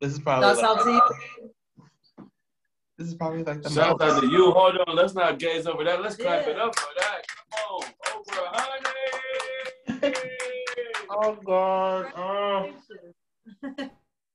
This 0.00 0.12
is 0.12 0.18
probably. 0.18 0.48
That's 0.48 0.62
like, 0.62 0.82
to 0.84 2.24
This 2.96 3.06
is 3.08 3.14
probably 3.14 3.44
like 3.44 3.62
the 3.62 3.70
Shout 3.70 4.00
most. 4.00 4.14
out 4.14 4.20
to 4.20 4.26
you. 4.28 4.50
Hold 4.50 4.78
on, 4.86 4.96
let's 4.96 5.14
not 5.14 5.38
gaze 5.38 5.66
over 5.66 5.84
that. 5.84 6.02
Let's 6.02 6.16
clap 6.16 6.46
yeah. 6.46 6.52
it 6.52 6.58
up 6.58 6.76
for 6.76 6.88
that. 6.98 7.22
Come 7.50 7.60
on, 7.70 7.84
over 8.16 8.40
a 8.40 8.60
hundred. 8.60 10.16
oh 11.10 11.38
God. 11.44 12.12
Oh. 13.60 13.88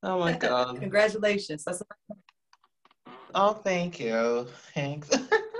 oh 0.03 0.19
my 0.19 0.33
God. 0.33 0.79
Congratulations. 0.79 1.63
That's. 1.63 1.81
Oh, 3.33 3.53
thank 3.53 3.99
you. 3.99 4.47
Thanks. 4.73 5.09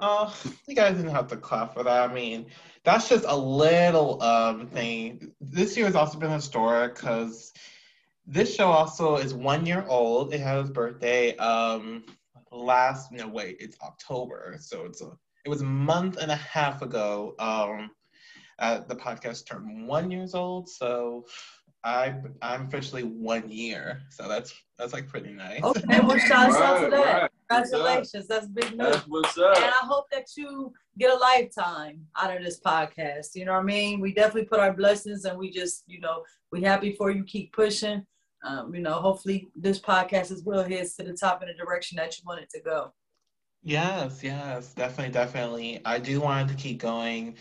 Oh, 0.00 0.32
you 0.68 0.74
guys 0.74 0.96
didn't 0.96 1.10
have 1.10 1.26
to 1.28 1.36
clap 1.36 1.74
for 1.74 1.82
that. 1.82 2.10
I 2.10 2.12
mean, 2.12 2.46
that's 2.84 3.08
just 3.08 3.24
a 3.26 3.36
little 3.36 4.22
um 4.22 4.68
thing. 4.68 5.32
This 5.40 5.76
year 5.76 5.86
has 5.86 5.96
also 5.96 6.18
been 6.18 6.30
historic 6.30 6.94
because 6.94 7.52
this 8.26 8.54
show 8.54 8.68
also 8.68 9.16
is 9.16 9.34
one 9.34 9.66
year 9.66 9.84
old. 9.88 10.32
It 10.32 10.40
had 10.40 10.58
its 10.58 10.70
birthday 10.70 11.34
um 11.36 12.04
last 12.52 13.10
no 13.12 13.26
wait, 13.28 13.56
it's 13.60 13.76
October. 13.82 14.56
So 14.60 14.84
it's 14.84 15.02
a 15.02 15.10
it 15.44 15.48
was 15.48 15.62
a 15.62 15.66
month 15.66 16.16
and 16.18 16.30
a 16.30 16.36
half 16.36 16.82
ago. 16.82 17.34
Um 17.38 17.90
uh, 18.58 18.80
the 18.88 18.96
podcast 18.96 19.46
turned 19.46 19.86
one 19.86 20.10
years 20.10 20.34
old. 20.34 20.68
So 20.68 21.26
I 21.84 22.14
I'm 22.42 22.66
officially 22.66 23.04
one 23.04 23.48
year, 23.48 24.02
so 24.10 24.28
that's 24.28 24.52
that's 24.78 24.92
like 24.92 25.08
pretty 25.08 25.32
nice. 25.32 25.62
Okay, 25.62 26.00
well, 26.00 26.18
shout 26.18 26.50
out 26.50 26.84
to 26.84 26.90
that. 26.90 27.22
Right. 27.22 27.30
Congratulations, 27.50 28.26
that's 28.26 28.46
big 28.46 28.76
news. 28.76 28.90
That's 28.90 29.08
what's 29.08 29.38
up. 29.38 29.56
And 29.56 29.66
I 29.66 29.84
hope 29.84 30.06
that 30.10 30.26
you 30.36 30.72
get 30.98 31.14
a 31.14 31.18
lifetime 31.18 32.04
out 32.16 32.36
of 32.36 32.44
this 32.44 32.60
podcast. 32.60 33.34
You 33.34 33.44
know 33.44 33.52
what 33.52 33.60
I 33.60 33.64
mean? 33.64 34.00
We 34.00 34.12
definitely 34.12 34.44
put 34.44 34.60
our 34.60 34.72
blessings, 34.72 35.24
and 35.24 35.38
we 35.38 35.50
just, 35.50 35.84
you 35.86 36.00
know, 36.00 36.24
we 36.52 36.62
happy 36.62 36.92
for 36.92 37.10
you. 37.10 37.24
Keep 37.24 37.52
pushing. 37.52 38.04
Um, 38.44 38.74
you 38.74 38.80
know, 38.80 38.94
hopefully 38.94 39.48
this 39.56 39.80
podcast 39.80 40.30
as 40.30 40.42
well 40.44 40.62
heads 40.62 40.94
to 40.96 41.02
the 41.02 41.12
top 41.12 41.42
in 41.42 41.48
the 41.48 41.54
direction 41.54 41.96
that 41.96 42.16
you 42.18 42.24
want 42.26 42.40
it 42.40 42.50
to 42.50 42.60
go. 42.60 42.92
Yes, 43.62 44.22
yes, 44.22 44.72
definitely, 44.74 45.12
definitely. 45.12 45.80
I 45.84 45.98
do 45.98 46.20
want 46.20 46.48
it 46.48 46.54
to 46.54 46.58
keep 46.60 46.80
going 46.80 47.34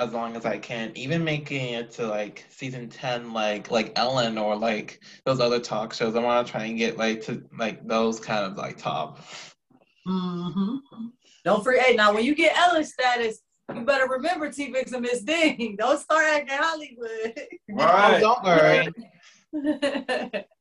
as 0.00 0.12
long 0.12 0.36
as 0.36 0.46
I 0.46 0.58
can. 0.58 0.92
Even 0.94 1.22
making 1.22 1.74
it 1.74 1.90
to 1.92 2.06
like 2.06 2.46
season 2.48 2.88
ten, 2.88 3.32
like 3.32 3.70
like 3.70 3.92
Ellen 3.96 4.38
or 4.38 4.56
like 4.56 5.00
those 5.24 5.40
other 5.40 5.60
talk 5.60 5.92
shows. 5.92 6.16
I 6.16 6.20
want 6.20 6.46
to 6.46 6.52
try 6.52 6.64
and 6.64 6.78
get 6.78 6.96
like 6.96 7.22
to 7.26 7.42
like 7.58 7.86
those 7.86 8.18
kind 8.18 8.44
of 8.44 8.56
like 8.56 8.78
top. 8.78 9.20
Mm-hmm. 10.08 10.76
Don't 11.44 11.62
forget. 11.62 11.84
Hey, 11.84 11.96
now 11.96 12.14
when 12.14 12.24
you 12.24 12.34
get 12.34 12.56
Ellen 12.56 12.84
status, 12.84 13.40
you 13.74 13.82
better 13.82 14.08
remember 14.08 14.50
T.Vickz 14.50 14.92
and 14.92 15.02
Miss 15.02 15.22
Dean. 15.22 15.76
Don't 15.78 15.98
start 15.98 16.24
acting 16.24 16.58
Hollywood. 16.58 17.34
Right. 17.68 18.22
oh, 18.22 18.42
don't 18.42 18.44
worry. 19.52 20.44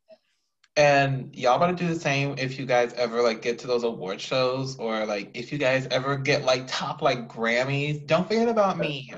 And 0.80 1.36
y'all 1.36 1.58
about 1.58 1.78
to 1.78 1.86
do 1.86 1.94
the 1.94 2.00
same 2.00 2.36
if 2.38 2.58
you 2.58 2.65
guys 2.65 2.94
ever 2.94 3.22
like 3.22 3.42
get 3.42 3.60
to 3.60 3.68
those 3.68 3.84
award 3.84 4.22
shows 4.22 4.78
or 4.78 5.06
like 5.06 5.30
if 5.34 5.52
you 5.52 5.58
guys 5.58 5.86
ever 5.92 6.15
get 6.15 6.46
like 6.46 6.68
top 6.68 7.02
like 7.02 7.28
Grammys, 7.28 8.08
don't 8.08 8.26
forget 8.26 8.48
about 8.48 8.78
me. 8.78 9.13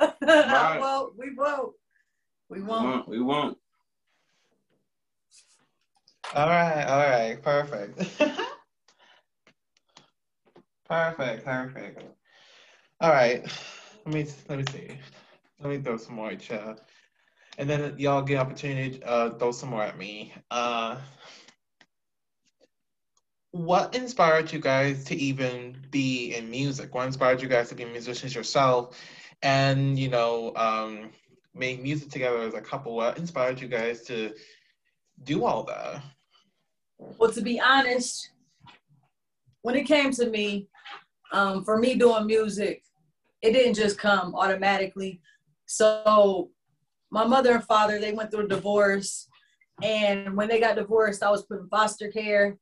right. 0.00 0.80
well, 0.80 1.12
we 1.16 1.32
won't. 1.32 1.74
We 2.48 2.60
won't. 2.60 3.08
We 3.08 3.20
won't. 3.20 3.56
All 6.34 6.48
right, 6.48 6.84
all 6.84 6.98
right, 6.98 7.40
perfect. 7.40 8.18
perfect, 10.88 11.44
perfect. 11.44 12.02
All 13.00 13.12
right. 13.12 13.44
Let 14.04 14.12
me 14.12 14.26
let 14.48 14.58
me 14.58 14.64
see. 14.72 14.98
Let 15.60 15.70
me 15.70 15.78
throw 15.78 15.98
some 15.98 16.16
more 16.16 16.30
at 16.30 16.50
you 16.50 16.74
and 17.58 17.68
then 17.68 17.94
y'all 17.98 18.22
get 18.22 18.38
opportunity 18.38 18.98
to 18.98 19.06
uh, 19.06 19.38
throw 19.38 19.52
some 19.52 19.70
more 19.70 19.82
at 19.82 19.98
me. 19.98 20.32
Uh, 20.50 20.96
what 23.52 23.94
inspired 23.94 24.52
you 24.52 24.58
guys 24.58 25.04
to 25.04 25.16
even 25.16 25.76
be 25.90 26.34
in 26.34 26.50
music? 26.50 26.94
What 26.94 27.06
inspired 27.06 27.40
you 27.40 27.48
guys 27.48 27.70
to 27.70 27.74
be 27.74 27.84
musicians 27.84 28.34
yourself? 28.34 29.00
And 29.42 29.98
you 29.98 30.08
know, 30.08 30.54
um, 30.56 31.10
made 31.54 31.82
music 31.82 32.10
together 32.10 32.40
as 32.40 32.54
a 32.54 32.60
couple. 32.60 32.94
What 32.94 33.18
inspired 33.18 33.60
you 33.60 33.68
guys 33.68 34.02
to 34.02 34.34
do 35.24 35.44
all 35.44 35.62
that? 35.64 36.02
Well, 36.98 37.32
to 37.32 37.40
be 37.40 37.60
honest, 37.60 38.30
when 39.62 39.76
it 39.76 39.84
came 39.84 40.10
to 40.12 40.28
me, 40.28 40.68
um, 41.32 41.64
for 41.64 41.78
me 41.78 41.94
doing 41.94 42.26
music, 42.26 42.82
it 43.42 43.52
didn't 43.52 43.74
just 43.74 43.98
come 43.98 44.34
automatically. 44.34 45.20
So 45.66 46.50
my 47.16 47.24
mother 47.24 47.52
and 47.52 47.64
father, 47.64 47.98
they 47.98 48.12
went 48.12 48.30
through 48.30 48.44
a 48.44 48.48
divorce. 48.48 49.26
And 49.82 50.36
when 50.36 50.48
they 50.48 50.60
got 50.60 50.76
divorced, 50.76 51.22
I 51.22 51.30
was 51.30 51.46
put 51.46 51.60
in 51.60 51.68
foster 51.68 52.10
care. 52.10 52.58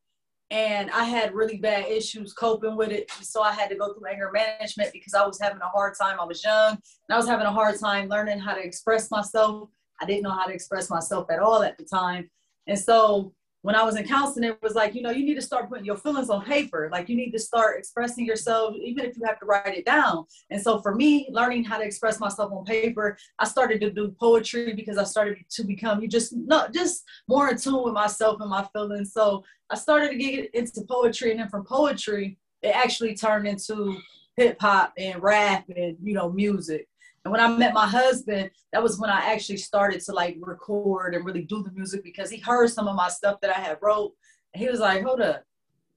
And 0.53 0.93
I 0.93 1.03
had 1.03 1.35
really 1.35 1.57
bad 1.57 1.87
issues 1.87 2.33
coping 2.33 2.77
with 2.77 2.93
it. 2.93 3.11
So 3.21 3.43
I 3.43 3.53
had 3.53 3.69
to 3.71 3.75
go 3.75 3.93
through 3.93 4.07
anger 4.07 4.31
management 4.33 4.93
because 4.93 5.13
I 5.13 5.27
was 5.27 5.41
having 5.41 5.61
a 5.61 5.67
hard 5.67 5.95
time. 6.01 6.21
I 6.21 6.25
was 6.25 6.45
young 6.45 6.71
and 6.71 7.11
I 7.11 7.17
was 7.17 7.27
having 7.27 7.47
a 7.47 7.53
hard 7.53 7.81
time 7.81 8.09
learning 8.09 8.39
how 8.39 8.55
to 8.55 8.65
express 8.65 9.11
myself. 9.11 9.71
I 10.01 10.07
didn't 10.07 10.23
know 10.23 10.31
how 10.31 10.47
to 10.47 10.55
express 10.55 10.89
myself 10.89 11.27
at 11.33 11.41
all 11.41 11.65
at 11.65 11.77
the 11.77 11.85
time. 11.85 12.31
And 12.69 12.79
so 12.79 13.35
when 13.65 13.75
I 13.75 13.83
was 13.83 13.97
in 13.97 14.07
counseling, 14.07 14.45
it 14.45 14.63
was 14.63 14.75
like, 14.75 14.95
you 14.95 15.01
know, 15.01 15.11
you 15.11 15.25
need 15.25 15.37
to 15.37 15.41
start 15.41 15.71
putting 15.71 15.87
your 15.87 15.97
feelings 15.97 16.29
on 16.29 16.45
paper. 16.45 16.91
Like 16.93 17.09
you 17.09 17.17
need 17.17 17.31
to 17.31 17.39
start 17.39 17.79
expressing 17.79 18.27
yourself, 18.27 18.77
even 18.77 19.07
if 19.07 19.17
you 19.17 19.23
have 19.25 19.41
to 19.41 19.47
write 19.47 19.75
it 19.75 19.87
down. 19.87 20.27
And 20.51 20.61
so 20.61 20.83
for 20.83 20.95
me, 20.95 21.29
learning 21.31 21.65
how 21.65 21.79
to 21.79 21.85
express 21.85 22.21
myself 22.21 22.53
on 22.53 22.67
paper, 22.67 23.17
I 23.39 23.47
started 23.47 23.81
to 23.81 23.91
do 23.91 24.15
poetry 24.21 24.75
because 24.75 24.99
I 24.99 25.05
started 25.05 25.39
to 25.49 25.65
become 25.65 26.03
you 26.03 26.09
just 26.09 26.37
not 26.37 26.75
just 26.75 27.05
more 27.27 27.49
in 27.49 27.57
tune 27.57 27.83
with 27.83 27.95
myself 27.95 28.39
and 28.43 28.51
my 28.51 28.69
feelings. 28.75 29.15
So 29.15 29.43
I 29.71 29.77
started 29.77 30.11
to 30.11 30.17
get 30.19 30.55
into 30.55 30.83
poetry, 30.83 31.31
and 31.31 31.41
then 31.41 31.49
from 31.49 31.65
poetry, 31.65 32.37
it 32.61 32.77
actually 32.77 33.15
turned 33.15 33.49
into 33.49 33.97
hip 34.37 34.61
hop 34.61 34.93
and 34.99 35.23
rap 35.23 35.65
and 35.75 35.97
you 36.03 36.13
know 36.13 36.31
music. 36.31 36.87
And 37.25 37.33
when 37.33 37.41
I 37.41 37.49
met 37.49 37.73
my 37.73 37.87
husband, 37.87 38.51
that 38.73 38.83
was 38.83 38.99
when 38.99 39.11
I 39.11 39.33
actually 39.33 39.57
started 39.57 40.01
to 40.03 40.13
like 40.13 40.37
record 40.41 41.15
and 41.15 41.25
really 41.25 41.43
do 41.43 41.63
the 41.63 41.73
music 41.73 42.03
because 42.05 42.31
he 42.31 42.39
heard 42.39 42.71
some 42.71 42.87
of 42.87 42.97
my 42.97 43.09
stuff 43.09 43.41
that 43.41 43.57
I 43.57 43.61
had 43.61 43.79
wrote. 43.81 44.13
And 44.53 44.63
he 44.63 44.69
was 44.69 44.81
like, 44.81 45.03
hold 45.03 45.23
up, 45.23 45.43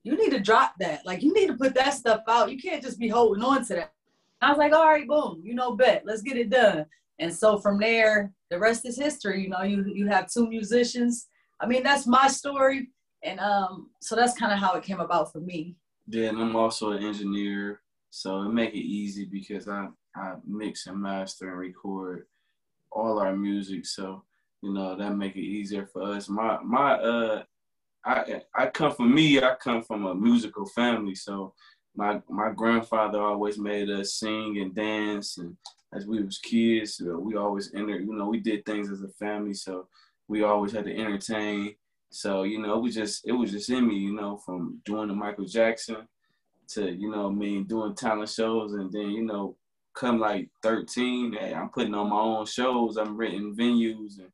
you 0.04 0.16
need 0.16 0.32
to 0.32 0.40
drop 0.40 0.76
that. 0.80 1.06
Like 1.06 1.22
you 1.22 1.34
need 1.34 1.48
to 1.48 1.58
put 1.58 1.76
that 1.76 1.94
stuff 1.94 2.22
out. 2.30 2.52
You 2.52 2.58
can't 2.58 2.82
just 2.82 2.98
be 2.98 3.10
holding 3.10 3.44
on 3.44 3.66
to 3.66 3.76
that. 3.76 3.94
I 4.42 4.50
was 4.50 4.58
like, 4.58 4.72
all 4.72 4.86
right, 4.86 5.08
boom, 5.08 5.42
you 5.44 5.54
know, 5.54 5.76
bet, 5.76 6.04
let's 6.06 6.22
get 6.22 6.38
it 6.38 6.50
done. 6.50 6.86
And 7.20 7.34
so 7.34 7.58
from 7.58 7.80
there, 7.80 8.32
the 8.50 8.60
rest 8.60 8.86
is 8.86 8.98
history. 8.98 9.44
You 9.44 9.50
know, 9.50 9.64
you 9.64 9.84
you 9.86 10.08
have 10.08 10.32
two 10.32 10.48
musicians. 10.48 11.28
I 11.60 11.66
mean, 11.66 11.84
that's 11.84 12.08
my 12.08 12.28
story. 12.28 12.90
And 13.24 13.40
um, 13.40 13.90
so 14.00 14.16
that's 14.16 14.38
kind 14.38 14.54
of 14.54 14.60
how 14.60 14.76
it 14.76 14.84
came 14.84 15.00
about 15.00 15.32
for 15.32 15.40
me. 15.40 15.76
Yeah, 16.08 16.30
and 16.30 16.40
I'm 16.40 16.56
also 16.56 16.92
an 16.92 17.04
engineer, 17.04 17.82
so 18.12 18.44
it 18.44 18.50
make 18.50 18.74
it 18.74 18.86
easy 18.86 19.26
because 19.26 19.68
I 19.68 19.88
I 20.18 20.36
mix 20.46 20.88
and 20.88 21.02
master 21.02 21.50
and 21.50 21.60
record 21.60 22.26
all 22.92 23.20
our 23.20 23.36
music. 23.36 23.86
So, 23.86 24.24
you 24.62 24.74
know, 24.74 24.96
that 24.96 25.16
make 25.16 25.36
it 25.36 25.42
easier 25.42 25.86
for 25.86 26.04
us. 26.04 26.30
My 26.30 26.60
my 26.64 26.94
uh 26.94 27.44
I 28.06 28.42
I 28.56 28.68
come 28.68 28.94
from 28.94 29.14
me, 29.14 29.42
I 29.42 29.56
come 29.56 29.84
from 29.84 30.06
a 30.06 30.16
musical 30.16 30.66
family. 30.66 31.16
So 31.16 31.54
my 31.96 32.22
my 32.30 32.52
grandfather 32.52 33.22
always 33.22 33.58
made 33.58 33.90
us 33.90 34.16
sing 34.16 34.60
and 34.60 34.74
dance 34.74 35.38
and 35.38 35.56
as 35.94 36.06
we 36.06 36.22
was 36.22 36.38
kids, 36.40 37.02
we 37.02 37.36
always 37.36 37.74
enter, 37.74 37.98
you 37.98 38.14
know, 38.14 38.28
we 38.28 38.40
did 38.40 38.66
things 38.66 38.92
as 38.92 39.04
a 39.04 39.08
family. 39.08 39.54
So 39.54 39.88
we 40.28 40.44
always 40.44 40.74
had 40.74 40.86
to 40.86 40.96
entertain. 40.96 41.76
So, 42.10 42.44
you 42.44 42.60
know, 42.60 42.78
it 42.78 42.82
was 42.82 42.96
just 42.96 43.28
it 43.28 43.32
was 43.32 43.52
just 43.52 43.70
in 43.70 43.88
me, 43.88 43.96
you 43.96 44.14
know, 44.14 44.38
from 44.38 44.82
doing 44.86 45.08
the 45.08 45.14
Michael 45.14 45.46
Jackson 45.46 46.08
to, 46.70 46.92
you 46.92 47.10
know, 47.10 47.28
I 47.28 47.32
mean, 47.32 47.64
doing 47.66 47.96
talent 47.96 48.30
shows 48.30 48.74
and 48.74 48.92
then, 48.92 49.12
you 49.12 49.24
know, 49.24 49.56
come 49.98 50.20
like 50.20 50.50
13, 50.64 51.38
I'm 51.56 51.70
putting 51.70 51.96
on 51.96 52.10
my 52.10 52.20
own 52.20 52.46
shows. 52.46 52.98
I'm 52.98 53.18
renting 53.18 53.56
venues 53.56 54.20
and 54.20 54.30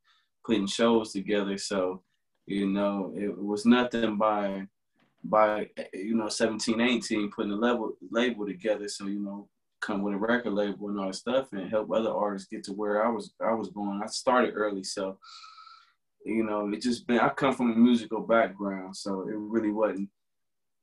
putting 0.45 0.67
shows 0.67 1.13
together. 1.13 1.57
So, 1.57 2.03
you 2.45 2.67
know, 2.67 3.13
it 3.15 3.37
was 3.37 3.65
nothing 3.65 4.17
by 4.17 4.67
by 5.25 5.69
you 5.93 6.15
know 6.15 6.27
17, 6.27 6.81
18, 6.81 7.31
putting 7.31 7.53
a 7.53 7.55
level 7.55 7.93
label 8.11 8.45
together. 8.45 8.89
So, 8.89 9.07
you 9.07 9.19
know, 9.19 9.47
come 9.81 10.01
with 10.01 10.13
a 10.13 10.17
record 10.17 10.53
label 10.53 10.89
and 10.89 10.99
all 10.99 11.07
that 11.07 11.15
stuff 11.15 11.47
and 11.53 11.69
help 11.69 11.91
other 11.91 12.11
artists 12.11 12.47
get 12.49 12.63
to 12.65 12.73
where 12.73 13.05
I 13.05 13.09
was 13.09 13.33
I 13.41 13.53
was 13.53 13.69
going. 13.69 14.01
I 14.03 14.07
started 14.07 14.53
early, 14.55 14.83
so 14.83 15.17
you 16.25 16.43
know, 16.43 16.71
it 16.73 16.81
just 16.81 17.07
been 17.07 17.19
I 17.19 17.29
come 17.29 17.53
from 17.53 17.71
a 17.71 17.75
musical 17.75 18.21
background, 18.21 18.95
so 18.95 19.21
it 19.21 19.35
really 19.35 19.71
wasn't 19.71 20.09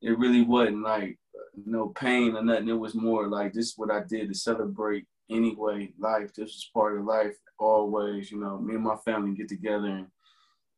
it 0.03 0.19
really 0.19 0.43
wasn't 0.43 0.83
like 0.83 1.19
no 1.67 1.89
pain 1.89 2.37
or 2.37 2.43
nothing. 2.43 2.69
It 2.69 2.73
was 2.73 2.95
more 2.95 3.29
like 3.29 3.53
this 3.53 3.67
is 3.67 3.75
what 3.77 3.91
I 3.91 4.01
did 4.01 4.29
to 4.29 4.35
celebrate 4.35 5.07
anyway. 5.31 5.93
Life, 5.99 6.35
this 6.35 6.47
was 6.47 6.71
part 6.73 6.99
of 6.99 7.05
life 7.05 7.37
always. 7.59 8.31
You 8.31 8.41
know, 8.41 8.59
me 8.59 8.75
and 8.75 8.85
my 8.85 8.97
family 8.97 9.35
get 9.35 9.49
together 9.49 9.87
and 9.87 10.07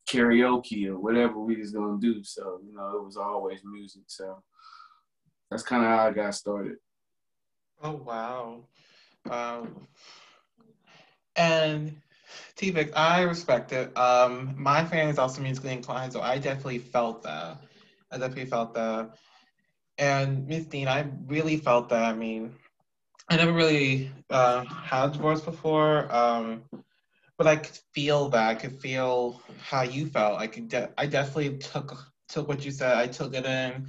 karaoke 0.09 0.89
or 0.89 0.99
whatever 0.99 1.39
we 1.39 1.57
was 1.57 1.73
gonna 1.73 2.01
do. 2.01 2.23
So 2.25 2.61
you 2.67 2.75
know, 2.75 2.97
it 2.97 3.05
was 3.05 3.17
always 3.17 3.61
music. 3.65 4.03
So 4.07 4.43
that's 5.51 5.63
kind 5.63 5.85
of 5.85 5.91
how 5.91 6.09
I 6.09 6.11
got 6.13 6.35
started. 6.35 6.77
Oh 7.83 7.97
wow, 7.97 8.65
um, 9.31 9.89
and 11.37 11.97
T-Vic, 12.57 12.93
I 12.97 13.23
respect 13.23 13.73
it. 13.73 13.97
Um, 13.97 14.55
my 14.57 14.85
family 14.85 15.11
is 15.11 15.19
also 15.19 15.41
musically 15.43 15.73
inclined, 15.73 16.13
so 16.13 16.21
I 16.21 16.39
definitely 16.39 16.79
felt 16.79 17.23
that. 17.25 17.59
I 18.11 18.19
definitely 18.19 18.47
felt 18.47 18.75
that. 18.75 19.11
And 20.03 20.49
Miss 20.49 20.67
Dean, 20.67 20.89
I 20.89 21.07
really 21.29 21.57
felt 21.57 21.91
that. 21.91 22.03
I 22.03 22.13
mean, 22.13 22.57
I 23.31 23.37
never 23.37 23.53
really 23.53 24.11
uh, 24.31 24.65
had 24.65 25.11
a 25.11 25.13
divorce 25.13 25.43
before, 25.43 26.13
um, 26.13 26.65
but 27.39 27.47
I 27.47 27.55
could 27.55 27.79
feel 27.95 28.29
that. 28.31 28.49
I 28.49 28.55
could 28.57 28.81
feel 28.81 29.41
how 29.61 29.83
you 29.83 30.07
felt. 30.09 30.41
I 30.41 30.49
could. 30.49 30.69
De- 30.69 30.91
I 30.99 31.07
definitely 31.07 31.59
took 31.59 31.97
took 32.29 32.49
what 32.49 32.65
you 32.65 32.73
said. 32.73 32.97
I 32.99 33.07
took 33.07 33.33
it 33.33 33.47
in, 33.47 33.87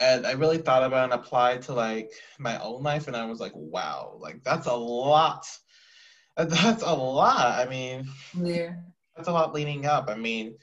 and 0.00 0.26
I 0.26 0.32
really 0.32 0.56
thought 0.56 0.84
about 0.84 1.04
and 1.04 1.12
applied 1.12 1.60
to 1.62 1.74
like 1.74 2.10
my 2.38 2.58
own 2.62 2.82
life. 2.82 3.06
And 3.06 3.14
I 3.14 3.26
was 3.26 3.38
like, 3.38 3.52
wow, 3.54 4.16
like 4.20 4.42
that's 4.44 4.66
a 4.66 4.74
lot. 4.74 5.46
That's 6.36 6.82
a 6.82 6.94
lot. 6.94 7.58
I 7.60 7.68
mean, 7.68 8.06
yeah, 8.34 8.72
that's 9.14 9.28
a 9.28 9.32
lot 9.32 9.52
leading 9.52 9.84
up. 9.84 10.08
I 10.08 10.14
mean, 10.14 10.56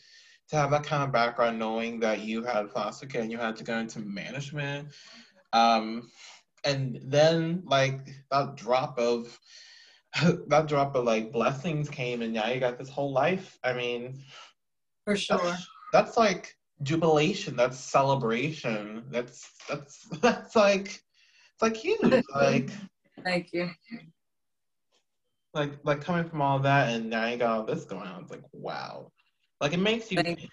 to 0.50 0.56
have 0.56 0.72
that 0.72 0.84
kind 0.84 1.04
of 1.04 1.12
background, 1.12 1.60
knowing 1.60 2.00
that 2.00 2.22
you 2.22 2.44
had 2.44 2.70
foster 2.72 3.06
care 3.06 3.22
and 3.22 3.32
you 3.32 3.38
had 3.38 3.56
to 3.58 3.64
go 3.64 3.78
into 3.78 4.00
management, 4.00 4.90
um, 5.54 6.10
and 6.64 7.00
then 7.06 7.64
like 7.66 8.10
that 8.32 8.56
drop 8.56 8.98
of 8.98 9.40
that 10.48 10.68
drop 10.68 10.96
of 10.96 11.06
like 11.06 11.32
blessings 11.32 11.90
came, 11.90 12.22
and 12.22 12.34
now 12.34 12.48
you 12.48 12.60
got 12.60 12.78
this 12.78 12.90
whole 12.90 13.12
life. 13.12 13.58
I 13.64 13.74
mean, 13.74 14.22
for 15.06 15.16
sure, 15.16 15.38
that's, 15.38 15.68
that's 15.94 16.18
like 16.18 16.56
jubilation. 16.82 17.56
That's 17.56 17.78
celebration. 17.78 19.06
That's 19.12 19.52
that's 19.68 20.08
that's 20.22 20.56
like 20.56 20.88
it's 20.88 21.62
like 21.62 21.78
huge. 21.78 22.26
like, 22.34 22.72
thank 23.24 23.54
you. 23.54 23.70
Like 25.54 25.74
like 25.84 26.02
coming 26.02 26.26
from 26.26 26.42
all 26.42 26.60
that, 26.60 26.90
and 26.90 27.10
now 27.10 27.28
you 27.28 27.38
got 27.38 27.52
all 27.52 27.66
this 27.66 27.86
going 27.86 28.08
on. 28.08 28.24
It's 28.24 28.32
like 28.32 28.44
wow. 28.52 29.12
Like 29.62 29.74
it 29.74 29.80
makes 29.80 30.12
you 30.12 30.22
think. 30.22 30.48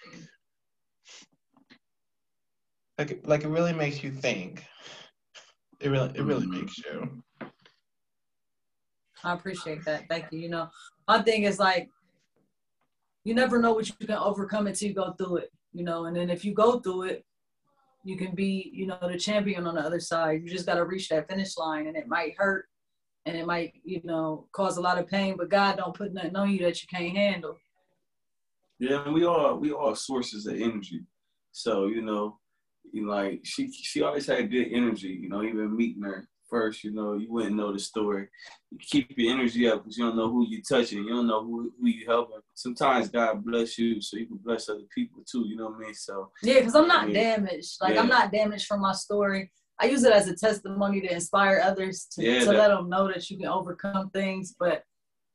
Like 2.98 3.20
like 3.24 3.44
it 3.44 3.48
really 3.48 3.72
makes 3.72 4.02
you 4.02 4.10
think. 4.10 4.64
It 5.80 5.90
really 5.90 6.10
it 6.14 6.22
really 6.22 6.46
mm-hmm. 6.46 6.60
makes 6.60 6.78
you. 6.78 7.22
I 9.24 9.34
appreciate 9.34 9.84
that. 9.84 10.04
Thank 10.08 10.26
you. 10.30 10.38
You 10.38 10.48
know, 10.48 10.68
my 11.08 11.22
thing 11.22 11.44
is 11.44 11.58
like 11.58 11.90
you 13.24 13.34
never 13.34 13.60
know 13.60 13.72
what 13.72 13.88
you 13.88 14.06
can 14.06 14.16
overcome 14.16 14.68
until 14.68 14.88
you 14.88 14.94
go 14.94 15.12
through 15.12 15.38
it, 15.38 15.50
you 15.72 15.82
know, 15.82 16.04
and 16.04 16.16
then 16.16 16.30
if 16.30 16.44
you 16.44 16.54
go 16.54 16.78
through 16.78 17.02
it, 17.02 17.24
you 18.04 18.16
can 18.16 18.36
be, 18.36 18.70
you 18.72 18.86
know, 18.86 18.96
the 19.02 19.18
champion 19.18 19.66
on 19.66 19.74
the 19.74 19.80
other 19.80 19.98
side. 19.98 20.40
You 20.42 20.48
just 20.48 20.64
gotta 20.64 20.84
reach 20.84 21.08
that 21.08 21.28
finish 21.28 21.56
line 21.56 21.88
and 21.88 21.96
it 21.96 22.06
might 22.06 22.36
hurt 22.38 22.66
and 23.24 23.36
it 23.36 23.44
might, 23.44 23.74
you 23.82 24.00
know, 24.04 24.46
cause 24.52 24.76
a 24.76 24.80
lot 24.80 24.98
of 24.98 25.08
pain, 25.08 25.36
but 25.36 25.48
God 25.48 25.76
don't 25.76 25.92
put 25.94 26.14
nothing 26.14 26.36
on 26.36 26.52
you 26.52 26.60
that 26.60 26.80
you 26.80 26.86
can't 26.88 27.16
handle. 27.16 27.58
Yeah, 28.78 29.04
and 29.04 29.14
we 29.14 29.24
all 29.24 29.56
we 29.56 29.72
all 29.72 29.94
sources 29.94 30.46
of 30.46 30.54
energy. 30.54 31.00
So 31.52 31.86
you 31.86 32.02
know, 32.02 32.38
you 32.92 33.08
like 33.08 33.40
she 33.44 33.70
she 33.72 34.02
always 34.02 34.26
had 34.26 34.50
good 34.50 34.68
energy. 34.72 35.18
You 35.20 35.28
know, 35.28 35.42
even 35.42 35.76
meeting 35.76 36.02
her 36.02 36.28
first, 36.48 36.84
you 36.84 36.92
know, 36.92 37.14
you 37.14 37.32
wouldn't 37.32 37.56
know 37.56 37.72
the 37.72 37.78
story. 37.78 38.28
You 38.70 38.78
keep 38.80 39.12
your 39.16 39.32
energy 39.32 39.68
up 39.68 39.82
because 39.82 39.96
you 39.96 40.04
don't 40.04 40.16
know 40.16 40.30
who 40.30 40.46
you 40.46 40.62
touching. 40.62 41.04
You 41.04 41.10
don't 41.10 41.26
know 41.26 41.42
who 41.42 41.72
who 41.80 41.88
you 41.88 42.06
helping. 42.06 42.40
Sometimes 42.54 43.08
God 43.08 43.44
bless 43.44 43.78
you 43.78 44.00
so 44.00 44.16
you 44.16 44.26
can 44.26 44.38
bless 44.38 44.68
other 44.68 44.86
people 44.94 45.22
too. 45.30 45.44
You 45.46 45.56
know 45.56 45.66
what 45.66 45.76
I 45.76 45.80
mean? 45.80 45.94
So 45.94 46.30
yeah, 46.42 46.58
because 46.58 46.74
I'm 46.74 46.88
not 46.88 47.06
mean, 47.06 47.14
damaged. 47.14 47.76
Like 47.80 47.94
yeah. 47.94 48.00
I'm 48.00 48.08
not 48.08 48.32
damaged 48.32 48.66
from 48.66 48.80
my 48.80 48.92
story. 48.92 49.50
I 49.78 49.86
use 49.86 50.04
it 50.04 50.12
as 50.12 50.28
a 50.28 50.34
testimony 50.34 51.02
to 51.02 51.12
inspire 51.12 51.60
others 51.62 52.06
to, 52.12 52.24
yeah, 52.24 52.40
to 52.40 52.46
that, 52.46 52.54
let 52.54 52.68
them 52.68 52.88
know 52.88 53.08
that 53.08 53.28
you 53.28 53.36
can 53.36 53.48
overcome 53.48 54.10
things. 54.10 54.54
But 54.58 54.82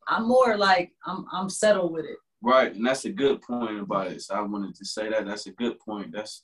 I'm 0.08 0.28
more 0.28 0.58
like 0.58 0.92
I'm 1.06 1.26
I'm 1.32 1.50
settled 1.50 1.94
with 1.94 2.06
it. 2.06 2.18
Right, 2.44 2.74
and 2.74 2.86
that's 2.86 3.06
a 3.06 3.12
good 3.12 3.42
point 3.42 3.80
about 3.80 4.08
it. 4.08 4.22
So 4.24 4.34
I 4.36 4.42
wanted 4.42 4.76
to 4.76 4.86
say 4.86 5.10
that. 5.10 5.26
That's 5.28 5.46
a 5.46 5.52
good 5.52 5.80
point. 5.80 6.12
That's 6.12 6.44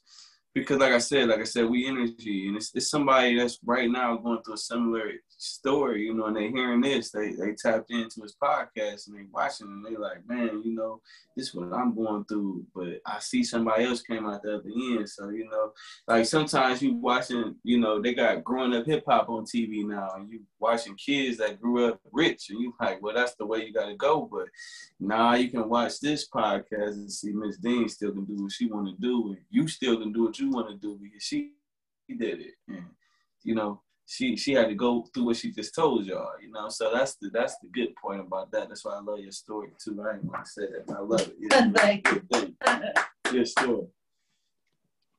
because 0.57 0.79
like 0.79 0.93
I 0.93 0.97
said, 0.97 1.29
like 1.29 1.39
I 1.39 1.43
said, 1.43 1.65
we 1.65 1.87
energy, 1.87 2.47
and 2.47 2.57
it's, 2.57 2.71
it's 2.73 2.89
somebody 2.89 3.37
that's 3.37 3.59
right 3.63 3.89
now 3.89 4.17
going 4.17 4.41
through 4.41 4.55
a 4.55 4.57
similar 4.57 5.11
story, 5.37 6.03
you 6.03 6.13
know, 6.13 6.25
and 6.25 6.35
they 6.35 6.49
hearing 6.49 6.81
this, 6.81 7.11
they 7.11 7.31
they 7.31 7.53
tapped 7.53 7.91
into 7.91 8.21
his 8.21 8.35
podcast 8.41 9.07
and 9.07 9.17
they 9.17 9.25
watching, 9.31 9.67
and 9.67 9.85
they 9.85 9.95
like, 9.95 10.27
man, 10.27 10.61
you 10.63 10.73
know, 10.73 10.99
this 11.35 11.49
is 11.49 11.55
what 11.55 11.71
I'm 11.73 11.95
going 11.95 12.25
through, 12.25 12.65
but 12.73 12.99
I 13.05 13.19
see 13.19 13.43
somebody 13.43 13.85
else 13.85 14.01
came 14.01 14.25
out 14.25 14.41
the 14.41 14.55
other 14.55 14.69
end, 14.75 15.07
so 15.07 15.29
you 15.29 15.47
know, 15.47 15.71
like 16.07 16.25
sometimes 16.25 16.81
you 16.81 16.95
watching, 16.95 17.55
you 17.63 17.79
know, 17.79 18.01
they 18.01 18.13
got 18.13 18.43
growing 18.43 18.73
up 18.73 18.85
hip 18.85 19.03
hop 19.07 19.29
on 19.29 19.45
TV 19.45 19.85
now, 19.85 20.09
and 20.15 20.29
you 20.29 20.41
watching 20.59 20.95
kids 20.95 21.37
that 21.37 21.61
grew 21.61 21.87
up 21.87 21.99
rich, 22.11 22.49
and 22.49 22.59
you 22.59 22.73
like, 22.81 23.01
well, 23.01 23.13
that's 23.13 23.35
the 23.35 23.45
way 23.45 23.63
you 23.63 23.71
got 23.71 23.87
to 23.87 23.95
go, 23.95 24.27
but 24.31 24.47
now 24.99 25.35
you 25.35 25.49
can 25.49 25.69
watch 25.69 25.99
this 25.99 26.27
podcast 26.27 26.93
and 26.93 27.11
see 27.11 27.31
Miss 27.31 27.57
Dean 27.57 27.87
still 27.87 28.11
can 28.11 28.25
do 28.25 28.43
what 28.43 28.51
she 28.51 28.65
want 28.65 28.87
to 28.87 28.95
do, 28.99 29.29
and 29.29 29.37
you 29.51 29.67
still 29.67 29.97
can 29.97 30.11
do 30.11 30.23
what 30.23 30.39
you 30.39 30.46
want 30.47 30.69
to 30.69 30.75
do 30.75 30.99
because 31.01 31.23
she 31.23 31.53
did 32.09 32.41
it, 32.41 32.53
and 32.67 32.85
you 33.43 33.55
know 33.55 33.81
she 34.07 34.37
she 34.37 34.53
had 34.53 34.69
to 34.69 34.75
go 34.75 35.05
through 35.13 35.25
what 35.25 35.37
she 35.37 35.51
just 35.51 35.75
told 35.75 36.05
y'all, 36.05 36.31
you 36.41 36.49
know. 36.49 36.69
So 36.69 36.91
that's 36.93 37.15
the 37.15 37.29
that's 37.29 37.57
the 37.59 37.67
good 37.67 37.93
point 37.95 38.21
about 38.21 38.51
that. 38.51 38.69
That's 38.69 38.85
why 38.85 38.95
I 38.95 39.01
love 39.01 39.19
your 39.19 39.31
story 39.31 39.69
too. 39.83 40.01
I 40.01 40.15
ain't 40.15 40.23
want 40.23 40.45
to 40.45 40.51
say 40.51 40.61
that. 40.61 40.95
I 40.95 41.01
love 41.01 41.21
it. 41.21 41.35
Yeah, 41.39 41.71
Thank 41.75 42.07
you. 42.09 42.55
Your 43.33 43.45
story. 43.45 43.87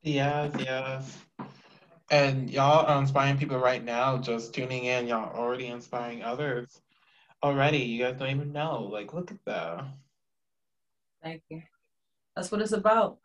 Yes, 0.03 0.55
yes. 0.59 1.18
And 2.11 2.49
y'all 2.49 2.87
are 2.87 3.01
inspiring 3.01 3.37
people 3.37 3.59
right 3.59 3.85
now. 3.85 4.16
Just 4.16 4.55
tuning 4.55 4.85
in, 4.85 5.07
y'all 5.07 5.37
already 5.37 5.66
inspiring 5.66 6.22
others. 6.22 6.81
Already, 7.43 7.79
you 7.79 8.03
guys 8.03 8.16
don't 8.18 8.31
even 8.31 8.53
know. 8.53 8.89
Like, 8.91 9.12
look 9.12 9.31
at 9.31 9.45
that. 9.45 9.85
Thank 11.22 11.43
you. 11.51 11.62
That's 12.35 12.51
what 12.51 12.62
it's 12.62 12.72
about 12.72 13.18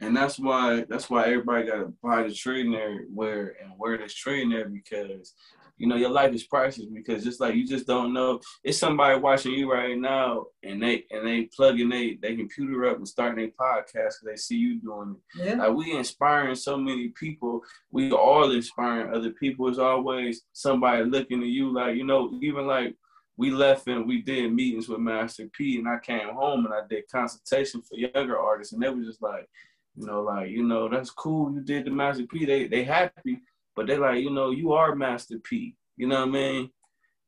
and 0.00 0.16
that's 0.16 0.38
why 0.38 0.84
that's 0.88 1.08
why 1.10 1.24
everybody 1.24 1.66
got 1.66 1.76
to 1.76 1.92
buy 2.02 2.22
the 2.22 2.32
trainer 2.32 3.04
wear 3.10 3.56
and 3.62 3.72
wear 3.78 3.98
this 3.98 4.14
trainer 4.14 4.66
because 4.66 5.34
you 5.76 5.88
know 5.88 5.96
your 5.96 6.10
life 6.10 6.32
is 6.32 6.44
priceless 6.44 6.86
because 6.92 7.24
just 7.24 7.40
like 7.40 7.54
you 7.54 7.66
just 7.66 7.86
don't 7.86 8.12
know 8.12 8.40
it's 8.62 8.78
somebody 8.78 9.18
watching 9.18 9.52
you 9.52 9.70
right 9.70 9.98
now 9.98 10.44
and 10.62 10.82
they 10.82 11.04
and 11.10 11.26
they 11.26 11.48
plugging 11.54 11.88
they 11.88 12.16
they 12.22 12.36
computer 12.36 12.88
up 12.88 12.98
and 12.98 13.08
starting 13.08 13.36
their 13.36 13.48
podcast 13.48 14.14
because 14.20 14.26
they 14.26 14.36
see 14.36 14.56
you 14.56 14.80
doing 14.80 15.16
it. 15.36 15.46
Yeah. 15.46 15.54
like 15.54 15.72
we 15.74 15.96
inspiring 15.96 16.54
so 16.54 16.76
many 16.76 17.08
people. 17.08 17.60
We 17.90 18.12
all 18.12 18.50
inspiring 18.52 19.14
other 19.14 19.30
people. 19.30 19.68
It's 19.68 19.78
always 19.78 20.42
somebody 20.52 21.04
looking 21.04 21.42
at 21.42 21.48
you 21.48 21.72
like 21.72 21.96
you 21.96 22.04
know 22.04 22.38
even 22.40 22.66
like 22.66 22.94
we 23.36 23.50
left 23.50 23.88
and 23.88 24.06
we 24.06 24.22
did 24.22 24.52
meetings 24.52 24.88
with 24.88 25.00
Master 25.00 25.48
P, 25.52 25.78
and 25.78 25.88
I 25.88 25.98
came 25.98 26.28
home 26.28 26.66
and 26.66 26.74
I 26.74 26.80
did 26.88 27.08
consultation 27.10 27.82
for 27.82 27.96
younger 27.96 28.38
artists, 28.38 28.72
and 28.72 28.82
they 28.82 28.88
were 28.88 29.02
just 29.02 29.22
like, 29.22 29.48
you 29.96 30.06
know, 30.06 30.22
like 30.22 30.50
you 30.50 30.62
know, 30.62 30.88
that's 30.88 31.10
cool. 31.10 31.52
You 31.52 31.60
did 31.60 31.84
the 31.84 31.90
Master 31.90 32.24
P. 32.26 32.44
They 32.44 32.66
they 32.66 32.84
happy, 32.84 33.40
but 33.74 33.86
they 33.86 33.96
like, 33.96 34.22
you 34.22 34.30
know, 34.30 34.50
you 34.50 34.72
are 34.72 34.94
Master 34.94 35.38
P. 35.38 35.76
You 35.96 36.06
know 36.06 36.20
what 36.20 36.28
I 36.28 36.32
mean? 36.32 36.70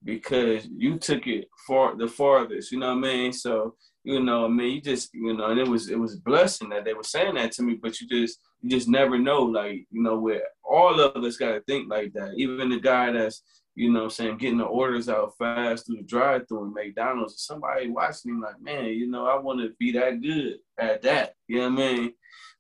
Because 0.05 0.67
you 0.77 0.99
took 0.99 1.27
it 1.27 1.49
for 1.67 1.97
the 1.97 2.07
farthest. 2.07 2.71
You 2.71 2.79
know 2.79 2.95
what 2.95 3.05
I 3.05 3.13
mean? 3.13 3.33
So 3.33 3.75
you 4.05 4.21
know, 4.21 4.45
I 4.45 4.49
mean, 4.49 4.77
you 4.77 4.81
just 4.81 5.13
you 5.13 5.35
know, 5.35 5.47
and 5.47 5.59
it 5.59 5.67
was 5.67 5.91
it 5.91 5.99
was 5.99 6.15
blessing 6.15 6.69
that 6.69 6.85
they 6.85 6.95
were 6.95 7.03
saying 7.03 7.35
that 7.35 7.51
to 7.53 7.63
me, 7.63 7.75
but 7.75 8.01
you 8.01 8.07
just 8.07 8.39
you 8.63 8.71
just 8.71 8.89
never 8.89 9.19
know, 9.19 9.43
like 9.43 9.87
you 9.91 10.03
know, 10.03 10.17
where 10.17 10.45
all 10.63 11.01
of 11.01 11.25
us 11.25 11.37
got 11.37 11.53
to 11.53 11.61
think 11.63 11.91
like 11.91 12.13
that. 12.13 12.35
Even 12.37 12.69
the 12.69 12.79
guy 12.79 13.11
that's 13.11 13.43
you 13.77 13.93
know 13.93 14.05
I'm 14.05 14.11
saying, 14.11 14.39
getting 14.39 14.59
the 14.59 14.65
orders 14.65 15.09
out 15.11 15.37
fast 15.39 15.87
through 15.87 15.99
the 15.99 16.03
drive 16.03 16.49
through 16.49 16.65
in 16.65 16.75
McDonald's. 16.75 17.43
Somebody 17.43 17.89
watching 17.89 18.33
him 18.33 18.41
like, 18.41 18.61
man, 18.61 18.87
you 18.87 19.07
know, 19.07 19.27
I 19.27 19.39
want 19.39 19.61
to 19.61 19.75
be 19.79 19.93
that 19.93 20.23
good 20.23 20.57
at 20.79 21.03
that. 21.03 21.35
You 21.47 21.59
know 21.59 21.71
what 21.71 21.83
I 21.83 21.93
mean? 21.93 22.13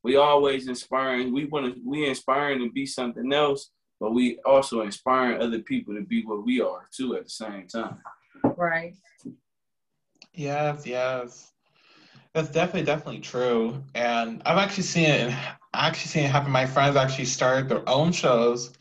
We 0.04 0.16
always 0.16 0.68
inspiring, 0.68 1.32
we 1.32 1.46
want 1.46 1.74
to 1.74 1.80
we 1.84 2.06
inspiring 2.06 2.60
to 2.60 2.70
be 2.70 2.84
something 2.84 3.32
else, 3.32 3.70
but 3.98 4.12
we 4.12 4.38
also 4.44 4.82
inspiring 4.82 5.40
other 5.40 5.60
people 5.60 5.94
to 5.94 6.02
be 6.02 6.22
what 6.22 6.44
we 6.44 6.60
are 6.60 6.86
too 6.94 7.16
at 7.16 7.24
the 7.24 7.30
same 7.30 7.66
time. 7.66 7.98
Right. 8.44 8.94
Yes, 10.34 10.86
yes. 10.86 11.50
That's 12.34 12.50
definitely, 12.50 12.84
definitely 12.84 13.20
true. 13.20 13.82
And 13.94 14.42
I've 14.44 14.58
actually 14.58 14.82
seen 14.82 15.08
it, 15.08 15.34
I 15.72 15.88
actually 15.88 16.08
seen 16.08 16.24
it 16.24 16.30
happen. 16.30 16.52
My 16.52 16.66
friends 16.66 16.94
actually 16.94 17.24
started 17.24 17.70
their 17.70 17.88
own 17.88 18.12
shows, 18.12 18.74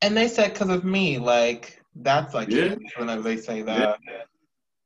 and 0.00 0.16
they 0.16 0.26
said 0.26 0.54
because 0.54 0.70
of 0.70 0.84
me, 0.84 1.18
like 1.18 1.81
that's 1.94 2.34
like 2.34 2.50
yeah. 2.50 2.76
whenever 2.96 3.22
they 3.22 3.36
say 3.36 3.62
that. 3.62 3.98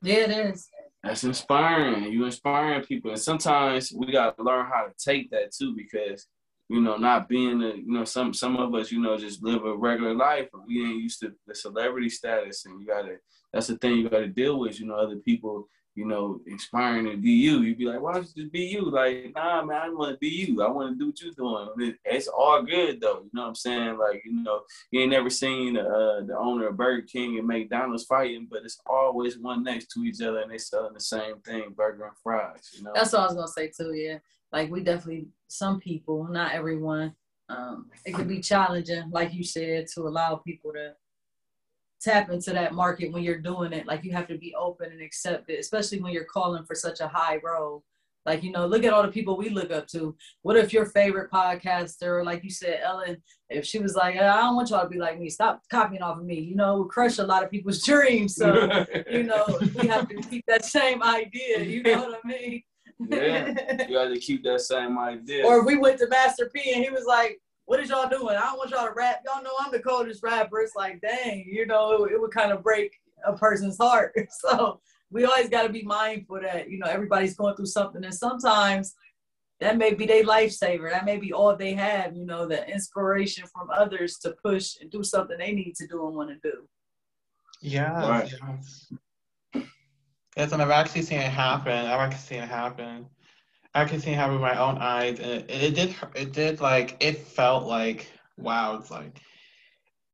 Yeah, 0.02 0.14
it 0.14 0.30
is. 0.30 0.68
That's 1.02 1.24
inspiring. 1.24 2.12
You 2.12 2.24
inspiring 2.24 2.82
people, 2.82 3.10
and 3.10 3.20
sometimes 3.20 3.92
we 3.92 4.10
got 4.10 4.36
to 4.36 4.42
learn 4.42 4.66
how 4.66 4.86
to 4.86 4.92
take 4.98 5.30
that 5.30 5.52
too, 5.52 5.74
because 5.76 6.26
you 6.68 6.80
know, 6.80 6.96
not 6.96 7.28
being 7.28 7.62
a, 7.62 7.74
you 7.76 7.92
know, 7.92 8.04
some 8.04 8.34
some 8.34 8.56
of 8.56 8.74
us, 8.74 8.90
you 8.90 9.00
know, 9.00 9.16
just 9.16 9.42
live 9.42 9.64
a 9.64 9.76
regular 9.76 10.14
life, 10.14 10.48
and 10.52 10.62
we 10.66 10.84
ain't 10.84 11.02
used 11.02 11.20
to 11.20 11.32
the 11.46 11.54
celebrity 11.54 12.08
status, 12.08 12.64
and 12.66 12.80
you 12.80 12.86
gotta. 12.86 13.16
That's 13.52 13.68
the 13.68 13.78
thing 13.78 13.94
you 13.94 14.10
got 14.10 14.18
to 14.18 14.26
deal 14.26 14.58
with. 14.58 14.80
You 14.80 14.86
know, 14.86 14.96
other 14.96 15.16
people 15.16 15.68
you 15.96 16.04
know, 16.04 16.40
inspiring 16.46 17.06
to 17.06 17.16
be 17.16 17.30
you. 17.30 17.62
You'd 17.62 17.78
be 17.78 17.86
like, 17.86 18.00
why 18.00 18.12
don't 18.12 18.30
you 18.34 18.42
just 18.42 18.52
be 18.52 18.60
you? 18.60 18.90
Like, 18.90 19.32
nah, 19.34 19.64
man, 19.64 19.80
I 19.82 19.88
want 19.88 20.12
to 20.12 20.18
be 20.18 20.28
you. 20.28 20.62
I 20.62 20.70
want 20.70 20.92
to 20.92 20.98
do 20.98 21.06
what 21.06 21.22
you're 21.22 21.32
doing. 21.32 21.96
It's 22.04 22.28
all 22.28 22.62
good 22.62 23.00
though. 23.00 23.22
You 23.22 23.30
know 23.32 23.42
what 23.42 23.48
I'm 23.48 23.54
saying? 23.54 23.96
Like, 23.98 24.22
you 24.24 24.42
know, 24.42 24.60
you 24.90 25.00
ain't 25.00 25.10
never 25.10 25.30
seen 25.30 25.78
uh, 25.78 26.20
the 26.26 26.36
owner 26.38 26.68
of 26.68 26.76
Burger 26.76 27.06
King 27.10 27.38
and 27.38 27.48
McDonald's 27.48 28.04
fighting, 28.04 28.46
but 28.50 28.62
it's 28.62 28.78
always 28.86 29.38
one 29.38 29.64
next 29.64 29.90
to 29.92 30.00
each 30.04 30.20
other 30.20 30.40
and 30.40 30.52
they 30.52 30.58
selling 30.58 30.92
the 30.92 31.00
same 31.00 31.40
thing, 31.40 31.72
burger 31.74 32.04
and 32.04 32.16
fries. 32.22 32.70
You 32.74 32.84
know. 32.84 32.92
That's 32.94 33.12
what 33.12 33.22
I 33.22 33.26
was 33.26 33.34
gonna 33.34 33.48
say 33.48 33.72
too. 33.74 33.94
Yeah, 33.94 34.18
like 34.52 34.70
we 34.70 34.82
definitely 34.82 35.28
some 35.48 35.80
people, 35.80 36.28
not 36.28 36.52
everyone. 36.52 37.14
Um, 37.48 37.86
it 38.04 38.12
could 38.12 38.28
be 38.28 38.40
challenging, 38.40 39.08
like 39.10 39.32
you 39.32 39.44
said, 39.44 39.86
to 39.94 40.02
allow 40.02 40.36
people 40.36 40.72
to 40.72 40.94
tap 42.00 42.30
into 42.30 42.52
that 42.52 42.74
market 42.74 43.12
when 43.12 43.22
you're 43.22 43.38
doing 43.38 43.72
it. 43.72 43.86
Like 43.86 44.04
you 44.04 44.12
have 44.12 44.28
to 44.28 44.38
be 44.38 44.54
open 44.54 44.92
and 44.92 45.00
accept 45.00 45.50
it, 45.50 45.58
especially 45.58 46.00
when 46.00 46.12
you're 46.12 46.24
calling 46.24 46.64
for 46.64 46.74
such 46.74 47.00
a 47.00 47.08
high 47.08 47.40
role. 47.42 47.84
Like, 48.24 48.42
you 48.42 48.50
know, 48.50 48.66
look 48.66 48.82
at 48.82 48.92
all 48.92 49.04
the 49.04 49.08
people 49.08 49.36
we 49.36 49.50
look 49.50 49.70
up 49.70 49.86
to. 49.88 50.16
What 50.42 50.56
if 50.56 50.72
your 50.72 50.86
favorite 50.86 51.30
podcaster, 51.30 52.24
like 52.24 52.42
you 52.42 52.50
said, 52.50 52.80
Ellen, 52.82 53.22
if 53.48 53.64
she 53.64 53.78
was 53.78 53.94
like, 53.94 54.16
I 54.16 54.40
don't 54.40 54.56
want 54.56 54.70
y'all 54.70 54.82
to 54.82 54.88
be 54.88 54.98
like 54.98 55.20
me, 55.20 55.30
stop 55.30 55.62
copying 55.70 56.02
off 56.02 56.18
of 56.18 56.24
me, 56.24 56.40
you 56.40 56.56
know, 56.56 56.78
would 56.78 56.88
crush 56.88 57.18
a 57.18 57.24
lot 57.24 57.44
of 57.44 57.52
people's 57.52 57.82
dreams. 57.84 58.34
So, 58.34 58.84
you 59.08 59.22
know, 59.22 59.46
we 59.76 59.86
have 59.86 60.08
to 60.08 60.16
keep 60.16 60.44
that 60.48 60.64
same 60.64 61.04
idea. 61.04 61.60
You 61.60 61.84
know 61.84 62.00
what 62.00 62.20
I 62.24 62.28
mean? 62.28 62.62
yeah, 62.98 63.48
you 63.88 63.94
got 63.94 64.08
to 64.08 64.18
keep 64.18 64.42
that 64.44 64.60
same 64.60 64.98
idea. 64.98 65.44
Or 65.46 65.60
if 65.60 65.66
we 65.66 65.76
went 65.76 65.98
to 65.98 66.08
Master 66.08 66.50
P 66.52 66.72
and 66.74 66.82
he 66.82 66.90
was 66.90 67.04
like, 67.04 67.38
what 67.66 67.80
is 67.80 67.90
y'all 67.90 68.08
doing? 68.08 68.36
I 68.36 68.40
don't 68.40 68.58
want 68.58 68.70
y'all 68.70 68.86
to 68.86 68.92
rap. 68.94 69.22
Y'all 69.24 69.42
know 69.42 69.50
I'm 69.60 69.72
the 69.72 69.80
coldest 69.80 70.22
rapper. 70.22 70.60
It's 70.60 70.76
like, 70.76 71.00
dang, 71.00 71.44
you 71.46 71.66
know, 71.66 72.04
it, 72.04 72.12
it 72.12 72.20
would 72.20 72.30
kind 72.30 72.52
of 72.52 72.62
break 72.62 72.96
a 73.24 73.36
person's 73.36 73.76
heart. 73.76 74.16
So 74.30 74.80
we 75.10 75.24
always 75.24 75.48
got 75.48 75.64
to 75.64 75.68
be 75.68 75.82
mindful 75.82 76.40
that, 76.42 76.70
you 76.70 76.78
know, 76.78 76.86
everybody's 76.86 77.36
going 77.36 77.54
through 77.56 77.66
something. 77.66 78.04
And 78.04 78.14
sometimes 78.14 78.94
that 79.60 79.78
may 79.78 79.94
be 79.94 80.06
their 80.06 80.24
lifesaver. 80.24 80.90
That 80.90 81.04
may 81.04 81.16
be 81.16 81.32
all 81.32 81.56
they 81.56 81.74
have, 81.74 82.16
you 82.16 82.26
know, 82.26 82.46
the 82.46 82.68
inspiration 82.68 83.44
from 83.52 83.70
others 83.70 84.18
to 84.18 84.34
push 84.44 84.76
and 84.80 84.90
do 84.90 85.02
something 85.02 85.38
they 85.38 85.52
need 85.52 85.74
to 85.76 85.86
do 85.86 86.06
and 86.06 86.16
want 86.16 86.30
to 86.30 86.50
do. 86.50 86.68
Yeah. 87.60 88.08
Right. 88.08 88.32
Yes, 90.36 90.52
and 90.52 90.60
I've 90.60 90.70
actually 90.70 91.02
seen 91.02 91.20
it 91.20 91.30
happen. 91.30 91.72
I've 91.72 92.00
actually 92.00 92.18
seen 92.18 92.42
it 92.42 92.48
happen. 92.48 93.06
I 93.76 93.84
can 93.84 94.00
see 94.00 94.12
how 94.12 94.32
with 94.32 94.40
my 94.40 94.58
own 94.58 94.78
eyes, 94.78 95.20
and 95.20 95.30
it, 95.30 95.50
it 95.50 95.74
did. 95.74 95.94
It 96.14 96.32
did 96.32 96.62
like 96.62 96.96
it 96.98 97.18
felt 97.18 97.66
like 97.66 98.10
wow. 98.38 98.76
It's 98.76 98.90
like 98.90 99.20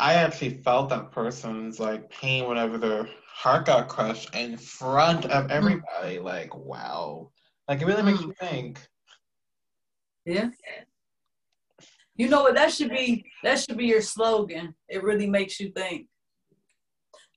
I 0.01 0.15
actually 0.15 0.55
felt 0.65 0.89
that 0.89 1.13
person's 1.13 1.79
like 1.79 2.11
pain 2.11 2.49
whenever 2.49 2.77
their 2.77 3.09
heart 3.25 3.67
got 3.67 3.87
crushed 3.87 4.35
in 4.35 4.57
front 4.57 5.27
of 5.27 5.45
mm-hmm. 5.45 5.53
everybody. 5.53 6.17
Mm. 6.17 6.25
Like 6.25 6.57
wow, 6.57 7.31
like 7.69 7.81
it 7.81 7.87
really 7.87 8.03
mm. 8.03 8.07
makes 8.07 8.23
you 8.23 8.35
think. 8.41 8.81
Yeah. 10.25 10.51
You 12.17 12.29
know 12.29 12.43
what? 12.43 12.57
That 12.57 12.73
should 12.73 12.91
be 12.91 13.25
that 13.45 13.61
should 13.61 13.79
be 13.79 13.87
your 13.87 14.03
slogan. 14.03 14.75
It 14.89 15.05
really 15.05 15.31
makes 15.31 15.61
you 15.61 15.71
think. 15.71 16.09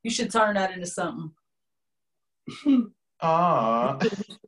You 0.01 0.09
should 0.09 0.31
turn 0.31 0.55
that 0.55 0.71
into 0.71 0.87
something. 0.87 1.31
Ah. 3.21 3.99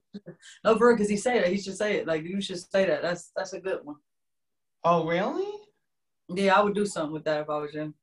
no, 0.63 0.77
for 0.77 0.93
because 0.95 1.09
he 1.09 1.17
said 1.17 1.37
it. 1.37 1.47
He 1.53 1.59
should 1.59 1.77
say 1.77 1.97
it. 1.97 2.07
Like 2.07 2.23
you 2.23 2.41
should 2.41 2.59
say 2.59 2.85
that. 2.85 3.01
That's 3.01 3.31
that's 3.35 3.53
a 3.53 3.59
good 3.59 3.79
one. 3.83 3.97
Oh 4.83 5.05
really? 5.05 5.47
Yeah, 6.29 6.59
I 6.59 6.63
would 6.63 6.75
do 6.75 6.85
something 6.85 7.13
with 7.13 7.23
that 7.25 7.41
if 7.41 7.49
I 7.49 7.57
was 7.57 7.73
you. 7.73 7.93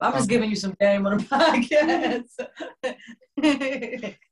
I'm 0.00 0.12
just 0.12 0.28
giving 0.28 0.50
you 0.50 0.56
some 0.56 0.76
game 0.80 1.06
on 1.06 1.18
the 1.18 1.24
podcast. 1.24 2.48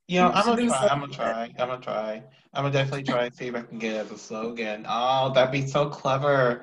you 0.08 0.20
know, 0.20 0.30
I'm 0.30 0.44
gonna 0.44 0.66
try. 0.66 0.88
I'm 0.88 1.00
gonna 1.00 1.12
try. 1.12 1.54
I'm 1.58 1.68
gonna 1.68 1.80
try. 1.80 2.22
I'm 2.54 2.64
gonna 2.64 2.72
definitely 2.72 3.04
try 3.04 3.24
and 3.26 3.34
see 3.34 3.46
if 3.46 3.54
I 3.54 3.62
can 3.62 3.78
get 3.78 3.94
it 3.94 4.06
as 4.06 4.10
a 4.10 4.18
slogan. 4.18 4.86
Oh, 4.88 5.32
that'd 5.34 5.52
be 5.52 5.66
so 5.66 5.88
clever. 5.88 6.62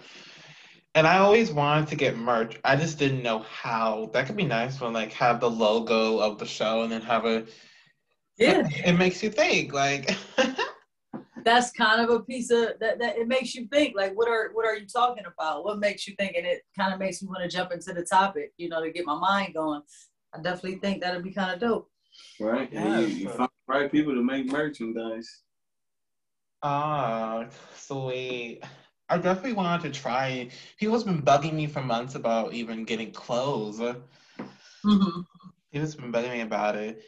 And 0.96 1.08
I 1.08 1.18
always 1.18 1.52
wanted 1.52 1.88
to 1.90 1.96
get 1.96 2.18
merch. 2.18 2.60
I 2.64 2.76
just 2.76 3.00
didn't 3.00 3.24
know 3.24 3.40
how. 3.40 4.10
That 4.14 4.28
could 4.28 4.36
be 4.36 4.46
nice 4.46 4.80
when 4.80 4.94
like 4.94 5.12
have 5.14 5.40
the 5.40 5.50
logo 5.50 6.20
of 6.20 6.38
the 6.38 6.46
show 6.46 6.84
and 6.84 6.92
then 6.92 7.02
have 7.02 7.26
a 7.26 7.46
yeah. 8.38 8.68
It 8.86 8.94
makes 8.94 9.22
you 9.22 9.30
think, 9.30 9.74
like 9.74 10.16
that's 11.44 11.72
kind 11.72 12.02
of 12.02 12.10
a 12.10 12.20
piece 12.22 12.52
of 12.52 12.80
that, 12.80 13.00
that 13.00 13.18
it 13.18 13.28
makes 13.28 13.54
you 13.54 13.68
think 13.68 13.96
like 13.96 14.16
what 14.18 14.28
are 14.28 14.52
what 14.54 14.66
are 14.66 14.76
you 14.76 14.88
talking 14.88 15.26
about? 15.26 15.64
What 15.64 15.80
makes 15.80 16.08
you 16.08 16.16
think? 16.18 16.36
And 16.36 16.46
it 16.46 16.62
kind 16.78 16.94
of 16.94 17.00
makes 17.00 17.22
me 17.22 17.28
want 17.28 17.44
to 17.44 17.56
jump 17.56 17.72
into 17.72 17.94
the 17.94 18.04
topic 18.04 18.54
you 18.58 18.70
know 18.70 18.84
to 18.84 18.92
get 18.92 19.06
my 19.06 19.18
mind 19.18 19.54
going. 19.54 19.82
I 20.34 20.42
definitely 20.42 20.80
think 20.80 21.02
that'd 21.02 21.24
be 21.24 21.32
kind 21.32 21.52
of 21.52 21.60
dope. 21.60 21.90
Right 22.40 22.70
yeah 22.72 23.00
you, 23.00 23.08
you 23.08 23.30
find 23.30 23.50
right 23.68 23.92
people 23.92 24.14
to 24.14 24.24
make 24.24 24.46
merchandise. 24.46 25.42
Ah 26.62 27.46
sweet. 27.76 28.62
I 29.10 29.18
definitely 29.18 29.54
wanted 29.54 29.94
to 29.94 30.00
try 30.00 30.50
people's 30.80 31.04
been 31.04 31.22
bugging 31.22 31.54
me 31.54 31.68
for 31.68 31.82
months 31.82 32.16
about 32.16 32.54
even 32.54 32.84
getting 32.84 33.12
clothes. 33.12 33.80
Mm-hmm. 33.80 35.22
people's 35.72 35.96
been 35.96 36.12
bugging 36.12 36.32
me 36.32 36.42
about 36.42 36.76
it 36.76 37.04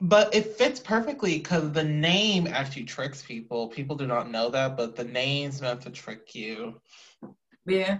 but 0.00 0.34
it 0.34 0.56
fits 0.56 0.80
perfectly 0.80 1.38
because 1.38 1.72
the 1.72 1.84
name 1.84 2.46
actually 2.46 2.84
tricks 2.84 3.22
people. 3.22 3.68
People 3.68 3.96
do 3.96 4.06
not 4.06 4.30
know 4.30 4.48
that, 4.48 4.76
but 4.76 4.96
the 4.96 5.04
name's 5.04 5.60
meant 5.60 5.82
to 5.82 5.90
trick 5.90 6.34
you. 6.34 6.80
Yeah. 7.66 7.98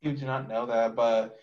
You 0.00 0.12
do 0.12 0.26
not 0.26 0.48
know 0.48 0.66
that, 0.66 0.96
but 0.96 1.38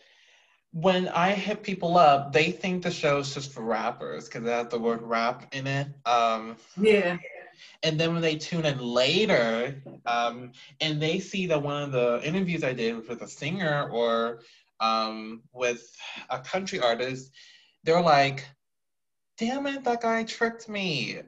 when 0.71 1.07
I 1.07 1.32
hit 1.32 1.63
people 1.63 1.97
up, 1.97 2.34
they 2.34 2.51
think 2.51 2.84
the 2.84 2.91
show's 2.91 3.34
just 3.34 3.53
for 3.53 3.61
rappers 3.61 4.25
because 4.25 4.45
it 4.45 4.49
has 4.49 4.67
the 4.67 4.80
word 4.80 5.01
rap 5.01 5.53
in 5.53 5.65
it. 5.65 5.88
Um, 6.05 6.57
yeah. 6.80 7.17
And 7.82 7.99
then 7.99 8.13
when 8.13 8.21
they 8.21 8.36
tune 8.36 8.65
in 8.65 8.80
later, 8.80 9.82
um, 10.05 10.51
and 10.82 11.01
they 11.01 11.19
see 11.19 11.47
that 11.47 11.61
one 11.61 11.84
of 11.84 11.91
the 11.91 12.21
interviews 12.23 12.63
I 12.63 12.73
did 12.73 12.97
was 12.97 13.07
with 13.07 13.21
a 13.21 13.27
singer 13.27 13.89
or 13.91 14.41
um, 14.80 15.41
with 15.53 15.89
a 16.30 16.39
country 16.39 16.80
artist, 16.80 17.32
they're 17.84 18.01
like, 18.01 18.45
damn 19.39 19.65
it, 19.67 19.83
that 19.85 20.01
guy 20.01 20.23
tricked 20.23 20.67
me. 20.67 21.21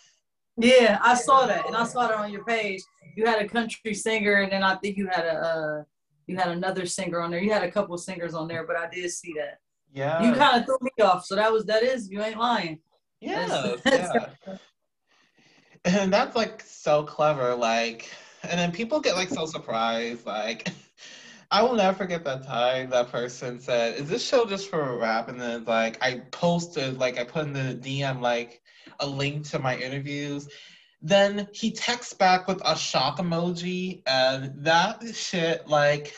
yeah, 0.56 0.98
I 1.02 1.14
saw 1.14 1.46
that, 1.46 1.66
and 1.66 1.76
I 1.76 1.84
saw 1.84 2.08
that 2.08 2.16
on 2.16 2.32
your 2.32 2.44
page. 2.44 2.82
You 3.14 3.26
had 3.26 3.42
a 3.42 3.48
country 3.48 3.94
singer, 3.94 4.40
and 4.40 4.50
then 4.50 4.62
I 4.62 4.76
think 4.76 4.96
you 4.96 5.06
had 5.06 5.26
a 5.26 5.34
uh, 5.34 5.82
you 6.26 6.36
had 6.36 6.48
another 6.48 6.86
singer 6.86 7.20
on 7.20 7.30
there. 7.30 7.40
You 7.40 7.52
had 7.52 7.62
a 7.62 7.70
couple 7.70 7.96
singers 7.98 8.34
on 8.34 8.48
there, 8.48 8.66
but 8.66 8.76
I 8.76 8.88
did 8.88 9.10
see 9.10 9.34
that. 9.36 9.58
Yeah. 9.92 10.22
You 10.22 10.34
kind 10.34 10.58
of 10.58 10.66
threw 10.66 10.78
me 10.80 11.04
off, 11.04 11.24
so 11.24 11.36
that 11.36 11.52
was 11.52 11.64
that 11.66 11.82
is 11.82 12.10
you 12.10 12.22
ain't 12.22 12.38
lying. 12.38 12.80
Yeah. 13.20 13.76
yeah. 13.84 14.26
and 15.84 16.12
that's 16.12 16.36
like 16.36 16.62
so 16.62 17.02
clever, 17.02 17.54
like, 17.54 18.10
and 18.42 18.58
then 18.58 18.72
people 18.72 19.00
get 19.00 19.16
like 19.16 19.28
so 19.28 19.46
surprised, 19.46 20.26
like. 20.26 20.68
I 21.50 21.62
will 21.62 21.74
never 21.74 21.96
forget 21.96 22.24
that 22.24 22.44
time 22.44 22.90
that 22.90 23.10
person 23.10 23.58
said, 23.58 23.98
"Is 23.98 24.08
this 24.08 24.26
show 24.26 24.44
just 24.44 24.68
for 24.68 24.90
a 24.90 24.96
rap?" 24.96 25.28
And 25.28 25.40
then 25.40 25.64
like 25.64 25.96
I 26.02 26.18
posted, 26.30 26.98
like 26.98 27.18
I 27.18 27.24
put 27.24 27.46
in 27.46 27.52
the 27.54 27.74
DM 27.74 28.20
like 28.20 28.60
a 29.00 29.06
link 29.06 29.48
to 29.50 29.58
my 29.58 29.76
interviews. 29.76 30.48
Then 31.00 31.48
he 31.52 31.70
texts 31.70 32.12
back 32.12 32.48
with 32.48 32.60
a 32.64 32.76
shock 32.76 33.18
emoji, 33.18 34.02
and 34.06 34.52
that 34.64 35.02
shit 35.14 35.66
like 35.68 36.14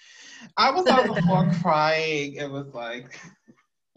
I 0.58 0.70
was 0.70 0.86
on 0.86 1.08
the 1.08 1.22
floor 1.22 1.50
crying. 1.62 2.34
It 2.34 2.50
was 2.50 2.66
like 2.74 3.18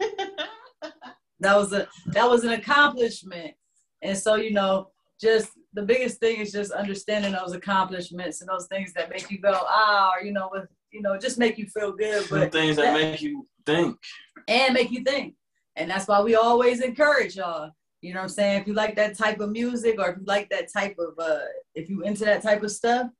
that 1.40 1.56
was 1.56 1.74
a 1.74 1.88
that 2.06 2.28
was 2.28 2.44
an 2.44 2.52
accomplishment, 2.52 3.54
and 4.00 4.16
so 4.16 4.36
you 4.36 4.52
know 4.52 4.90
just 5.20 5.50
the 5.74 5.82
biggest 5.82 6.18
thing 6.18 6.40
is 6.40 6.52
just 6.52 6.72
understanding 6.72 7.32
those 7.32 7.52
accomplishments 7.52 8.40
and 8.40 8.48
those 8.48 8.66
things 8.66 8.92
that 8.94 9.10
make 9.10 9.30
you 9.30 9.38
go, 9.38 9.52
ah, 9.52 10.12
or, 10.14 10.24
you 10.24 10.32
know, 10.32 10.48
with 10.52 10.66
you 10.92 11.02
know, 11.02 11.16
just 11.16 11.38
make 11.38 11.58
you 11.58 11.66
feel 11.66 11.92
good. 11.92 12.26
But 12.28 12.40
the 12.40 12.58
things 12.58 12.76
that, 12.76 12.94
that 12.94 12.94
make 12.94 13.22
you 13.22 13.46
think. 13.64 13.96
And 14.48 14.74
make 14.74 14.90
you 14.90 15.02
think. 15.02 15.34
And 15.76 15.90
that's 15.90 16.08
why 16.08 16.20
we 16.20 16.34
always 16.34 16.80
encourage 16.80 17.36
y'all. 17.36 17.70
You 18.00 18.14
know 18.14 18.20
what 18.20 18.24
I'm 18.24 18.30
saying? 18.30 18.60
If 18.62 18.66
you 18.66 18.72
like 18.72 18.96
that 18.96 19.16
type 19.16 19.40
of 19.40 19.50
music 19.50 19.96
or 19.98 20.10
if 20.10 20.18
you 20.18 20.24
like 20.24 20.48
that 20.50 20.72
type 20.72 20.96
of 20.98 21.18
uh 21.18 21.44
if 21.74 21.88
you 21.88 22.02
into 22.02 22.24
that 22.24 22.42
type 22.42 22.62
of 22.62 22.70
stuff, 22.70 23.10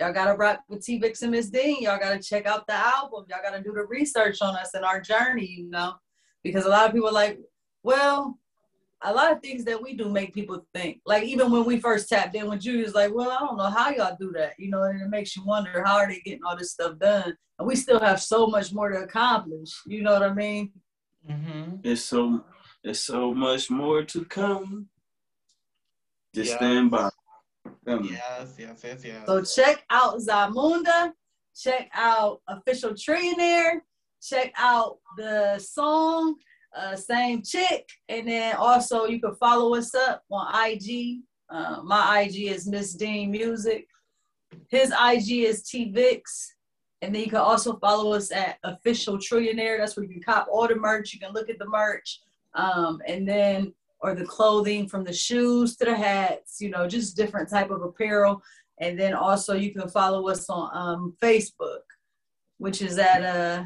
y'all 0.00 0.12
gotta 0.12 0.34
rock 0.34 0.60
with 0.68 0.84
T.Vickz 0.84 1.22
and 1.22 1.30
Miss 1.30 1.50
Dean. 1.50 1.82
Y'all 1.82 1.98
gotta 1.98 2.18
check 2.18 2.46
out 2.46 2.66
the 2.66 2.74
album. 2.74 3.26
Y'all 3.28 3.38
gotta 3.42 3.62
do 3.62 3.72
the 3.72 3.84
research 3.84 4.38
on 4.40 4.56
us 4.56 4.70
and 4.74 4.84
our 4.84 5.00
journey, 5.00 5.46
you 5.46 5.68
know. 5.68 5.94
Because 6.42 6.64
a 6.64 6.70
lot 6.70 6.88
of 6.88 6.94
people 6.94 7.08
are 7.08 7.12
like, 7.12 7.38
well, 7.82 8.38
a 9.02 9.12
lot 9.12 9.32
of 9.32 9.40
things 9.40 9.64
that 9.64 9.80
we 9.80 9.94
do 9.94 10.08
make 10.08 10.34
people 10.34 10.66
think. 10.74 11.00
Like 11.06 11.24
even 11.24 11.50
when 11.50 11.64
we 11.64 11.80
first 11.80 12.08
tapped 12.08 12.34
in 12.34 12.48
with 12.48 12.64
you, 12.64 12.84
like, 12.86 13.14
well, 13.14 13.30
I 13.30 13.38
don't 13.38 13.56
know 13.56 13.70
how 13.70 13.90
y'all 13.90 14.16
do 14.18 14.32
that, 14.32 14.54
you 14.58 14.70
know, 14.70 14.82
and 14.82 15.00
it 15.00 15.08
makes 15.08 15.36
you 15.36 15.44
wonder 15.44 15.82
how 15.84 15.96
are 15.96 16.08
they 16.08 16.20
getting 16.20 16.44
all 16.44 16.56
this 16.56 16.72
stuff 16.72 16.98
done, 16.98 17.36
and 17.58 17.68
we 17.68 17.76
still 17.76 18.00
have 18.00 18.20
so 18.20 18.46
much 18.46 18.72
more 18.72 18.90
to 18.90 18.98
accomplish. 18.98 19.70
You 19.86 20.02
know 20.02 20.12
what 20.12 20.22
I 20.22 20.34
mean? 20.34 20.72
Mm-hmm. 21.28 21.76
It's 21.82 22.04
so 22.04 22.44
it's 22.82 23.00
so 23.00 23.34
much 23.34 23.70
more 23.70 24.02
to 24.04 24.24
come. 24.24 24.88
Just 26.34 26.54
stand 26.54 26.90
by. 26.90 27.10
Yes, 27.86 28.56
yes, 28.58 28.80
yes, 28.84 29.04
yes. 29.04 29.26
So 29.26 29.42
check 29.42 29.84
out 29.90 30.18
Zamunda. 30.18 31.12
Check 31.56 31.90
out 31.92 32.40
Official 32.48 32.92
Trillionair. 32.92 33.80
Check 34.22 34.52
out 34.56 34.98
the 35.16 35.58
song 35.58 36.36
uh, 36.76 36.96
same 36.96 37.42
chick. 37.42 37.88
And 38.08 38.28
then 38.28 38.56
also 38.56 39.06
you 39.06 39.20
can 39.20 39.34
follow 39.36 39.74
us 39.74 39.94
up 39.94 40.22
on 40.30 40.70
IG. 40.70 41.20
Uh, 41.48 41.82
my 41.82 42.20
IG 42.22 42.48
is 42.48 42.66
Miss 42.66 42.94
Dean 42.94 43.30
Music. 43.30 43.86
His 44.68 44.90
IG 44.90 45.44
is 45.44 45.62
T.Vickz. 45.62 46.52
And 47.02 47.14
then 47.14 47.22
you 47.22 47.30
can 47.30 47.38
also 47.38 47.76
follow 47.78 48.12
us 48.12 48.30
at 48.30 48.58
Official 48.62 49.16
Trillionair. 49.16 49.78
That's 49.78 49.96
where 49.96 50.04
you 50.04 50.12
can 50.12 50.22
cop 50.22 50.48
all 50.50 50.68
the 50.68 50.76
merch. 50.76 51.14
You 51.14 51.20
can 51.20 51.32
look 51.32 51.48
at 51.48 51.58
the 51.58 51.66
merch. 51.66 52.20
Um, 52.54 53.00
and 53.06 53.26
then 53.26 53.72
or 54.00 54.14
the 54.14 54.24
clothing 54.24 54.88
from 54.88 55.04
the 55.04 55.12
shoes 55.12 55.76
to 55.76 55.84
the 55.84 55.94
hats, 55.94 56.60
you 56.60 56.70
know, 56.70 56.88
just 56.88 57.16
different 57.16 57.50
type 57.50 57.70
of 57.70 57.82
apparel. 57.82 58.42
And 58.80 58.98
then 58.98 59.14
also 59.14 59.54
you 59.54 59.72
can 59.72 59.88
follow 59.88 60.28
us 60.28 60.48
on 60.48 60.70
um, 60.72 61.16
Facebook, 61.22 61.82
which 62.58 62.80
is 62.80 62.98
at 62.98 63.22
uh, 63.22 63.64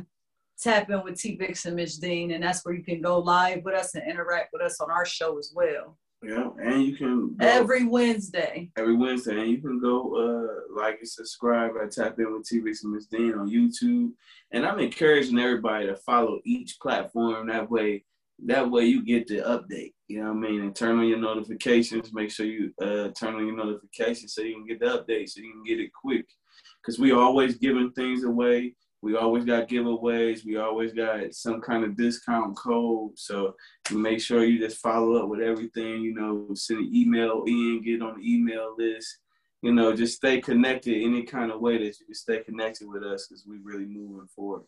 tap 0.61 0.91
in 0.91 1.03
with 1.05 1.19
T.Vickz 1.21 1.67
and 1.67 1.77
Miss 1.77 1.99
Dean, 1.99 2.33
and 2.33 2.43
that's 2.43 2.65
where 2.65 2.75
you 2.75 2.85
can 2.85 3.01
go 3.01 3.19
live 3.19 3.63
with 3.65 3.75
us 3.75 3.95
and 3.95 4.09
interact 4.09 4.51
with 4.53 4.63
us 4.63 4.81
on 4.81 4.91
our 4.91 5.05
show 5.05 5.39
as 5.39 5.53
well. 5.55 5.99
Yeah, 6.27 6.49
and 6.63 6.83
you 6.83 6.97
can 6.97 7.37
go, 7.37 7.47
every 7.47 7.85
Wednesday. 7.85 8.71
Every 8.77 8.97
Wednesday, 8.97 9.39
and 9.39 9.51
you 9.51 9.59
can 9.59 9.79
go 9.79 10.17
uh 10.17 10.75
like 10.81 10.99
and 11.01 11.09
subscribe 11.09 11.73
at 11.83 11.91
Tap 11.91 12.19
In 12.19 12.33
with 12.33 12.49
T.Vickz 12.49 12.85
and 12.85 12.93
Miss 12.93 13.07
Dean 13.07 13.35
on 13.35 13.51
YouTube. 13.51 14.13
And 14.51 14.65
I'm 14.65 14.79
encouraging 14.79 15.39
everybody 15.39 15.87
to 15.87 15.97
follow 15.97 16.41
each 16.45 16.79
platform. 16.81 17.49
That 17.49 17.71
way, 17.71 18.05
that 18.47 18.71
way 18.71 18.85
you 18.85 19.05
get 19.05 19.27
the 19.27 19.37
update. 19.37 19.93
You 20.09 20.23
know 20.23 20.33
what 20.33 20.47
I 20.47 20.51
mean? 20.51 20.61
And 20.63 20.75
turn 20.75 20.99
on 20.99 21.09
your 21.09 21.19
notifications. 21.19 22.13
Make 22.15 22.31
sure 22.31 22.47
you 22.47 22.73
uh 22.81 23.09
turn 23.09 23.35
on 23.35 23.47
your 23.47 23.57
notifications 23.57 24.35
so 24.35 24.41
you 24.41 24.55
can 24.55 24.67
get 24.67 24.81
the 24.81 24.87
update, 24.87 25.29
so 25.29 25.43
you 25.43 25.53
can 25.53 25.65
get 25.65 25.81
it 25.81 25.91
quick. 25.93 26.27
Because 26.81 26.99
we 26.99 27.13
always 27.13 27.57
giving 27.57 27.91
things 27.93 28.25
away 28.25 28.77
we 29.05 29.17
always 29.17 29.45
got 29.45 29.69
giveaways. 29.69 30.47
We 30.47 30.57
always 30.57 30.95
got 30.95 31.35
some 31.35 31.61
kind 31.61 31.85
of 31.85 31.95
discount 31.95 32.57
code. 32.57 33.19
So 33.19 33.55
make 33.93 34.19
sure 34.19 34.45
you 34.45 34.59
just 34.59 34.79
follow 34.79 35.23
up 35.23 35.29
with 35.29 35.41
everything. 35.41 36.01
You 36.01 36.15
know, 36.15 36.55
send 36.55 36.81
an 36.81 36.91
email 36.91 37.45
in, 37.47 37.83
get 37.85 38.01
on 38.01 38.19
the 38.19 38.35
email 38.35 38.75
list. 38.79 39.19
You 39.61 39.73
know, 39.73 39.95
just 39.95 40.17
stay 40.17 40.41
connected 40.41 41.03
any 41.03 41.23
kind 41.23 41.53
of 41.53 41.61
way 41.61 41.77
that 41.77 42.01
you 42.01 42.07
can 42.07 42.15
stay 42.15 42.43
connected 42.43 42.89
with 42.89 43.03
us 43.03 43.27
because 43.27 43.45
we 43.47 43.59
really 43.63 43.85
moving 43.85 44.27
forward. 44.35 44.63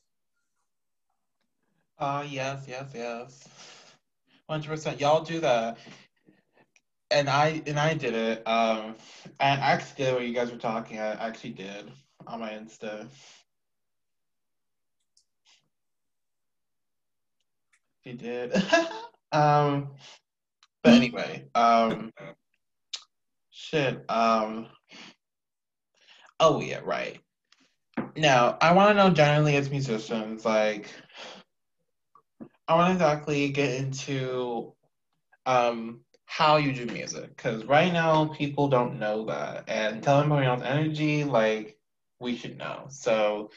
Uh 1.99 2.27
yes, 2.29 2.67
yes, 2.69 2.91
yes. 2.95 3.49
Hundred 4.51 4.69
percent. 4.69 5.01
Y'all 5.01 5.25
do 5.25 5.41
that. 5.41 5.79
And 7.11 7.31
I 7.31 7.63
and 7.67 7.79
I 7.79 7.95
did 7.95 8.13
it. 8.13 8.47
Um 8.47 8.97
I 9.41 9.49
actually 9.49 10.05
did 10.05 10.15
what 10.15 10.27
you 10.27 10.35
guys 10.35 10.53
were 10.53 10.59
talking. 10.59 10.99
I 10.99 11.13
actually 11.27 11.53
did 11.53 11.91
on 12.27 12.41
my 12.41 12.51
Insta. 12.51 13.09
He 18.07 18.13
did. 18.13 18.55
um, 19.33 19.91
but 20.85 20.93
anyway, 20.93 21.47
um, 21.57 22.13
shit. 23.51 24.05
Um, 24.09 24.69
oh 26.39 26.61
yeah, 26.61 26.83
right. 26.85 27.19
Now 28.17 28.59
I 28.61 28.75
want 28.75 28.97
to 28.97 29.03
know 29.03 29.11
generally 29.11 29.57
as 29.57 29.71
musicians, 29.71 30.45
like, 30.45 30.89
I 32.69 32.77
want 32.77 32.91
to 32.91 32.93
exactly 32.93 33.49
get 33.49 33.75
into 33.75 34.73
um 35.45 36.03
how 36.27 36.59
you 36.59 36.73
do 36.73 36.87
music 36.87 37.37
because 37.37 37.65
right 37.65 37.93
now 37.93 38.27
people 38.27 38.69
don't 38.69 39.01
know 39.01 39.25
that, 39.25 39.65
and 39.67 40.01
telling 40.01 40.27
everyone 40.27 40.45
else 40.45 40.63
energy, 40.63 41.25
like, 41.25 41.77
we 42.21 42.37
should 42.37 42.57
know. 42.57 42.87
So 42.89 43.51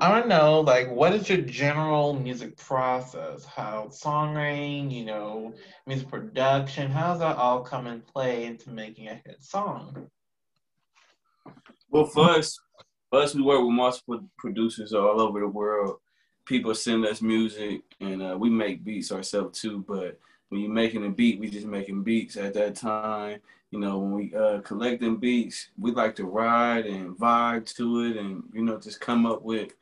I 0.00 0.10
want 0.10 0.24
to 0.24 0.28
know, 0.28 0.60
like, 0.60 0.90
what 0.90 1.14
is 1.14 1.28
your 1.28 1.38
general 1.38 2.14
music 2.14 2.56
process? 2.56 3.44
How 3.44 3.86
songwriting, 3.90 4.90
you 4.90 5.04
know, 5.04 5.54
music 5.86 6.08
production, 6.08 6.90
how 6.90 7.12
does 7.12 7.20
that 7.20 7.36
all 7.36 7.60
come 7.60 7.86
and 7.86 8.04
play 8.04 8.44
into 8.44 8.70
making 8.70 9.06
a 9.06 9.14
hit 9.24 9.40
song? 9.40 10.08
Well, 11.90 12.06
first, 12.06 12.60
first 13.12 13.36
we 13.36 13.42
work 13.42 13.60
with 13.60 13.70
multiple 13.70 14.28
producers 14.36 14.92
all 14.92 15.20
over 15.20 15.38
the 15.38 15.46
world. 15.46 15.98
People 16.44 16.74
send 16.74 17.06
us 17.06 17.22
music, 17.22 17.82
and 18.00 18.20
uh, 18.20 18.36
we 18.36 18.50
make 18.50 18.84
beats 18.84 19.12
ourselves 19.12 19.60
too. 19.60 19.84
But 19.86 20.18
when 20.48 20.60
you're 20.60 20.72
making 20.72 21.06
a 21.06 21.10
beat, 21.10 21.38
we 21.38 21.48
just 21.48 21.68
making 21.68 22.02
beats 22.02 22.36
at 22.36 22.52
that 22.54 22.74
time. 22.74 23.38
You 23.70 23.78
know, 23.78 23.98
when 24.00 24.10
we 24.10 24.34
uh, 24.34 24.60
collecting 24.62 25.18
beats, 25.18 25.68
we 25.78 25.92
like 25.92 26.16
to 26.16 26.24
ride 26.24 26.84
and 26.86 27.16
vibe 27.16 27.72
to 27.76 28.04
it, 28.06 28.16
and 28.16 28.42
you 28.52 28.64
know, 28.64 28.78
just 28.78 29.00
come 29.00 29.24
up 29.24 29.42
with 29.42 29.72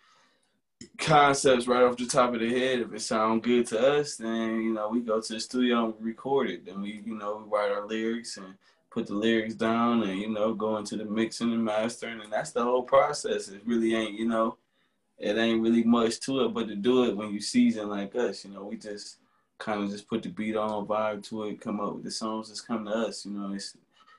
concepts 0.99 1.67
right 1.67 1.83
off 1.83 1.97
the 1.97 2.07
top 2.07 2.35
of 2.35 2.41
the 2.41 2.49
head. 2.49 2.81
If 2.81 2.93
it 2.93 3.01
sound 3.01 3.43
good 3.43 3.67
to 3.69 3.99
us, 3.99 4.17
then 4.17 4.63
you 4.63 4.73
know 4.73 4.89
we 4.89 5.01
go 5.01 5.21
to 5.21 5.33
the 5.33 5.41
studio 5.41 5.87
and 5.87 5.95
record 6.01 6.51
it. 6.51 6.67
Then 6.67 6.83
we, 6.83 7.03
you 7.05 7.15
know, 7.15 7.43
we 7.45 7.51
write 7.51 7.71
our 7.71 7.87
lyrics 7.87 8.37
and 8.37 8.55
put 8.91 9.07
the 9.07 9.15
lyrics 9.15 9.55
down, 9.55 10.03
and 10.03 10.21
you 10.21 10.29
know, 10.29 10.55
go 10.55 10.77
into 10.77 10.97
the 10.97 11.05
mixing 11.05 11.53
and 11.53 11.65
mastering, 11.65 12.21
and 12.21 12.33
that's 12.33 12.53
the 12.53 12.63
whole 12.63 12.83
process. 12.83 13.49
It 13.49 13.63
really 13.65 13.95
ain't, 13.95 14.19
you 14.19 14.29
know, 14.29 14.57
it 15.19 15.37
ain't 15.37 15.63
really 15.63 15.85
much 15.85 16.21
to 16.21 16.45
it, 16.45 16.49
but 16.55 16.69
to 16.69 16.77
do 16.77 17.05
it 17.05 17.17
when 17.17 17.33
you 17.33 17.41
season 17.41 17.89
like 17.89 18.15
us, 18.15 18.45
you 18.45 18.53
know, 18.53 18.65
we 18.65 18.77
just 18.77 19.19
kind 19.59 19.83
of 19.83 19.91
just 19.91 20.09
put 20.09 20.23
the 20.23 20.29
beat 20.29 20.57
on, 20.57 20.87
vibe 20.87 21.27
to 21.29 21.45
it, 21.45 21.61
come 21.61 21.81
up 21.81 21.95
with 21.95 22.05
the 22.05 22.11
songs 22.11 22.49
that's 22.49 22.61
come 22.61 22.85
to 22.85 22.91
us. 22.91 23.25
You 23.25 23.33
know, 23.33 23.55
it's 23.55 23.77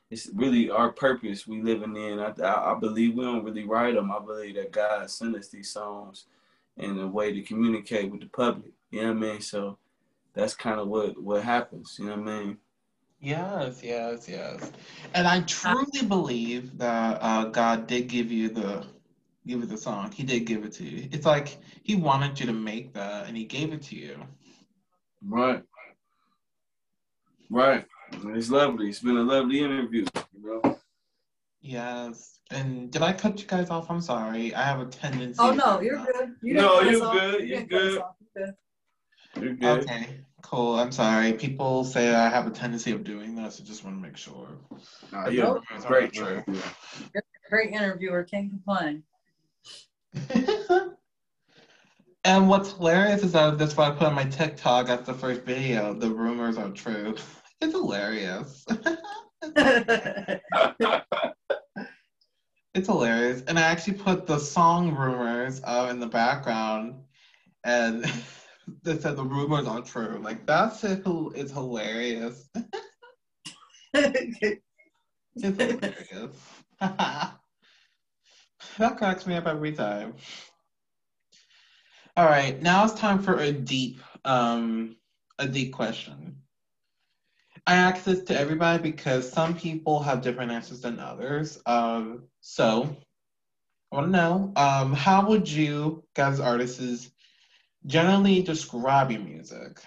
it's 0.10 0.30
really 0.34 0.70
our 0.70 0.92
purpose 0.92 1.48
we 1.48 1.62
living 1.62 1.96
in. 1.96 2.20
I, 2.20 2.34
I, 2.44 2.74
I 2.74 2.80
believe 2.80 3.16
we 3.16 3.24
don't 3.24 3.44
really 3.44 3.64
write 3.64 3.96
them. 3.96 4.12
I 4.12 4.20
believe 4.20 4.56
that 4.56 4.72
God 4.72 5.10
sent 5.10 5.36
us 5.36 5.48
these 5.50 5.72
songs 5.72 6.26
in 6.78 7.00
a 7.00 7.08
way 7.08 7.32
to 7.32 7.42
communicate 7.42 8.12
with 8.12 8.22
the 8.22 8.28
public. 8.28 8.72
You 8.92 9.02
know 9.02 9.14
what 9.14 9.18
I 9.18 9.32
mean? 9.32 9.42
So 9.42 9.78
that's 10.34 10.56
kind 10.56 10.80
of 10.80 10.88
what 10.88 11.22
what 11.22 11.44
happens. 11.44 11.98
You 12.00 12.06
know 12.08 12.18
what 12.18 12.30
I 12.30 12.40
mean? 12.40 12.58
Yes, 13.20 13.82
yes, 13.82 14.28
yes. 14.28 14.72
And 15.14 15.28
I 15.28 15.42
truly 15.42 16.06
believe 16.08 16.78
that 16.78 17.20
uh, 17.22 17.46
God 17.46 17.88
did 17.88 18.08
give 18.08 18.32
you 18.32 18.50
the 18.50 18.86
give 19.48 19.62
you 19.62 19.66
the 19.66 19.78
song. 19.78 20.12
He 20.12 20.24
did 20.24 20.42
give 20.42 20.66
it 20.66 20.74
to 20.74 20.84
you. 20.84 21.10
It's 21.12 21.26
like 21.26 21.58
He 21.84 21.96
wanted 21.96 22.40
you 22.40 22.46
to 22.48 22.54
make 22.54 22.94
that, 22.94 23.28
and 23.28 23.38
He 23.38 23.46
gave 23.46 23.72
it 23.72 23.82
to 23.84 23.96
you. 23.96 24.18
Right. 25.26 25.64
Right. 27.50 27.86
It's 28.12 28.50
lovely. 28.50 28.90
It's 28.90 29.00
been 29.00 29.18
a 29.18 29.24
lovely 29.24 29.60
interview, 29.60 30.06
you 30.34 30.62
know. 30.64 30.80
Yes. 31.62 32.33
And 32.52 32.92
did 32.92 33.02
I 33.02 33.14
cut 33.14 33.40
you 33.40 33.48
guys 33.48 33.70
off? 33.70 33.90
I'm 33.90 34.02
sorry. 34.02 34.54
I 34.54 34.64
have 34.64 34.80
a 34.80 34.86
tendency. 34.86 35.40
Oh 35.42 35.52
no, 35.52 35.82
you're 35.82 36.06
good. 36.06 36.36
You 36.42 36.54
no, 36.54 36.82
you're 36.82 37.00
good. 37.00 37.48
You're 37.48 37.64
good. 37.64 38.02
You're 39.40 39.54
good. 39.54 39.84
Okay. 39.84 40.20
Cool. 40.42 40.76
I'm 40.76 40.92
sorry. 40.92 41.34
People 41.34 41.84
say 41.84 42.14
I 42.14 42.30
have 42.30 42.46
a 42.46 42.52
tendency 42.52 42.92
of 42.92 43.04
doing 43.04 43.36
this. 43.36 43.60
I 43.60 43.64
just 43.64 43.84
want 43.84 43.98
to 43.98 44.02
make 44.02 44.18
sure. 44.18 44.50
Nah, 45.12 45.30
you're 45.30 45.62
great. 45.88 46.16
You're 46.16 46.44
a 46.46 47.22
great 47.50 47.72
interviewer. 47.72 48.24
Can't 48.24 48.50
complain. 48.50 49.04
And 52.26 52.48
what's 52.48 52.74
hilarious 52.74 53.24
is 53.24 53.34
that 53.34 53.58
that's 53.58 53.76
why 53.76 53.90
I 53.90 53.92
put 53.92 54.04
on 54.04 54.14
my 54.14 54.24
TikTok 54.24 54.88
as 54.88 55.06
the 55.06 55.14
first 55.14 55.42
video. 55.42 55.94
The 55.94 56.10
rumors 56.10 56.58
are 56.58 56.70
true. 56.70 57.16
It's 57.62 57.72
hilarious. 57.72 58.66
it's 62.74 62.88
hilarious. 62.88 63.44
And 63.48 63.60
I 63.60 63.64
actually 63.64 63.96
put 63.96 64.26
the 64.26 64.40
song 64.40 64.96
rumors 64.96 65.62
uh, 65.64 65.88
in 65.92 66.00
the 66.00 66.08
background 66.08 67.04
and 67.64 68.04
they 68.84 68.98
said 68.98 69.16
the 69.16 69.24
rumors 69.24 69.68
are 69.68 69.82
true. 69.82 70.20
Like 70.22 70.46
that's 70.46 70.84
it 70.84 71.04
it's 71.06 71.52
hilarious. 71.52 72.50
it's 73.94 74.62
hilarious. 75.36 76.38
that 76.80 77.38
cracks 78.98 79.28
me 79.28 79.36
up 79.36 79.48
every 79.48 79.74
time. 79.74 80.16
All 82.16 82.26
right, 82.26 82.62
now 82.62 82.86
it's 82.86 82.94
time 82.94 83.20
for 83.24 83.40
a 83.40 83.52
deep, 83.52 84.00
um, 84.24 84.98
a 85.40 85.48
deep 85.48 85.74
question. 85.74 86.43
I 87.66 87.92
this 87.92 88.24
to 88.24 88.38
everybody 88.38 88.82
because 88.82 89.32
some 89.32 89.56
people 89.56 90.02
have 90.04 90.22
different 90.22 90.52
answers 90.52 90.82
than 90.82 91.00
others. 91.00 91.62
Um, 91.66 92.24
so 92.42 92.96
I 93.92 93.96
want 93.96 94.08
to 94.08 94.12
know, 94.12 94.54
um, 94.58 94.94
how 94.94 95.28
would 95.30 95.48
you 95.48 96.04
guys 96.14 96.40
artists 96.42 97.10
generally 97.86 98.42
describe 98.42 99.12
your 99.12 99.22
music? 99.22 99.80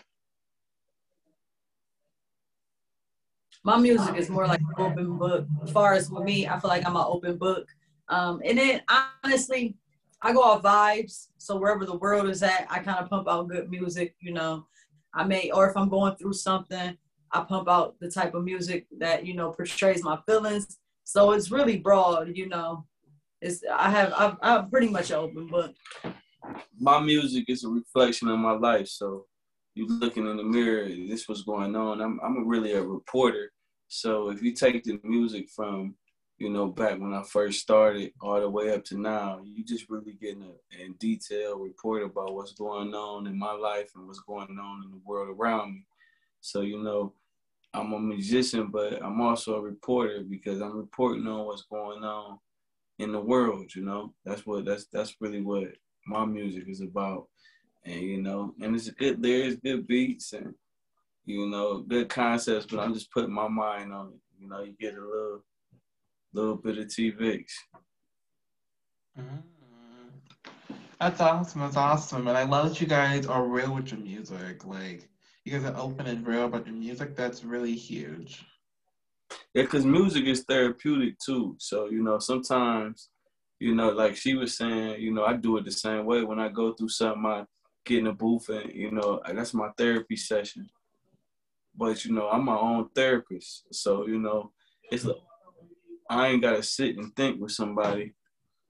My 3.62 3.76
music 3.76 4.16
is 4.16 4.30
more 4.30 4.46
like 4.46 4.60
an 4.60 4.74
open 4.78 5.18
book. 5.18 5.46
As 5.62 5.70
far 5.70 5.92
as 5.92 6.08
with 6.10 6.22
me, 6.22 6.46
I 6.46 6.58
feel 6.58 6.70
like 6.70 6.86
I'm 6.86 6.96
an 6.96 7.04
open 7.04 7.36
book. 7.36 7.66
Um, 8.08 8.40
and 8.44 8.56
then 8.56 8.82
honestly, 9.24 9.76
I 10.22 10.32
go 10.32 10.40
off 10.42 10.62
vibes. 10.62 11.28
So 11.36 11.56
wherever 11.56 11.84
the 11.84 11.96
world 11.96 12.28
is 12.28 12.42
at, 12.42 12.66
I 12.70 12.78
kind 12.78 12.98
of 13.00 13.10
pump 13.10 13.28
out 13.28 13.48
good 13.48 13.68
music, 13.68 14.14
you 14.20 14.32
know. 14.32 14.66
I 15.12 15.24
may, 15.24 15.50
or 15.50 15.68
if 15.68 15.76
I'm 15.76 15.88
going 15.88 16.14
through 16.16 16.34
something, 16.34 16.96
I 17.32 17.42
pump 17.42 17.68
out 17.68 17.96
the 18.00 18.10
type 18.10 18.34
of 18.34 18.44
music 18.44 18.86
that, 18.98 19.26
you 19.26 19.34
know, 19.34 19.50
portrays 19.50 20.02
my 20.02 20.18
feelings. 20.26 20.78
So 21.04 21.32
it's 21.32 21.50
really 21.50 21.78
broad, 21.78 22.36
you 22.36 22.48
know. 22.48 22.84
It's 23.40 23.62
I 23.70 23.90
have 23.90 24.12
I've, 24.16 24.36
I'm 24.42 24.70
pretty 24.70 24.88
much 24.88 25.12
open 25.12 25.46
book. 25.46 25.74
My 26.78 27.00
music 27.00 27.44
is 27.48 27.64
a 27.64 27.68
reflection 27.68 28.28
of 28.28 28.38
my 28.38 28.52
life. 28.52 28.88
So 28.88 29.26
you 29.74 29.86
looking 29.86 30.26
in 30.26 30.36
the 30.36 30.42
mirror, 30.42 30.88
this 30.88 31.28
was 31.28 31.42
going 31.42 31.76
on. 31.76 32.00
I'm 32.00 32.18
I'm 32.24 32.48
really 32.48 32.72
a 32.72 32.82
reporter. 32.82 33.52
So 33.88 34.30
if 34.30 34.42
you 34.42 34.52
take 34.52 34.82
the 34.84 34.98
music 35.04 35.48
from 35.50 35.94
you 36.38 36.50
know, 36.50 36.66
back 36.66 37.00
when 37.00 37.14
I 37.14 37.22
first 37.22 37.60
started 37.60 38.12
all 38.20 38.40
the 38.40 38.50
way 38.50 38.74
up 38.74 38.84
to 38.86 39.00
now, 39.00 39.40
you 39.42 39.64
just 39.64 39.88
really 39.88 40.18
getting 40.20 40.42
a 40.42 40.84
in 40.84 40.92
detail 40.94 41.58
report 41.58 42.02
about 42.02 42.34
what's 42.34 42.52
going 42.52 42.92
on 42.94 43.26
in 43.26 43.38
my 43.38 43.52
life 43.52 43.90
and 43.94 44.06
what's 44.06 44.20
going 44.20 44.58
on 44.58 44.84
in 44.84 44.90
the 44.90 45.00
world 45.04 45.34
around 45.34 45.74
me. 45.74 45.86
So, 46.46 46.60
you 46.60 46.82
know, 46.82 47.12
I'm 47.74 47.92
a 47.92 47.98
musician, 47.98 48.68
but 48.68 49.02
I'm 49.02 49.20
also 49.20 49.56
a 49.56 49.60
reporter 49.60 50.22
because 50.22 50.60
I'm 50.60 50.76
reporting 50.76 51.26
on 51.26 51.44
what's 51.44 51.64
going 51.64 52.04
on 52.04 52.38
in 53.00 53.10
the 53.10 53.20
world, 53.20 53.74
you 53.74 53.84
know. 53.84 54.14
That's 54.24 54.46
what 54.46 54.64
that's 54.64 54.86
that's 54.92 55.16
really 55.20 55.40
what 55.40 55.64
my 56.06 56.24
music 56.24 56.64
is 56.68 56.80
about. 56.80 57.26
And 57.84 58.00
you 58.00 58.22
know, 58.22 58.54
and 58.60 58.76
it's 58.76 58.88
good 58.90 59.20
lyrics, 59.20 59.60
good 59.62 59.86
beats 59.86 60.32
and 60.32 60.54
you 61.24 61.48
know, 61.48 61.80
good 61.80 62.08
concepts, 62.08 62.66
but 62.66 62.78
I'm 62.78 62.94
just 62.94 63.10
putting 63.10 63.32
my 63.32 63.48
mind 63.48 63.92
on 63.92 64.12
it. 64.12 64.20
You 64.40 64.48
know, 64.48 64.62
you 64.62 64.74
get 64.80 64.94
a 64.94 65.00
little 65.00 65.44
little 66.32 66.56
bit 66.56 66.78
of 66.78 66.94
T.Vickz. 66.94 67.52
Mm. 69.18 69.42
That's 71.00 71.20
awesome. 71.20 71.60
That's 71.60 71.76
awesome. 71.76 72.28
And 72.28 72.38
I 72.38 72.44
love 72.44 72.68
that 72.68 72.80
you 72.80 72.86
guys 72.86 73.26
are 73.26 73.44
real 73.44 73.74
with 73.74 73.90
your 73.90 74.00
music. 74.00 74.64
Like, 74.64 75.08
you 75.46 75.52
guys 75.52 75.70
are 75.70 75.80
open 75.80 76.08
and 76.08 76.26
real 76.26 76.46
about 76.46 76.66
your 76.66 76.74
music. 76.74 77.14
That's 77.14 77.44
really 77.44 77.76
huge. 77.76 78.44
Yeah, 79.54 79.62
because 79.62 79.86
music 79.86 80.24
is 80.24 80.42
therapeutic 80.42 81.20
too. 81.20 81.54
So, 81.60 81.86
you 81.88 82.02
know, 82.02 82.18
sometimes, 82.18 83.10
you 83.60 83.72
know, 83.72 83.90
like 83.90 84.16
she 84.16 84.34
was 84.34 84.56
saying, 84.56 85.00
you 85.00 85.14
know, 85.14 85.24
I 85.24 85.34
do 85.34 85.56
it 85.56 85.64
the 85.64 85.70
same 85.70 86.04
way. 86.04 86.24
When 86.24 86.40
I 86.40 86.48
go 86.48 86.72
through 86.72 86.88
something, 86.88 87.24
I 87.24 87.44
get 87.84 88.00
in 88.00 88.08
a 88.08 88.12
booth 88.12 88.48
and, 88.48 88.72
you 88.72 88.90
know, 88.90 89.20
that's 89.24 89.54
my 89.54 89.70
therapy 89.78 90.16
session. 90.16 90.68
But, 91.76 92.04
you 92.04 92.12
know, 92.12 92.28
I'm 92.28 92.44
my 92.44 92.58
own 92.58 92.88
therapist. 92.92 93.72
So, 93.72 94.08
you 94.08 94.18
know, 94.18 94.50
it's 94.90 95.06
I 96.10 96.28
ain't 96.28 96.42
gotta 96.42 96.62
sit 96.64 96.96
and 96.96 97.14
think 97.14 97.40
with 97.40 97.52
somebody. 97.52 98.14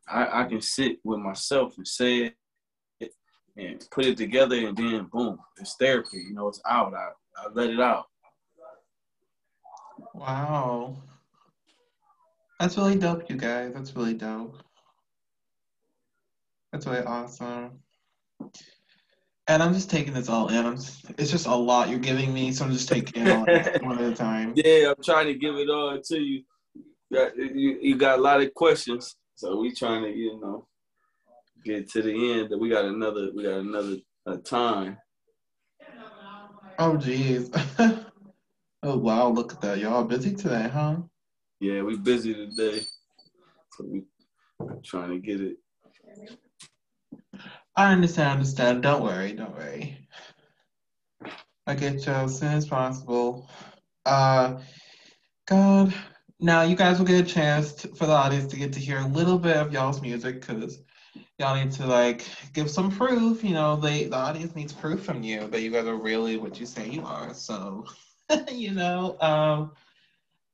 I, 0.06 0.42
I 0.42 0.44
can 0.44 0.60
sit 0.60 0.98
with 1.02 1.20
myself 1.20 1.78
and 1.78 1.88
say 1.88 2.18
it 2.18 2.36
and 3.56 3.86
put 3.90 4.04
it 4.04 4.16
together 4.16 4.56
and 4.56 4.76
then 4.76 5.08
boom, 5.12 5.38
it's 5.58 5.76
therapy. 5.76 6.18
You 6.28 6.34
know, 6.34 6.48
it's 6.48 6.60
out. 6.68 6.94
I, 6.94 7.08
I 7.36 7.48
let 7.52 7.70
it 7.70 7.80
out. 7.80 8.06
Wow. 10.14 10.96
That's 12.60 12.76
really 12.76 12.96
dope, 12.96 13.28
you 13.28 13.36
guys. 13.36 13.72
That's 13.74 13.94
really 13.94 14.14
dope. 14.14 14.56
That's 16.72 16.86
really 16.86 17.04
awesome. 17.04 17.78
And 19.48 19.62
I'm 19.62 19.72
just 19.72 19.90
taking 19.90 20.12
this 20.12 20.28
all 20.28 20.48
in. 20.48 20.76
Just, 20.76 21.10
it's 21.18 21.30
just 21.30 21.46
a 21.46 21.54
lot 21.54 21.88
you're 21.88 21.98
giving 21.98 22.34
me, 22.34 22.52
so 22.52 22.64
I'm 22.64 22.72
just 22.72 22.88
taking 22.88 23.26
it 23.26 23.30
all 23.30 23.44
one 23.88 23.98
at 23.98 24.12
a 24.12 24.14
time. 24.14 24.52
Yeah, 24.56 24.88
I'm 24.88 25.02
trying 25.04 25.26
to 25.26 25.34
give 25.34 25.54
it 25.56 25.70
all 25.70 26.00
to 26.00 26.18
you 26.18 26.42
got 27.12 27.36
you, 27.36 27.78
you 27.80 27.96
got 27.96 28.18
a 28.18 28.22
lot 28.22 28.40
of 28.40 28.52
questions, 28.54 29.16
so 29.34 29.58
we 29.58 29.74
trying 29.74 30.02
to 30.02 30.10
you 30.10 30.40
know 30.40 30.66
get 31.66 31.90
to 31.90 32.02
the 32.02 32.32
end. 32.32 32.50
That 32.50 32.58
we 32.58 32.68
got 32.68 32.84
another 32.84 33.30
we 33.34 33.42
got 33.42 33.60
another 33.60 33.96
uh, 34.26 34.36
time. 34.38 34.98
Oh 36.78 36.96
geez. 36.96 37.50
oh 37.78 38.96
wow, 38.98 39.28
look 39.28 39.52
at 39.52 39.60
that. 39.62 39.78
Y'all 39.78 40.04
busy 40.04 40.34
today, 40.34 40.68
huh? 40.72 40.98
Yeah, 41.60 41.82
we 41.82 41.96
busy 41.96 42.34
today. 42.34 42.82
So 43.72 43.84
we 43.84 44.02
trying 44.84 45.10
to 45.10 45.18
get 45.18 45.40
it. 45.40 45.56
I 47.76 47.92
understand, 47.92 48.30
understand. 48.30 48.82
Don't 48.82 49.02
worry, 49.02 49.32
don't 49.32 49.54
worry. 49.54 49.98
I 51.66 51.74
get 51.74 52.06
you 52.06 52.12
as 52.12 52.38
soon 52.38 52.52
as 52.52 52.66
possible. 52.66 53.50
Uh 54.04 54.60
God, 55.46 55.94
now 56.40 56.62
you 56.62 56.76
guys 56.76 56.98
will 56.98 57.06
get 57.06 57.24
a 57.24 57.28
chance 57.28 57.72
to, 57.74 57.88
for 57.88 58.06
the 58.06 58.12
audience 58.12 58.50
to 58.52 58.56
get 58.56 58.72
to 58.72 58.80
hear 58.80 58.98
a 58.98 59.06
little 59.06 59.38
bit 59.38 59.56
of 59.56 59.72
y'all's 59.72 60.02
music 60.02 60.40
because 60.40 60.80
y'all 61.38 61.56
need 61.56 61.72
to 61.72 61.86
like 61.86 62.26
give 62.52 62.70
some 62.70 62.90
proof. 62.90 63.44
You 63.44 63.54
know, 63.54 63.76
they 63.76 64.04
the 64.04 64.16
audience 64.16 64.54
needs 64.54 64.72
proof 64.72 65.02
from 65.02 65.22
you 65.22 65.46
that 65.48 65.62
you 65.62 65.70
guys 65.70 65.86
are 65.86 65.96
really 65.96 66.36
what 66.36 66.58
you 66.58 66.66
say 66.66 66.88
you 66.88 67.04
are. 67.04 67.34
So, 67.34 67.84
you 68.52 68.72
know, 68.72 69.18
um, 69.20 69.72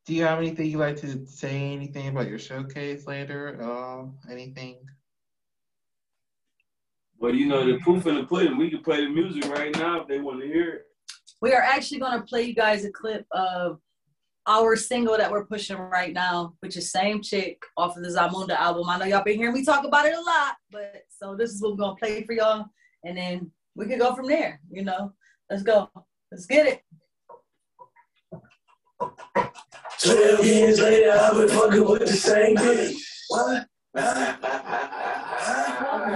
do 0.07 0.15
you 0.15 0.25
have 0.25 0.39
anything 0.39 0.71
you'd 0.71 0.79
like 0.79 0.97
to 0.99 1.25
say? 1.27 1.73
Anything 1.73 2.09
about 2.09 2.29
your 2.29 2.39
showcase 2.39 3.07
later? 3.07 3.63
Um, 3.63 4.15
anything? 4.31 4.79
Well, 7.19 7.35
you 7.35 7.47
know, 7.47 7.65
the 7.65 7.79
proof 7.79 8.07
in 8.07 8.17
the 8.17 8.25
pudding. 8.25 8.59
We 8.59 8.71
can 8.71 8.83
play 8.83 9.05
the 9.05 9.09
music 9.09 9.45
right 9.53 9.73
now 9.77 10.01
if 10.01 10.09
they 10.09 10.19
want 10.19 10.41
to 10.41 10.47
hear 10.47 10.71
it. 10.71 10.83
We 11.41 11.53
are 11.53 11.63
actually 11.63 12.01
going 12.01 12.19
to 12.19 12.25
play 12.25 12.43
you 12.43 12.55
guys 12.55 12.85
a 12.85 12.91
clip 12.91 13.27
of 13.31 13.81
our 14.47 14.77
single 14.77 15.17
that 15.17 15.31
we're 15.31 15.45
pushing 15.45 15.77
right 15.77 16.13
now, 16.13 16.55
which 16.61 16.77
is 16.77 16.91
Same 16.91 17.23
Chick 17.23 17.63
off 17.77 17.97
of 17.97 18.03
the 18.03 18.09
Zamunda 18.09 18.57
album. 18.57 18.89
I 18.89 18.99
know 18.99 19.05
y'all 19.05 19.23
been 19.25 19.39
hearing 19.39 19.55
me 19.55 19.65
talk 19.65 19.85
about 19.85 20.07
it 20.07 20.15
a 20.15 20.21
lot, 20.21 20.57
but 20.71 21.03
so 21.09 21.37
this 21.37 21.51
is 21.51 21.63
what 21.63 21.77
we're 21.77 21.85
to 21.91 21.95
play 21.95 22.25
for 22.25 22.33
y'all. 22.33 22.67
And 23.05 23.17
then 23.17 23.51
we 23.75 23.87
can 23.87 23.99
go 23.99 24.15
from 24.15 24.27
there, 24.27 24.61
you 24.71 24.85
know. 24.85 25.13
Let's 25.49 25.63
go. 25.63 25.91
Let's 26.31 26.47
get 26.47 26.67
it. 26.67 26.83
Twelve 30.03 30.45
years 30.45 30.81
later, 30.81 31.13
I've 31.13 31.35
been 31.35 31.49
fucking 31.49 31.89
with 31.89 32.01
the 32.01 32.07
same 32.09 32.57
bitch. 32.57 32.97
What? 33.29 33.67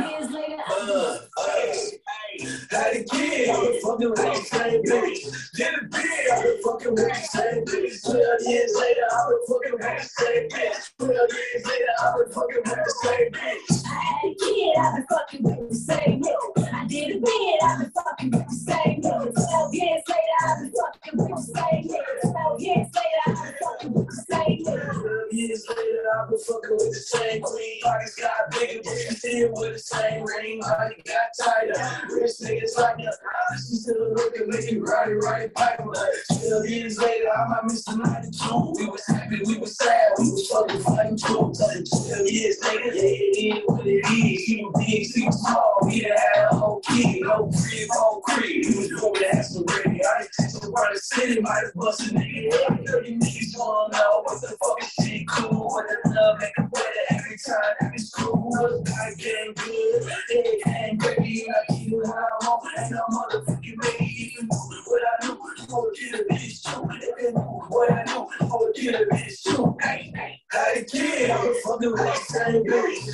Years 0.09 0.31
later, 0.31 0.57
Uh, 0.69 1.19
hey, 1.39 2.01
hey, 2.39 2.47
had 2.71 2.97
a 2.97 3.05
kid, 3.05 3.51
I've 3.51 3.63
been 3.63 3.81
fucking 3.81 4.11
with 4.11 4.19
the 4.19 4.35
same 4.45 4.83
bitch. 4.83 5.53
Did 5.53 5.75
a 5.75 5.85
bid, 5.87 6.31
I've 6.33 6.43
been 6.43 6.63
fucking 6.63 6.95
with 6.95 7.09
the 7.09 7.15
same 7.15 7.65
bitch. 7.65 8.03
Twelve 8.05 8.41
years 8.43 8.73
later, 8.79 9.07
I've 9.13 9.29
been 9.29 9.41
fucking 9.49 9.73
with 9.73 9.81
the 9.81 10.09
same 10.09 10.49
bitch. 10.49 10.91
Twelve 10.99 11.31
years 11.31 11.67
later, 11.67 11.93
I've 12.03 12.15
been 12.17 12.33
fucking 12.33 12.63
with 12.65 12.81
the 12.85 12.95
same 13.03 13.31
bitch. 13.33 13.85
I 13.87 13.95
had 13.95 14.25
a 14.25 14.35
kid, 14.35 14.77
I've 14.77 14.95
been 14.97 15.07
fucking 15.07 15.43
with 15.43 15.69
the 15.69 15.75
same 15.75 16.23
nigga. 16.23 16.73
I 16.73 16.87
did 16.87 17.17
a 17.17 17.21
bid, 17.21 17.63
I've 17.63 17.79
been 17.81 17.91
fucking 17.91 18.31
with 18.31 18.47
the 18.49 18.55
same 18.55 19.01
nigga. 19.03 19.33
Twelve 19.35 19.75
years 19.75 20.03
later, 20.09 20.39
I've 20.47 20.59
been 20.61 20.73
fucking 20.73 21.17
with 21.17 21.29
the 21.29 21.43
same 21.43 21.83
nigga. 21.89 22.13
Twelve 22.33 22.61
years 22.61 22.89
later, 22.97 23.21
I've 23.27 23.43
been 23.43 23.55
fucking 23.63 23.93
with 23.93 24.07
the 24.07 24.17
same 24.29 24.59
nigga. 24.65 24.93
Twelve 24.93 25.33
years 25.33 25.65
later, 25.69 26.03
I've 26.17 26.29
been 26.31 26.39
fucking 26.39 26.77
with 26.77 26.93
the 26.93 27.01
same 27.01 27.43
queen. 27.43 27.81
Bodies 27.83 28.15
got 28.17 28.51
bigger, 28.51 28.81
but 28.85 28.97
she 28.97 29.15
still 29.15 29.51
with 29.55 29.73
the 29.75 29.79
same 29.79 30.25
ring. 30.25 30.61
Body 30.61 31.03
got 31.05 31.29
tighter. 31.39 32.09
Rich 32.13 32.39
niggas 32.57 32.79
like 32.79 32.97
her. 32.99 33.13
She 33.57 33.77
still 33.77 34.13
looking, 34.13 34.49
making 34.49 34.83
right, 34.83 35.13
right, 35.23 35.55
pipe. 35.55 35.79
Twelve 35.79 36.67
years 36.67 36.99
later, 36.99 37.31
I 37.31 37.49
might 37.49 37.65
miss 37.65 37.85
the 37.85 37.97
night 37.97 38.33
too. 38.33 38.75
We 38.77 38.87
was 38.87 39.07
happy, 39.07 39.41
we 39.45 39.59
was 39.59 39.77
sad, 39.77 40.13
we 40.19 40.31
was 40.31 40.49
fucking 40.49 40.81
fighting 40.81 41.17
too. 41.17 41.53
Twelve 41.55 42.27
years 42.27 42.59
later, 42.63 42.95
yeah, 42.95 43.03
it 43.03 43.57
is 43.57 43.63
what 43.67 43.87
it 43.87 43.91
is. 43.91 44.45
He 44.45 44.65
was 44.65 44.87
big, 44.87 45.07
she 45.07 45.27
was 45.27 45.41
small. 45.41 45.79
Done 45.83 45.93
had 45.93 46.49
a 46.51 46.55
whole 46.55 46.81
kid, 46.81 47.23
whole 47.25 47.51
crib, 47.51 47.89
whole 47.93 48.21
crib. 48.21 48.65
He 48.65 48.75
was 48.77 48.91
have 49.33 49.45
some 49.45 49.65
ready. 49.65 50.01
I 50.05 50.27
done 50.39 50.51
some 50.51 50.75
around 50.75 50.95
the 50.95 51.01
city, 51.01 51.41
might 51.41 51.63
have 51.65 51.75
busted 51.75 52.13
nigga. 52.13 52.87
Thirty 52.87 53.17
niggas 53.17 53.59
wanna 53.59 53.97
know 53.97 54.23
what 54.25 54.41
the 54.41 54.57
fuck 54.61 54.83
is 54.83 55.07
shit 55.07 55.29
cool. 55.29 55.69
What 55.69 55.87
the 55.89 56.11
love 56.11 56.39
make 56.41 56.53
it 56.57 56.73
better 56.73 57.05
every 57.11 57.37
time. 57.39 57.75
That 57.81 58.11
cool. 58.15 58.47
What's 58.47 58.91
back 58.91 59.17
getting 59.19 59.55
good? 59.55 60.13
Yeah, 60.31 60.73
and 60.73 60.99
baby, 60.99 61.47
I 61.49 61.73
keep 61.73 61.93
it 61.93 62.07
how 62.07 62.27
I 62.47 62.51
want. 62.51 62.79
And 62.79 62.95
I'm 63.49 63.56
bitch 66.31 66.67
I 66.67 66.75
for 66.75 66.95
a 68.95 69.05
bitch 69.05 69.47
kid, 70.87 71.31
I've 71.31 71.43
been 71.43 71.55
fucking 71.65 71.93
with 71.93 72.01
the 72.01 72.15
same 72.15 72.63
bitch. 72.65 73.11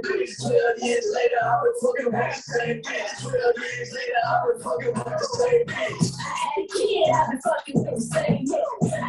Bitch. 0.00 0.30
Twelve 0.40 0.78
years 0.82 1.06
later, 1.14 1.40
I've 1.44 1.62
been 1.64 1.74
fucking 1.80 2.06
with 2.06 2.14
the 2.14 2.32
same 2.34 2.82
bitch. 2.82 3.20
Twelve 3.20 3.56
years 3.58 3.90
later, 3.94 4.20
I've 4.28 4.46
been 4.48 4.60
bitch. 5.66 6.10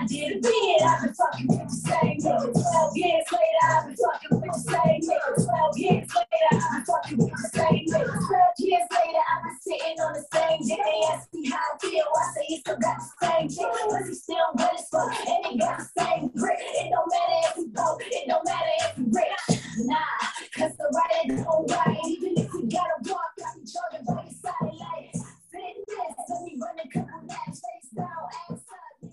Did 0.08 0.32
a 0.32 0.42
bid, 0.42 0.82
I've 0.82 1.02
been 1.02 1.14
fucking 1.14 1.48
with 1.48 1.62
the 1.62 1.76
same 1.76 2.18
nigga. 2.20 2.52
Twelve 2.54 2.98
years 2.98 3.26
later, 3.32 3.64
I've 3.64 3.86
been 3.86 3.96
fucking 3.96 4.32
with 4.32 4.54
the 4.54 4.60
same 4.60 5.02
nigga. 5.02 5.46
Twelve 5.46 5.78
years 5.78 6.08
later, 6.16 6.52
I've 6.52 6.72
been 6.72 6.86
fucking 6.86 7.18
with 7.18 7.32
the 7.32 7.50
same 7.54 7.86
nigga. 7.86 8.28
Twelve 8.28 8.58
years 8.58 8.88
later, 8.92 9.24
I've 9.32 9.44
been 9.44 9.58
sitting 9.62 9.98
on 10.00 10.14
the 10.14 10.24
same 10.34 10.62
dick. 10.68 11.11
They 11.12 11.18
ask 11.18 11.34
me 11.34 11.50
how 11.50 11.58
I 11.58 11.78
feel, 11.80 12.06
I 12.16 12.34
say 12.34 12.46
you 12.50 12.58
still 12.60 12.78
got 12.78 12.98
the 12.98 13.28
same 13.28 13.48
dick. 13.48 13.68
Pussy 13.90 14.14
still 14.14 14.38
wet 14.56 14.74
as 14.80 14.88
fuck, 14.90 15.28
and 15.28 15.46
it 15.46 15.60
got 15.60 15.80
the 15.80 16.02
same 16.02 16.28
grip. 16.30 16.58
It 16.58 16.90
don't 16.90 17.12
matter 17.12 17.48
if 17.50 17.58
we 17.58 17.68
broke, 17.68 18.02
it 18.06 18.28
don't 18.28 18.46
matter 18.46 18.70
if 18.80 18.98
we 18.98 19.04
rich. 19.12 19.62
Nah, 19.80 19.98
cause 20.56 20.72
the 20.78 20.88
right 20.96 21.26
ain't 21.26 21.46
gon' 21.46 21.66
right. 21.68 22.00
Even 22.06 22.38
if 22.38 22.54
we 22.54 22.62
gotta 22.64 22.96
walk, 23.10 23.34
I 23.44 23.60
be 23.60 23.66
jogging 23.68 24.06
by 24.08 24.24
your 24.24 24.32
side 24.32 24.54
like 24.62 25.12
fitness. 25.52 26.16
Let 26.30 26.44
me 26.44 26.58
run 26.62 26.80
a 26.80 26.88
couple 26.88 27.28
laps, 27.28 27.60
face 27.60 27.92
down, 27.94 28.08
ass 28.50 28.52
up. 28.52 29.12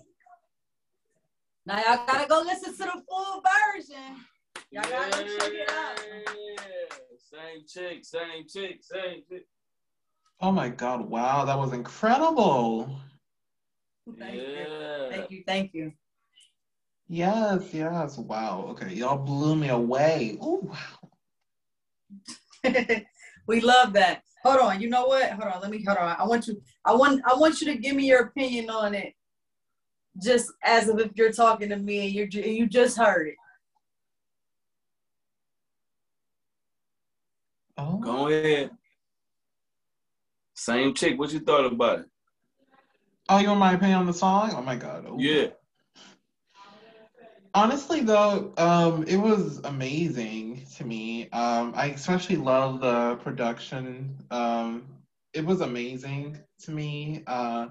Now 1.65 1.77
y'all 1.79 2.05
gotta 2.07 2.27
go 2.29 2.41
listen 2.43 2.71
to 2.71 2.83
the 2.83 3.03
full 3.09 3.43
version. 3.75 4.23
Y'all 4.71 4.83
gotta 4.89 5.11
go 5.11 5.37
check 5.37 5.51
it 5.51 5.69
out. 5.69 5.99
Same 7.29 7.61
chick, 7.67 8.05
same 8.05 8.47
chick, 8.47 8.83
same 8.83 8.98
chick. 8.98 8.98
Oh 10.41 10.51
my 10.51 10.69
God! 10.69 11.01
Wow, 11.01 11.43
that 11.45 11.57
was 11.57 11.73
incredible. 11.73 12.97
Thank 14.17 14.35
you. 14.35 14.41
Yeah. 14.41 15.09
Thank 15.09 15.31
you. 15.31 15.43
Thank 15.45 15.73
you. 15.73 15.91
Yes, 17.09 17.73
yes. 17.73 18.17
Wow. 18.17 18.67
Okay, 18.69 18.93
y'all 18.93 19.17
blew 19.17 19.55
me 19.55 19.69
away. 19.69 20.37
Ooh, 20.41 20.61
wow. 20.63 21.09
we 23.47 23.59
love 23.61 23.93
that. 23.93 24.23
Hold 24.43 24.59
on. 24.59 24.79
You 24.79 24.89
know 24.89 25.07
what? 25.07 25.29
Hold 25.31 25.53
on. 25.53 25.61
Let 25.61 25.71
me 25.71 25.83
hold 25.83 25.97
on. 25.97 26.15
I 26.17 26.23
want 26.25 26.47
you. 26.47 26.61
I 26.85 26.93
want. 26.93 27.21
I 27.25 27.35
want 27.35 27.59
you 27.59 27.67
to 27.67 27.77
give 27.77 27.95
me 27.95 28.07
your 28.07 28.21
opinion 28.21 28.69
on 28.69 28.95
it, 28.95 29.13
just 30.23 30.53
as 30.63 30.87
if 30.87 31.11
you're 31.15 31.33
talking 31.33 31.67
to 31.69 31.75
me 31.75 32.05
and 32.05 32.33
you're 32.33 32.45
you 32.45 32.65
just 32.65 32.97
heard 32.97 33.27
it. 33.27 33.35
Oh. 37.77 37.97
Go 37.97 38.27
ahead. 38.27 38.71
Same 40.59 40.93
chick. 40.93 41.17
What 41.17 41.31
you 41.31 41.39
thought 41.39 41.65
about 41.65 41.99
it? 41.99 42.05
Oh, 43.29 43.37
you 43.37 43.47
want 43.47 43.61
my 43.61 43.73
opinion 43.75 43.99
on 43.99 44.05
the 44.05 44.13
song? 44.13 44.51
Oh 44.53 44.61
my 44.61 44.75
God. 44.75 45.05
Oh. 45.07 45.17
Yeah. 45.17 45.47
Honestly, 47.53 48.01
though, 48.01 48.53
um, 48.57 49.05
it 49.07 49.15
was 49.15 49.59
amazing 49.63 50.65
to 50.75 50.83
me. 50.85 51.29
Um, 51.29 51.71
I 51.77 51.87
especially 51.95 52.35
love 52.35 52.81
the 52.81 53.15
production. 53.23 54.17
Um, 54.31 54.83
it 55.33 55.45
was 55.45 55.61
amazing 55.61 56.37
to 56.63 56.71
me. 56.71 57.23
Uh, 57.25 57.67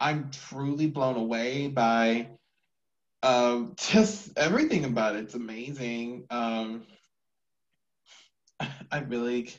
I'm 0.00 0.30
truly 0.30 0.86
blown 0.86 1.16
away 1.16 1.68
by 1.68 2.28
um, 3.22 3.74
just 3.76 4.38
everything 4.38 4.86
about 4.86 5.16
it. 5.16 5.24
It's 5.24 5.34
amazing. 5.34 6.24
Um, 6.30 6.84
I 8.90 9.00
really 9.00 9.50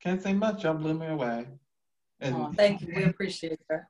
can't 0.00 0.22
say 0.22 0.32
much. 0.32 0.62
Y'all 0.62 0.74
blew 0.74 0.94
me 0.94 1.08
away. 1.08 1.46
And 2.24 2.34
Oh, 2.34 2.50
thank 2.56 2.80
you. 2.80 2.92
We 2.96 3.04
appreciate 3.04 3.60
that. 3.68 3.84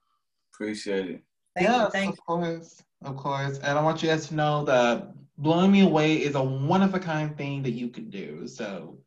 Appreciate 0.53 1.07
it. 1.09 1.23
Thank 1.55 1.69
yes, 1.69 1.85
you. 1.85 1.91
Thank 1.91 2.11
of 2.15 2.27
course, 2.27 2.83
of 3.05 3.17
course. 3.17 3.59
And 3.59 3.79
I 3.79 3.83
want 3.83 4.03
you 4.03 4.09
guys 4.09 4.27
to 4.29 4.35
know 4.35 4.65
that 4.65 5.13
blowing 5.39 5.71
me 5.71 5.83
away 5.83 6.17
is 6.17 6.35
a 6.35 6.43
one 6.43 6.83
of 6.83 6.95
a 6.95 6.99
kind 6.99 7.37
thing 7.37 7.63
that 7.63 7.71
you 7.71 7.89
can 7.89 8.11
do. 8.11 8.47
So 8.49 8.99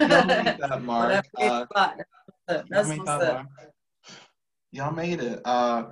you. 0.00 0.06
y'all 0.08 0.24
made 0.24 0.56
that 0.58 0.82
mark. 0.82 1.08
that's 1.10 1.28
Uh, 1.38 1.66
what's 1.68 2.70
y'all 2.70 2.84
made 2.84 3.06
that 3.06 3.34
mark. 3.34 3.46
Y'all 4.72 4.92
made 4.92 5.20
it. 5.20 5.42
Uh, 5.44 5.86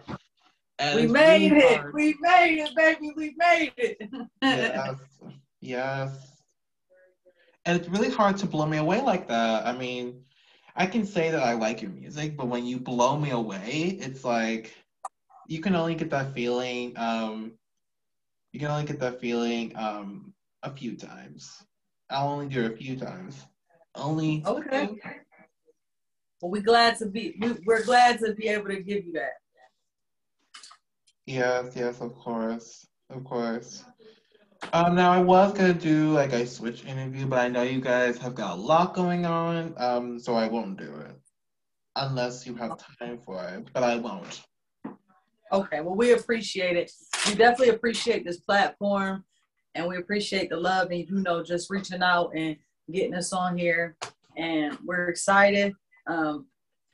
and 0.78 0.96
We 1.00 1.06
made 1.06 1.52
really 1.52 1.62
it. 1.64 1.76
hard- 1.80 1.92
We 1.94 2.16
made 2.20 2.58
it, 2.62 2.74
baby. 2.74 3.12
We 3.14 3.34
made 3.36 3.72
it. 3.76 3.98
yes, 4.40 4.96
yes. 5.60 6.40
And 7.66 7.78
it's 7.78 7.88
really 7.90 8.10
hard 8.10 8.38
to 8.38 8.46
blow 8.46 8.64
me 8.64 8.78
away 8.78 9.02
like 9.02 9.28
that. 9.28 9.66
I 9.66 9.76
mean, 9.76 10.22
I 10.78 10.86
can 10.86 11.04
say 11.04 11.30
that 11.32 11.42
I 11.42 11.54
like 11.54 11.82
your 11.82 11.90
music, 11.90 12.36
but 12.36 12.46
when 12.46 12.64
you 12.64 12.78
blow 12.78 13.18
me 13.18 13.30
away, 13.30 13.98
it's 14.00 14.24
like 14.24 14.72
you 15.48 15.60
can 15.60 15.74
only 15.74 15.96
get 15.96 16.08
that 16.10 16.32
feeling. 16.32 16.96
Um, 16.96 17.54
you 18.52 18.60
can 18.60 18.68
only 18.70 18.84
get 18.84 19.00
that 19.00 19.20
feeling 19.20 19.76
um, 19.76 20.32
a 20.62 20.70
few 20.70 20.96
times. 20.96 21.64
I'll 22.10 22.28
only 22.28 22.46
do 22.46 22.62
it 22.62 22.72
a 22.72 22.76
few 22.76 22.96
times. 22.96 23.44
Only. 23.96 24.44
Okay. 24.46 24.88
Well, 26.40 26.52
we 26.52 26.60
glad 26.60 26.96
to 26.98 27.06
be. 27.06 27.34
We, 27.40 27.54
we're 27.66 27.84
glad 27.84 28.20
to 28.20 28.32
be 28.34 28.46
able 28.46 28.68
to 28.68 28.80
give 28.80 29.04
you 29.04 29.12
that. 29.14 29.32
Yes, 31.26 31.72
yes, 31.74 32.00
of 32.00 32.14
course, 32.14 32.86
of 33.10 33.24
course. 33.24 33.84
Um, 34.72 34.94
now 34.94 35.12
I 35.12 35.20
was 35.20 35.52
gonna 35.52 35.72
do 35.72 36.10
like 36.12 36.32
a 36.32 36.46
switch 36.46 36.84
interview, 36.84 37.26
but 37.26 37.38
I 37.38 37.48
know 37.48 37.62
you 37.62 37.80
guys 37.80 38.18
have 38.18 38.34
got 38.34 38.58
a 38.58 38.60
lot 38.60 38.94
going 38.94 39.24
on, 39.24 39.74
um, 39.78 40.18
so 40.18 40.34
I 40.34 40.48
won't 40.48 40.76
do 40.76 40.94
it 40.96 41.18
unless 41.96 42.46
you 42.46 42.54
have 42.56 42.78
time 42.98 43.18
for 43.24 43.42
it. 43.44 43.68
But 43.72 43.82
I 43.82 43.96
won't. 43.96 44.42
Okay. 45.52 45.80
Well, 45.80 45.94
we 45.94 46.12
appreciate 46.12 46.76
it. 46.76 46.92
We 47.26 47.34
definitely 47.34 47.74
appreciate 47.74 48.24
this 48.24 48.40
platform, 48.40 49.24
and 49.74 49.86
we 49.86 49.96
appreciate 49.96 50.50
the 50.50 50.56
love 50.56 50.90
and 50.90 51.08
you 51.08 51.20
know 51.20 51.42
just 51.42 51.70
reaching 51.70 52.02
out 52.02 52.32
and 52.34 52.56
getting 52.92 53.14
us 53.14 53.32
on 53.32 53.56
here, 53.56 53.96
and 54.36 54.76
we're 54.84 55.08
excited. 55.08 55.72
Um, 56.06 56.46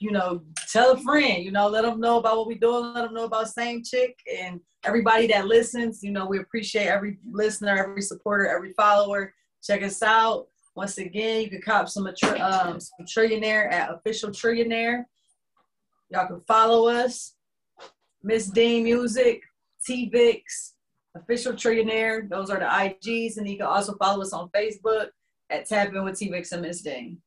you 0.04 0.10
know, 0.10 0.42
tell 0.70 0.92
a 0.92 0.98
friend. 0.98 1.42
You 1.42 1.50
know, 1.50 1.66
let 1.66 1.82
them 1.82 1.98
know 1.98 2.18
about 2.18 2.36
what 2.36 2.46
we're 2.46 2.58
doing. 2.58 2.92
Let 2.92 3.04
them 3.04 3.14
know 3.14 3.24
about 3.24 3.48
Same 3.48 3.82
Chick 3.82 4.18
and 4.30 4.60
everybody 4.84 5.26
that 5.28 5.46
listens. 5.46 6.02
You 6.02 6.10
know, 6.10 6.26
we 6.26 6.40
appreciate 6.40 6.88
every 6.88 7.16
listener, 7.26 7.74
every 7.74 8.02
supporter, 8.02 8.46
every 8.46 8.74
follower. 8.74 9.32
Check 9.62 9.82
us 9.82 10.02
out. 10.02 10.48
Once 10.76 10.98
again, 10.98 11.40
you 11.40 11.48
can 11.48 11.62
cop 11.62 11.88
some, 11.88 12.06
um, 12.06 12.78
some 12.80 13.06
trillionair 13.06 13.72
at 13.72 13.94
official 13.94 14.28
trillionair. 14.28 15.04
Y'all 16.10 16.26
can 16.26 16.42
follow 16.46 16.86
us. 16.88 17.34
Miss 18.22 18.48
Dean 18.48 18.84
Music, 18.84 19.40
T.Vickz, 19.86 20.72
official 21.16 21.54
trillionair. 21.54 22.28
Those 22.28 22.50
are 22.50 22.58
the 22.58 22.66
IGs, 22.66 23.38
and 23.38 23.48
you 23.48 23.56
can 23.56 23.66
also 23.66 23.94
follow 23.94 24.20
us 24.20 24.34
on 24.34 24.50
Facebook 24.50 25.06
at 25.48 25.66
Tap 25.66 25.94
In 25.94 26.04
with 26.04 26.18
T.Vickz 26.18 26.52
and 26.52 26.60
Miss 26.60 26.82
Dean. 26.82 27.18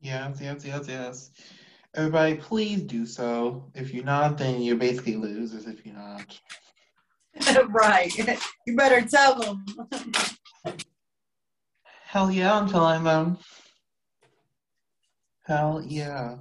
Yes, 0.00 0.38
yes, 0.40 0.64
yes, 0.64 0.86
yes. 0.88 1.30
Everybody, 1.96 2.34
please 2.34 2.82
do 2.82 3.06
so. 3.06 3.70
If 3.74 3.94
you're 3.94 4.04
not, 4.04 4.36
then 4.36 4.62
you're 4.62 4.76
basically 4.76 5.16
losers 5.16 5.66
if 5.66 5.86
you're 5.86 5.94
not. 5.94 6.40
right. 7.68 8.12
You 8.66 8.76
better 8.76 9.06
tell 9.06 9.40
them. 9.40 9.64
Hell 12.04 12.30
yeah, 12.30 12.58
I'm 12.58 12.68
telling 12.68 13.04
them. 13.04 13.38
Hell 15.44 15.84
yeah. 15.86 16.36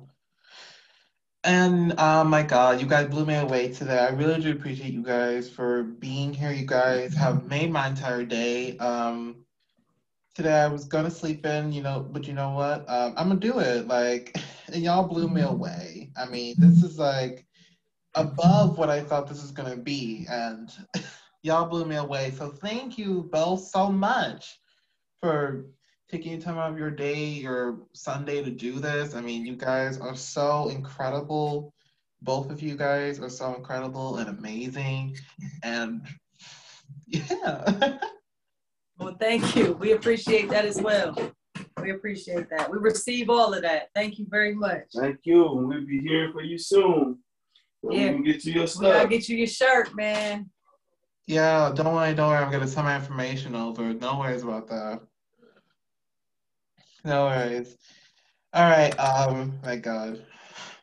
And 1.44 1.94
oh 1.98 2.24
my 2.24 2.42
god, 2.42 2.80
you 2.80 2.88
guys 2.88 3.08
blew 3.10 3.26
me 3.26 3.36
away 3.36 3.74
today. 3.74 4.00
I 4.00 4.10
really 4.10 4.40
do 4.42 4.52
appreciate 4.52 4.94
you 4.94 5.04
guys 5.04 5.50
for 5.50 5.84
being 5.84 6.34
here. 6.34 6.52
You 6.52 6.66
guys 6.66 7.14
have 7.16 7.48
made 7.48 7.70
my 7.70 7.88
entire 7.90 8.24
day. 8.24 8.78
Um 8.78 9.43
today 10.36 10.62
I 10.62 10.68
was 10.68 10.86
gonna 10.86 11.12
sleep 11.12 11.46
in, 11.46 11.72
you 11.72 11.82
know, 11.82 12.08
but 12.12 12.28
you 12.28 12.34
know 12.34 12.52
what? 12.52 12.90
Um, 12.90 13.14
I'm 13.18 13.28
gonna 13.28 13.40
do 13.40 13.60
it. 13.60 13.88
Like 13.88 14.36
and 14.74 14.84
y'all 14.84 15.08
blew 15.08 15.30
me 15.30 15.42
away. 15.42 16.12
I 16.18 16.26
mean, 16.26 16.56
this 16.58 16.84
is 16.84 16.98
like 16.98 17.46
above 18.16 18.78
what 18.78 18.90
I 18.90 19.02
thought 19.02 19.28
this 19.28 19.42
was 19.42 19.52
gonna 19.52 19.78
be, 19.78 20.26
and 20.30 20.72
y'all 21.44 21.68
blew 21.68 21.86
me 21.86 21.96
away. 21.96 22.32
So 22.32 22.50
thank 22.50 22.98
you 22.98 23.30
both 23.32 23.68
so 23.68 23.90
much 23.90 24.60
for 25.22 25.66
taking 26.10 26.40
time 26.40 26.58
out 26.58 26.72
of 26.72 26.78
your 26.78 26.92
day, 26.92 27.26
your 27.26 27.80
Sunday 27.94 28.44
to 28.44 28.52
do 28.52 28.80
this. 28.80 29.16
I 29.16 29.22
mean, 29.22 29.46
you 29.46 29.56
guys 29.56 29.98
are 29.98 30.16
so 30.16 30.70
incredible. 30.70 31.74
Both 32.22 32.52
of 32.52 32.62
you 32.62 32.76
guys 32.76 33.20
are 33.20 33.30
so 33.30 33.56
incredible 33.56 34.18
and 34.18 34.30
amazing. 34.30 35.18
And 35.64 36.08
yeah. 37.08 38.00
Well, 39.00 39.16
thank 39.20 39.56
you. 39.56 39.74
We 39.74 39.92
appreciate 39.94 40.50
that 40.50 40.66
as 40.66 40.82
well. 40.82 41.16
We 41.82 41.92
appreciate 41.92 42.50
that. 42.50 42.72
We 42.72 42.78
receive 42.78 43.30
all 43.30 43.54
of 43.54 43.62
that. 43.64 43.90
Thank 43.96 44.20
you 44.20 44.26
very 44.30 44.54
much. 44.56 44.84
Thank 44.96 45.20
you. 45.24 45.44
We'll 45.52 45.86
be 45.86 46.00
here 46.00 46.32
for 46.32 46.42
you 46.42 46.58
soon. 46.58 47.20
We 47.82 47.98
Yeah. 47.98 48.10
can 48.14 48.24
get 48.24 48.46
you 48.46 48.54
your 48.54 48.64
We 48.64 48.68
gotta 48.68 49.00
stuff. 49.00 49.10
get 49.10 49.30
you 49.30 49.38
your 49.38 49.48
shirt, 49.48 49.96
man. 49.96 50.50
Yeah, 51.28 51.72
don't 51.76 51.96
worry, 51.96 52.14
don't 52.14 52.30
worry. 52.30 52.44
I'm 52.44 52.52
gonna 52.52 52.68
send 52.68 52.86
my 52.86 52.96
information 52.96 53.56
over. 53.56 53.94
No 53.94 54.20
worries 54.20 54.44
about 54.44 54.68
that. 54.70 55.02
No 57.04 57.26
worries. 57.26 57.76
All 58.54 58.70
right. 58.70 58.98
Um, 59.00 59.60
my 59.64 59.76
God, 59.76 60.26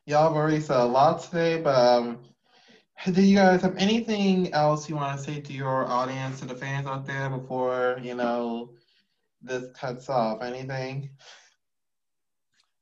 y'all 0.06 0.24
have 0.28 0.32
already 0.36 0.60
said 0.60 0.76
a 0.76 0.84
lot 0.84 1.22
today, 1.22 1.60
but 1.60 1.74
um, 1.76 2.18
do 3.06 3.22
you 3.22 3.36
guys 3.36 3.62
have 3.62 3.76
anything 3.78 4.52
else 4.52 4.88
you 4.88 4.96
want 4.96 5.18
to 5.18 5.24
say 5.24 5.40
to 5.40 5.52
your 5.52 5.86
audience, 5.86 6.40
to 6.40 6.46
the 6.46 6.54
fans 6.54 6.86
out 6.86 7.06
there, 7.06 7.30
before 7.30 7.98
you 8.02 8.14
know 8.14 8.70
this 9.42 9.68
cuts 9.74 10.08
off? 10.10 10.42
Anything? 10.42 11.10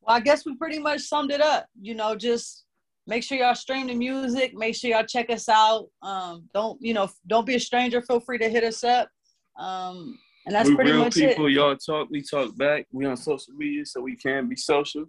Well, 0.00 0.16
I 0.16 0.20
guess 0.20 0.44
we 0.44 0.56
pretty 0.56 0.80
much 0.80 1.02
summed 1.02 1.30
it 1.30 1.40
up. 1.40 1.66
You 1.80 1.94
know, 1.94 2.16
just 2.16 2.64
make 3.06 3.22
sure 3.22 3.38
y'all 3.38 3.54
stream 3.54 3.86
the 3.86 3.94
music. 3.94 4.54
Make 4.54 4.74
sure 4.74 4.90
y'all 4.90 5.04
check 5.04 5.30
us 5.30 5.48
out. 5.48 5.88
Um, 6.02 6.48
don't 6.52 6.80
you 6.82 6.94
know? 6.94 7.08
Don't 7.26 7.46
be 7.46 7.54
a 7.54 7.60
stranger. 7.60 8.02
Feel 8.02 8.20
free 8.20 8.38
to 8.38 8.48
hit 8.48 8.64
us 8.64 8.82
up. 8.82 9.08
Um, 9.56 10.18
and 10.46 10.54
that's 10.54 10.68
we 10.68 10.74
pretty 10.74 10.92
real 10.92 11.04
much 11.04 11.14
people. 11.14 11.46
it. 11.46 11.52
Y'all 11.52 11.76
talk. 11.76 12.08
We 12.10 12.22
talk 12.22 12.56
back. 12.56 12.86
We 12.90 13.06
on 13.06 13.16
social 13.16 13.54
media, 13.54 13.84
so 13.86 14.00
we 14.00 14.16
can 14.16 14.48
be 14.48 14.56
social. 14.56 15.04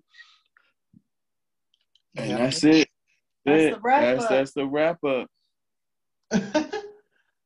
And 2.15 2.29
Yeah. 2.29 2.37
that's 2.37 2.63
it. 2.63 2.88
That's 3.49 3.63
It. 3.63 3.73
the 3.75 3.79
wrap 3.81 4.01
that's, 4.01 4.23
up. 4.23 4.29
that's 4.29 4.51
the 4.53 4.65
wrap 4.67 5.03
up. 5.03 5.27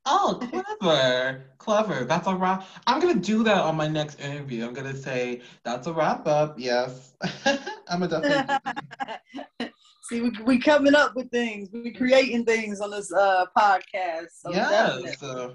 Oh, 0.06 0.38
clever. 0.80 1.44
Clever. 1.58 2.04
That's 2.06 2.28
a 2.28 2.36
wrap. 2.36 2.68
I'm 2.88 3.00
gonna 3.00 3.20
do 3.20 3.44
that 3.44 3.60
on 3.60 3.76
my 3.78 3.88
next 3.88 4.20
interview. 4.20 4.66
I'm 4.66 4.74
gonna 4.74 4.96
say 4.96 5.42
that's 5.64 5.88
a 5.88 5.94
wrap 5.94 6.28
up. 6.28 6.60
Yes. 6.60 7.16
I'm 7.88 8.02
gonna 8.02 8.22
definitely. 8.22 9.70
See, 10.10 10.22
we 10.22 10.32
we 10.44 10.60
coming 10.60 10.94
up 10.94 11.16
with 11.16 11.32
things. 11.32 11.70
We 11.72 11.92
creating 11.94 12.44
things 12.44 12.82
on 12.82 12.92
this 12.92 13.14
uh 13.14 13.46
podcast. 13.58 14.32
So. 14.42 14.52
Yes. 14.52 15.24
uh, 15.24 15.54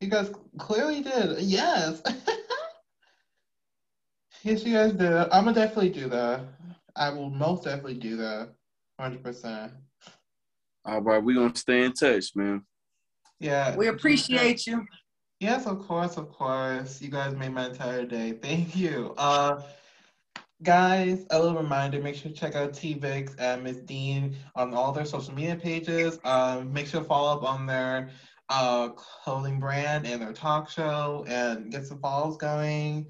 you 0.00 0.08
guys 0.08 0.32
clearly 0.58 1.00
did. 1.00 1.38
Yes. 1.38 2.02
yes, 4.42 4.64
you 4.64 4.74
guys 4.74 4.92
did. 4.92 5.12
I'm 5.12 5.44
gonna 5.44 5.54
definitely 5.54 5.90
do 5.90 6.08
that. 6.08 6.40
I 6.96 7.10
will 7.10 7.30
most 7.30 7.62
definitely 7.62 7.94
do 7.94 8.16
that. 8.16 8.48
100%. 9.02 9.72
All 10.84 11.00
right, 11.00 11.22
we're 11.22 11.34
gonna 11.34 11.54
stay 11.56 11.84
in 11.84 11.92
touch, 11.92 12.34
man. 12.34 12.62
Yeah. 13.40 13.76
We 13.76 13.88
appreciate 13.88 14.66
you. 14.66 14.86
Yes, 15.40 15.66
of 15.66 15.80
course, 15.80 16.16
of 16.16 16.30
course. 16.30 17.02
You 17.02 17.08
guys 17.08 17.34
made 17.34 17.52
my 17.52 17.66
entire 17.66 18.04
day. 18.04 18.32
Thank 18.40 18.76
you. 18.76 19.14
Uh, 19.18 19.62
guys, 20.62 21.26
a 21.30 21.38
little 21.40 21.60
reminder: 21.60 22.00
make 22.00 22.14
sure 22.14 22.30
to 22.30 22.36
check 22.36 22.54
out 22.54 22.74
T.Vickz 22.74 23.34
and 23.38 23.64
Miss 23.64 23.78
Dean 23.78 24.36
on 24.54 24.72
all 24.74 24.92
their 24.92 25.04
social 25.04 25.34
media 25.34 25.56
pages. 25.56 26.20
Um, 26.24 26.72
make 26.72 26.86
sure 26.86 27.00
to 27.00 27.06
follow 27.06 27.36
up 27.36 27.42
on 27.42 27.66
their 27.66 28.10
uh, 28.48 28.90
clothing 28.90 29.58
brand 29.58 30.06
and 30.06 30.22
their 30.22 30.32
talk 30.32 30.70
show, 30.70 31.24
and 31.28 31.72
get 31.72 31.86
some 31.86 31.98
follows 31.98 32.36
going. 32.36 33.08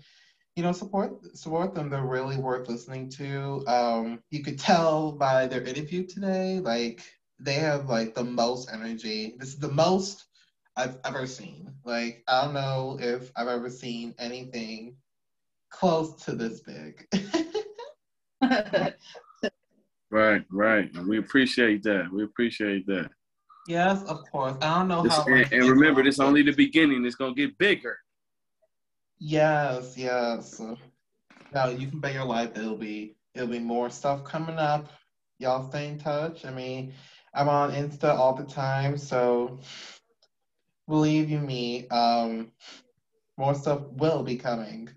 You 0.56 0.62
know, 0.62 0.72
support 0.72 1.34
support 1.36 1.74
them. 1.74 1.88
They're 1.88 2.02
really 2.04 2.36
worth 2.36 2.68
listening 2.68 3.08
to. 3.10 3.64
Um, 3.66 4.22
you 4.30 4.42
could 4.42 4.58
tell 4.58 5.12
by 5.12 5.46
their 5.46 5.62
interview 5.62 6.06
today, 6.06 6.58
like 6.58 7.02
they 7.40 7.54
have 7.54 7.88
like 7.88 8.14
the 8.14 8.24
most 8.24 8.70
energy. 8.72 9.34
This 9.38 9.48
is 9.48 9.58
the 9.58 9.70
most 9.72 10.26
I've 10.76 10.98
ever 11.04 11.26
seen. 11.26 11.72
Like, 11.84 12.22
I 12.28 12.44
don't 12.44 12.54
know 12.54 12.98
if 13.00 13.30
I've 13.36 13.48
ever 13.48 13.70
seen 13.70 14.14
anything 14.18 14.94
close 15.70 16.22
to 16.24 16.32
this 16.32 16.60
big. 16.60 17.06
Right, 20.10 20.42
right. 20.50 20.92
And 20.94 21.06
we 21.08 21.16
appreciate 21.16 21.82
that. 21.84 22.10
We 22.12 22.22
appreciate 22.24 22.86
that. 22.86 23.08
yes, 23.66 24.02
of 24.04 24.18
course. 24.30 24.54
I 24.60 24.78
don't 24.80 24.88
know 24.88 25.02
This- 25.04 25.14
how. 25.16 25.24
and, 25.24 25.50
and 25.50 25.64
remember, 25.70 26.02
this 26.02 26.18
be. 26.18 26.24
only 26.24 26.42
the 26.42 26.52
beginning. 26.52 27.02
It's 27.06 27.14
gonna 27.14 27.32
get 27.34 27.56
bigger. 27.56 27.96
Yes, 29.24 29.96
yes. 29.96 30.60
Now 31.54 31.68
you 31.68 31.86
can 31.86 32.00
bet 32.00 32.12
your 32.12 32.24
life 32.24 32.56
it'll 32.56 32.76
be 32.76 33.14
it'll 33.36 33.46
be 33.46 33.60
more 33.60 33.88
stuff 33.88 34.24
coming 34.24 34.58
up. 34.58 34.88
Y'all 35.38 35.68
stay 35.68 35.86
in 35.86 35.98
touch. 35.98 36.44
I 36.44 36.50
mean, 36.50 36.92
I'm 37.32 37.48
on 37.48 37.70
Insta 37.70 38.16
all 38.18 38.34
the 38.34 38.42
time, 38.42 38.98
so 38.98 39.60
believe 40.88 41.30
you 41.30 41.38
me, 41.38 41.86
um, 41.90 42.50
more 43.38 43.54
stuff 43.54 43.82
will 43.92 44.24
be 44.24 44.34
coming. 44.34 44.90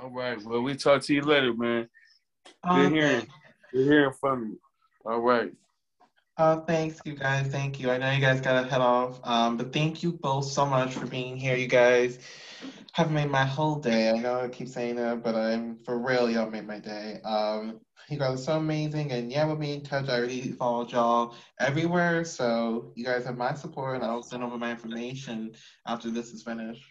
All 0.00 0.10
right. 0.10 0.40
Well, 0.44 0.62
we 0.62 0.76
talk 0.76 1.02
to 1.02 1.14
you 1.14 1.22
later, 1.22 1.52
man. 1.54 1.88
Uh, 2.62 2.88
hearing. 2.88 3.26
We're 3.74 3.82
hearing 3.82 4.12
from 4.20 4.44
you. 4.50 4.60
All 5.04 5.18
right. 5.18 5.52
Uh, 6.38 6.60
thanks, 6.60 7.00
you 7.06 7.14
guys. 7.14 7.46
Thank 7.46 7.80
you. 7.80 7.90
I 7.90 7.96
know 7.96 8.10
you 8.10 8.20
guys 8.20 8.42
gotta 8.42 8.68
head 8.68 8.82
off. 8.82 9.20
Um, 9.24 9.56
but 9.56 9.72
thank 9.72 10.02
you 10.02 10.12
both 10.12 10.44
so 10.44 10.66
much 10.66 10.92
for 10.92 11.06
being 11.06 11.34
here. 11.34 11.56
You 11.56 11.66
guys 11.66 12.18
have 12.92 13.10
made 13.10 13.30
my 13.30 13.44
whole 13.44 13.76
day. 13.76 14.10
I 14.10 14.18
know 14.18 14.40
I 14.40 14.48
keep 14.48 14.68
saying 14.68 14.96
that, 14.96 15.22
but 15.22 15.34
I'm 15.34 15.78
for 15.84 15.98
real. 15.98 16.30
Y'all 16.30 16.50
made 16.50 16.66
my 16.66 16.78
day. 16.78 17.20
Um, 17.24 17.80
you 18.10 18.18
guys 18.18 18.34
are 18.34 18.42
so 18.42 18.56
amazing, 18.58 19.12
and 19.12 19.32
yeah, 19.32 19.46
we'll 19.46 19.56
be 19.56 19.72
in 19.72 19.82
touch. 19.82 20.10
I 20.10 20.18
already 20.18 20.52
followed 20.52 20.92
y'all 20.92 21.34
everywhere, 21.58 22.22
so 22.24 22.92
you 22.94 23.04
guys 23.04 23.24
have 23.24 23.38
my 23.38 23.54
support, 23.54 23.96
and 23.96 24.04
I'll 24.04 24.22
send 24.22 24.44
over 24.44 24.58
my 24.58 24.70
information 24.70 25.52
after 25.86 26.10
this 26.10 26.32
is 26.32 26.42
finished. 26.42 26.84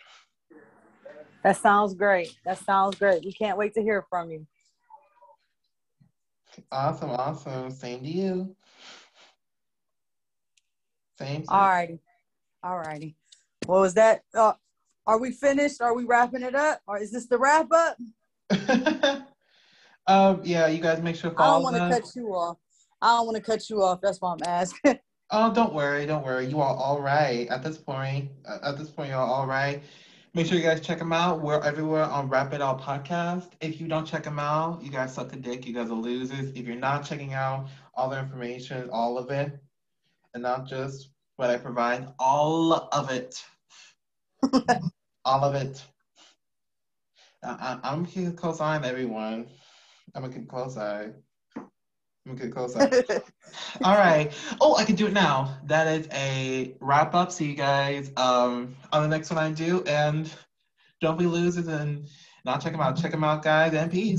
That 1.43 1.57
sounds 1.57 1.93
great. 1.93 2.35
That 2.45 2.57
sounds 2.57 2.95
great. 2.97 3.23
We 3.23 3.31
can't 3.31 3.59
wait 3.59 3.75
to 3.75 3.81
hear 3.83 4.03
from 4.09 4.31
you. 4.31 4.47
Awesome, 6.71 7.11
awesome. 7.11 7.69
Same 7.69 8.01
to 8.01 8.09
you. 8.09 8.55
Same. 11.17 11.37
same. 11.37 11.45
All 11.49 11.67
righty. 11.67 11.99
All 12.63 12.77
righty. 12.77 13.15
What 13.65 13.81
was 13.81 13.93
that, 13.95 14.23
uh, 14.33 14.53
are 15.07 15.19
we 15.19 15.31
finished? 15.31 15.81
Are 15.81 15.95
we 15.95 16.03
wrapping 16.03 16.41
it 16.41 16.55
up? 16.55 16.81
Or 16.87 16.97
is 16.97 17.11
this 17.11 17.27
the 17.27 17.37
wrap 17.37 17.67
up? 17.71 17.97
um, 20.07 20.41
yeah, 20.43 20.67
you 20.67 20.81
guys 20.81 21.01
make 21.01 21.15
sure 21.15 21.31
to 21.31 21.41
I 21.41 21.45
don't 21.47 21.63
want 21.63 21.75
to 21.75 21.89
cut 21.89 22.15
you 22.15 22.29
off. 22.29 22.57
I 23.01 23.17
don't 23.17 23.25
want 23.27 23.37
to 23.37 23.43
cut 23.43 23.69
you 23.69 23.83
off. 23.83 24.01
That's 24.01 24.19
why 24.21 24.33
I'm 24.33 24.43
asking. 24.45 24.99
Oh, 25.31 25.51
don't 25.51 25.73
worry, 25.73 26.05
don't 26.05 26.23
worry. 26.23 26.45
You 26.45 26.61
are 26.61 26.75
all 26.75 27.01
right 27.01 27.47
at 27.47 27.63
this 27.63 27.79
point. 27.79 28.29
At 28.63 28.77
this 28.77 28.91
point, 28.91 29.09
you're 29.09 29.17
all 29.17 29.47
right. 29.47 29.81
Make 30.35 30.45
sure 30.45 30.55
you 30.55 30.63
guys 30.63 30.81
check 30.81 30.99
them 30.99 31.11
out. 31.11 31.41
We're 31.41 31.59
everywhere 31.61 32.03
on 32.03 32.29
Rapid 32.29 32.61
All 32.61 32.77
Podcast. 32.77 33.49
If 33.59 33.81
you 33.81 33.87
don't 33.87 34.05
check 34.05 34.23
them 34.23 34.37
out, 34.37 34.83
you 34.83 34.91
guys 34.91 35.15
suck 35.15 35.33
a 35.33 35.35
dick. 35.35 35.65
You 35.65 35.73
guys 35.73 35.89
are 35.89 35.95
losers. 35.95 36.51
If 36.51 36.67
you're 36.67 36.75
not 36.75 37.05
checking 37.05 37.33
out 37.33 37.69
all 37.95 38.07
the 38.07 38.19
information, 38.19 38.87
all 38.91 39.17
of 39.17 39.31
it, 39.31 39.57
and 40.35 40.43
not 40.43 40.67
just 40.67 41.09
what 41.37 41.49
I 41.49 41.57
provide, 41.57 42.07
all 42.19 42.73
of 42.73 43.09
it, 43.09 43.43
all 45.25 45.43
of 45.43 45.55
it. 45.55 45.83
I, 47.43 47.79
I, 47.83 47.91
I'm 47.91 48.05
keep 48.05 48.35
close 48.35 48.61
eye 48.61 48.75
on 48.75 48.85
everyone. 48.85 49.47
I'm 50.13 50.21
gonna 50.21 50.33
keep 50.33 50.47
close 50.47 50.77
eye. 50.77 51.09
I'm 51.57 51.65
gonna 52.25 52.39
keep 52.39 52.53
close 52.53 52.75
eye. 52.75 52.89
All 53.83 53.95
right. 53.95 54.33
Oh, 54.59 54.75
I 54.75 54.83
can 54.83 54.95
do 54.95 55.07
it 55.07 55.13
now. 55.13 55.57
That 55.65 55.87
is 55.87 56.07
a 56.11 56.75
wrap 56.79 57.13
up. 57.13 57.31
See 57.31 57.45
you 57.45 57.55
guys 57.55 58.11
um, 58.17 58.75
on 58.91 59.03
the 59.03 59.07
next 59.07 59.29
one 59.29 59.37
I 59.37 59.51
do. 59.51 59.83
And 59.83 60.31
don't 61.01 61.19
be 61.19 61.27
losers 61.27 61.67
and 61.67 62.07
not 62.45 62.61
check 62.61 62.71
them 62.71 62.81
out. 62.81 62.97
Check 62.99 63.11
them 63.11 63.23
out, 63.23 63.43
guys, 63.43 63.73
and 63.73 63.91
peace. 63.91 64.13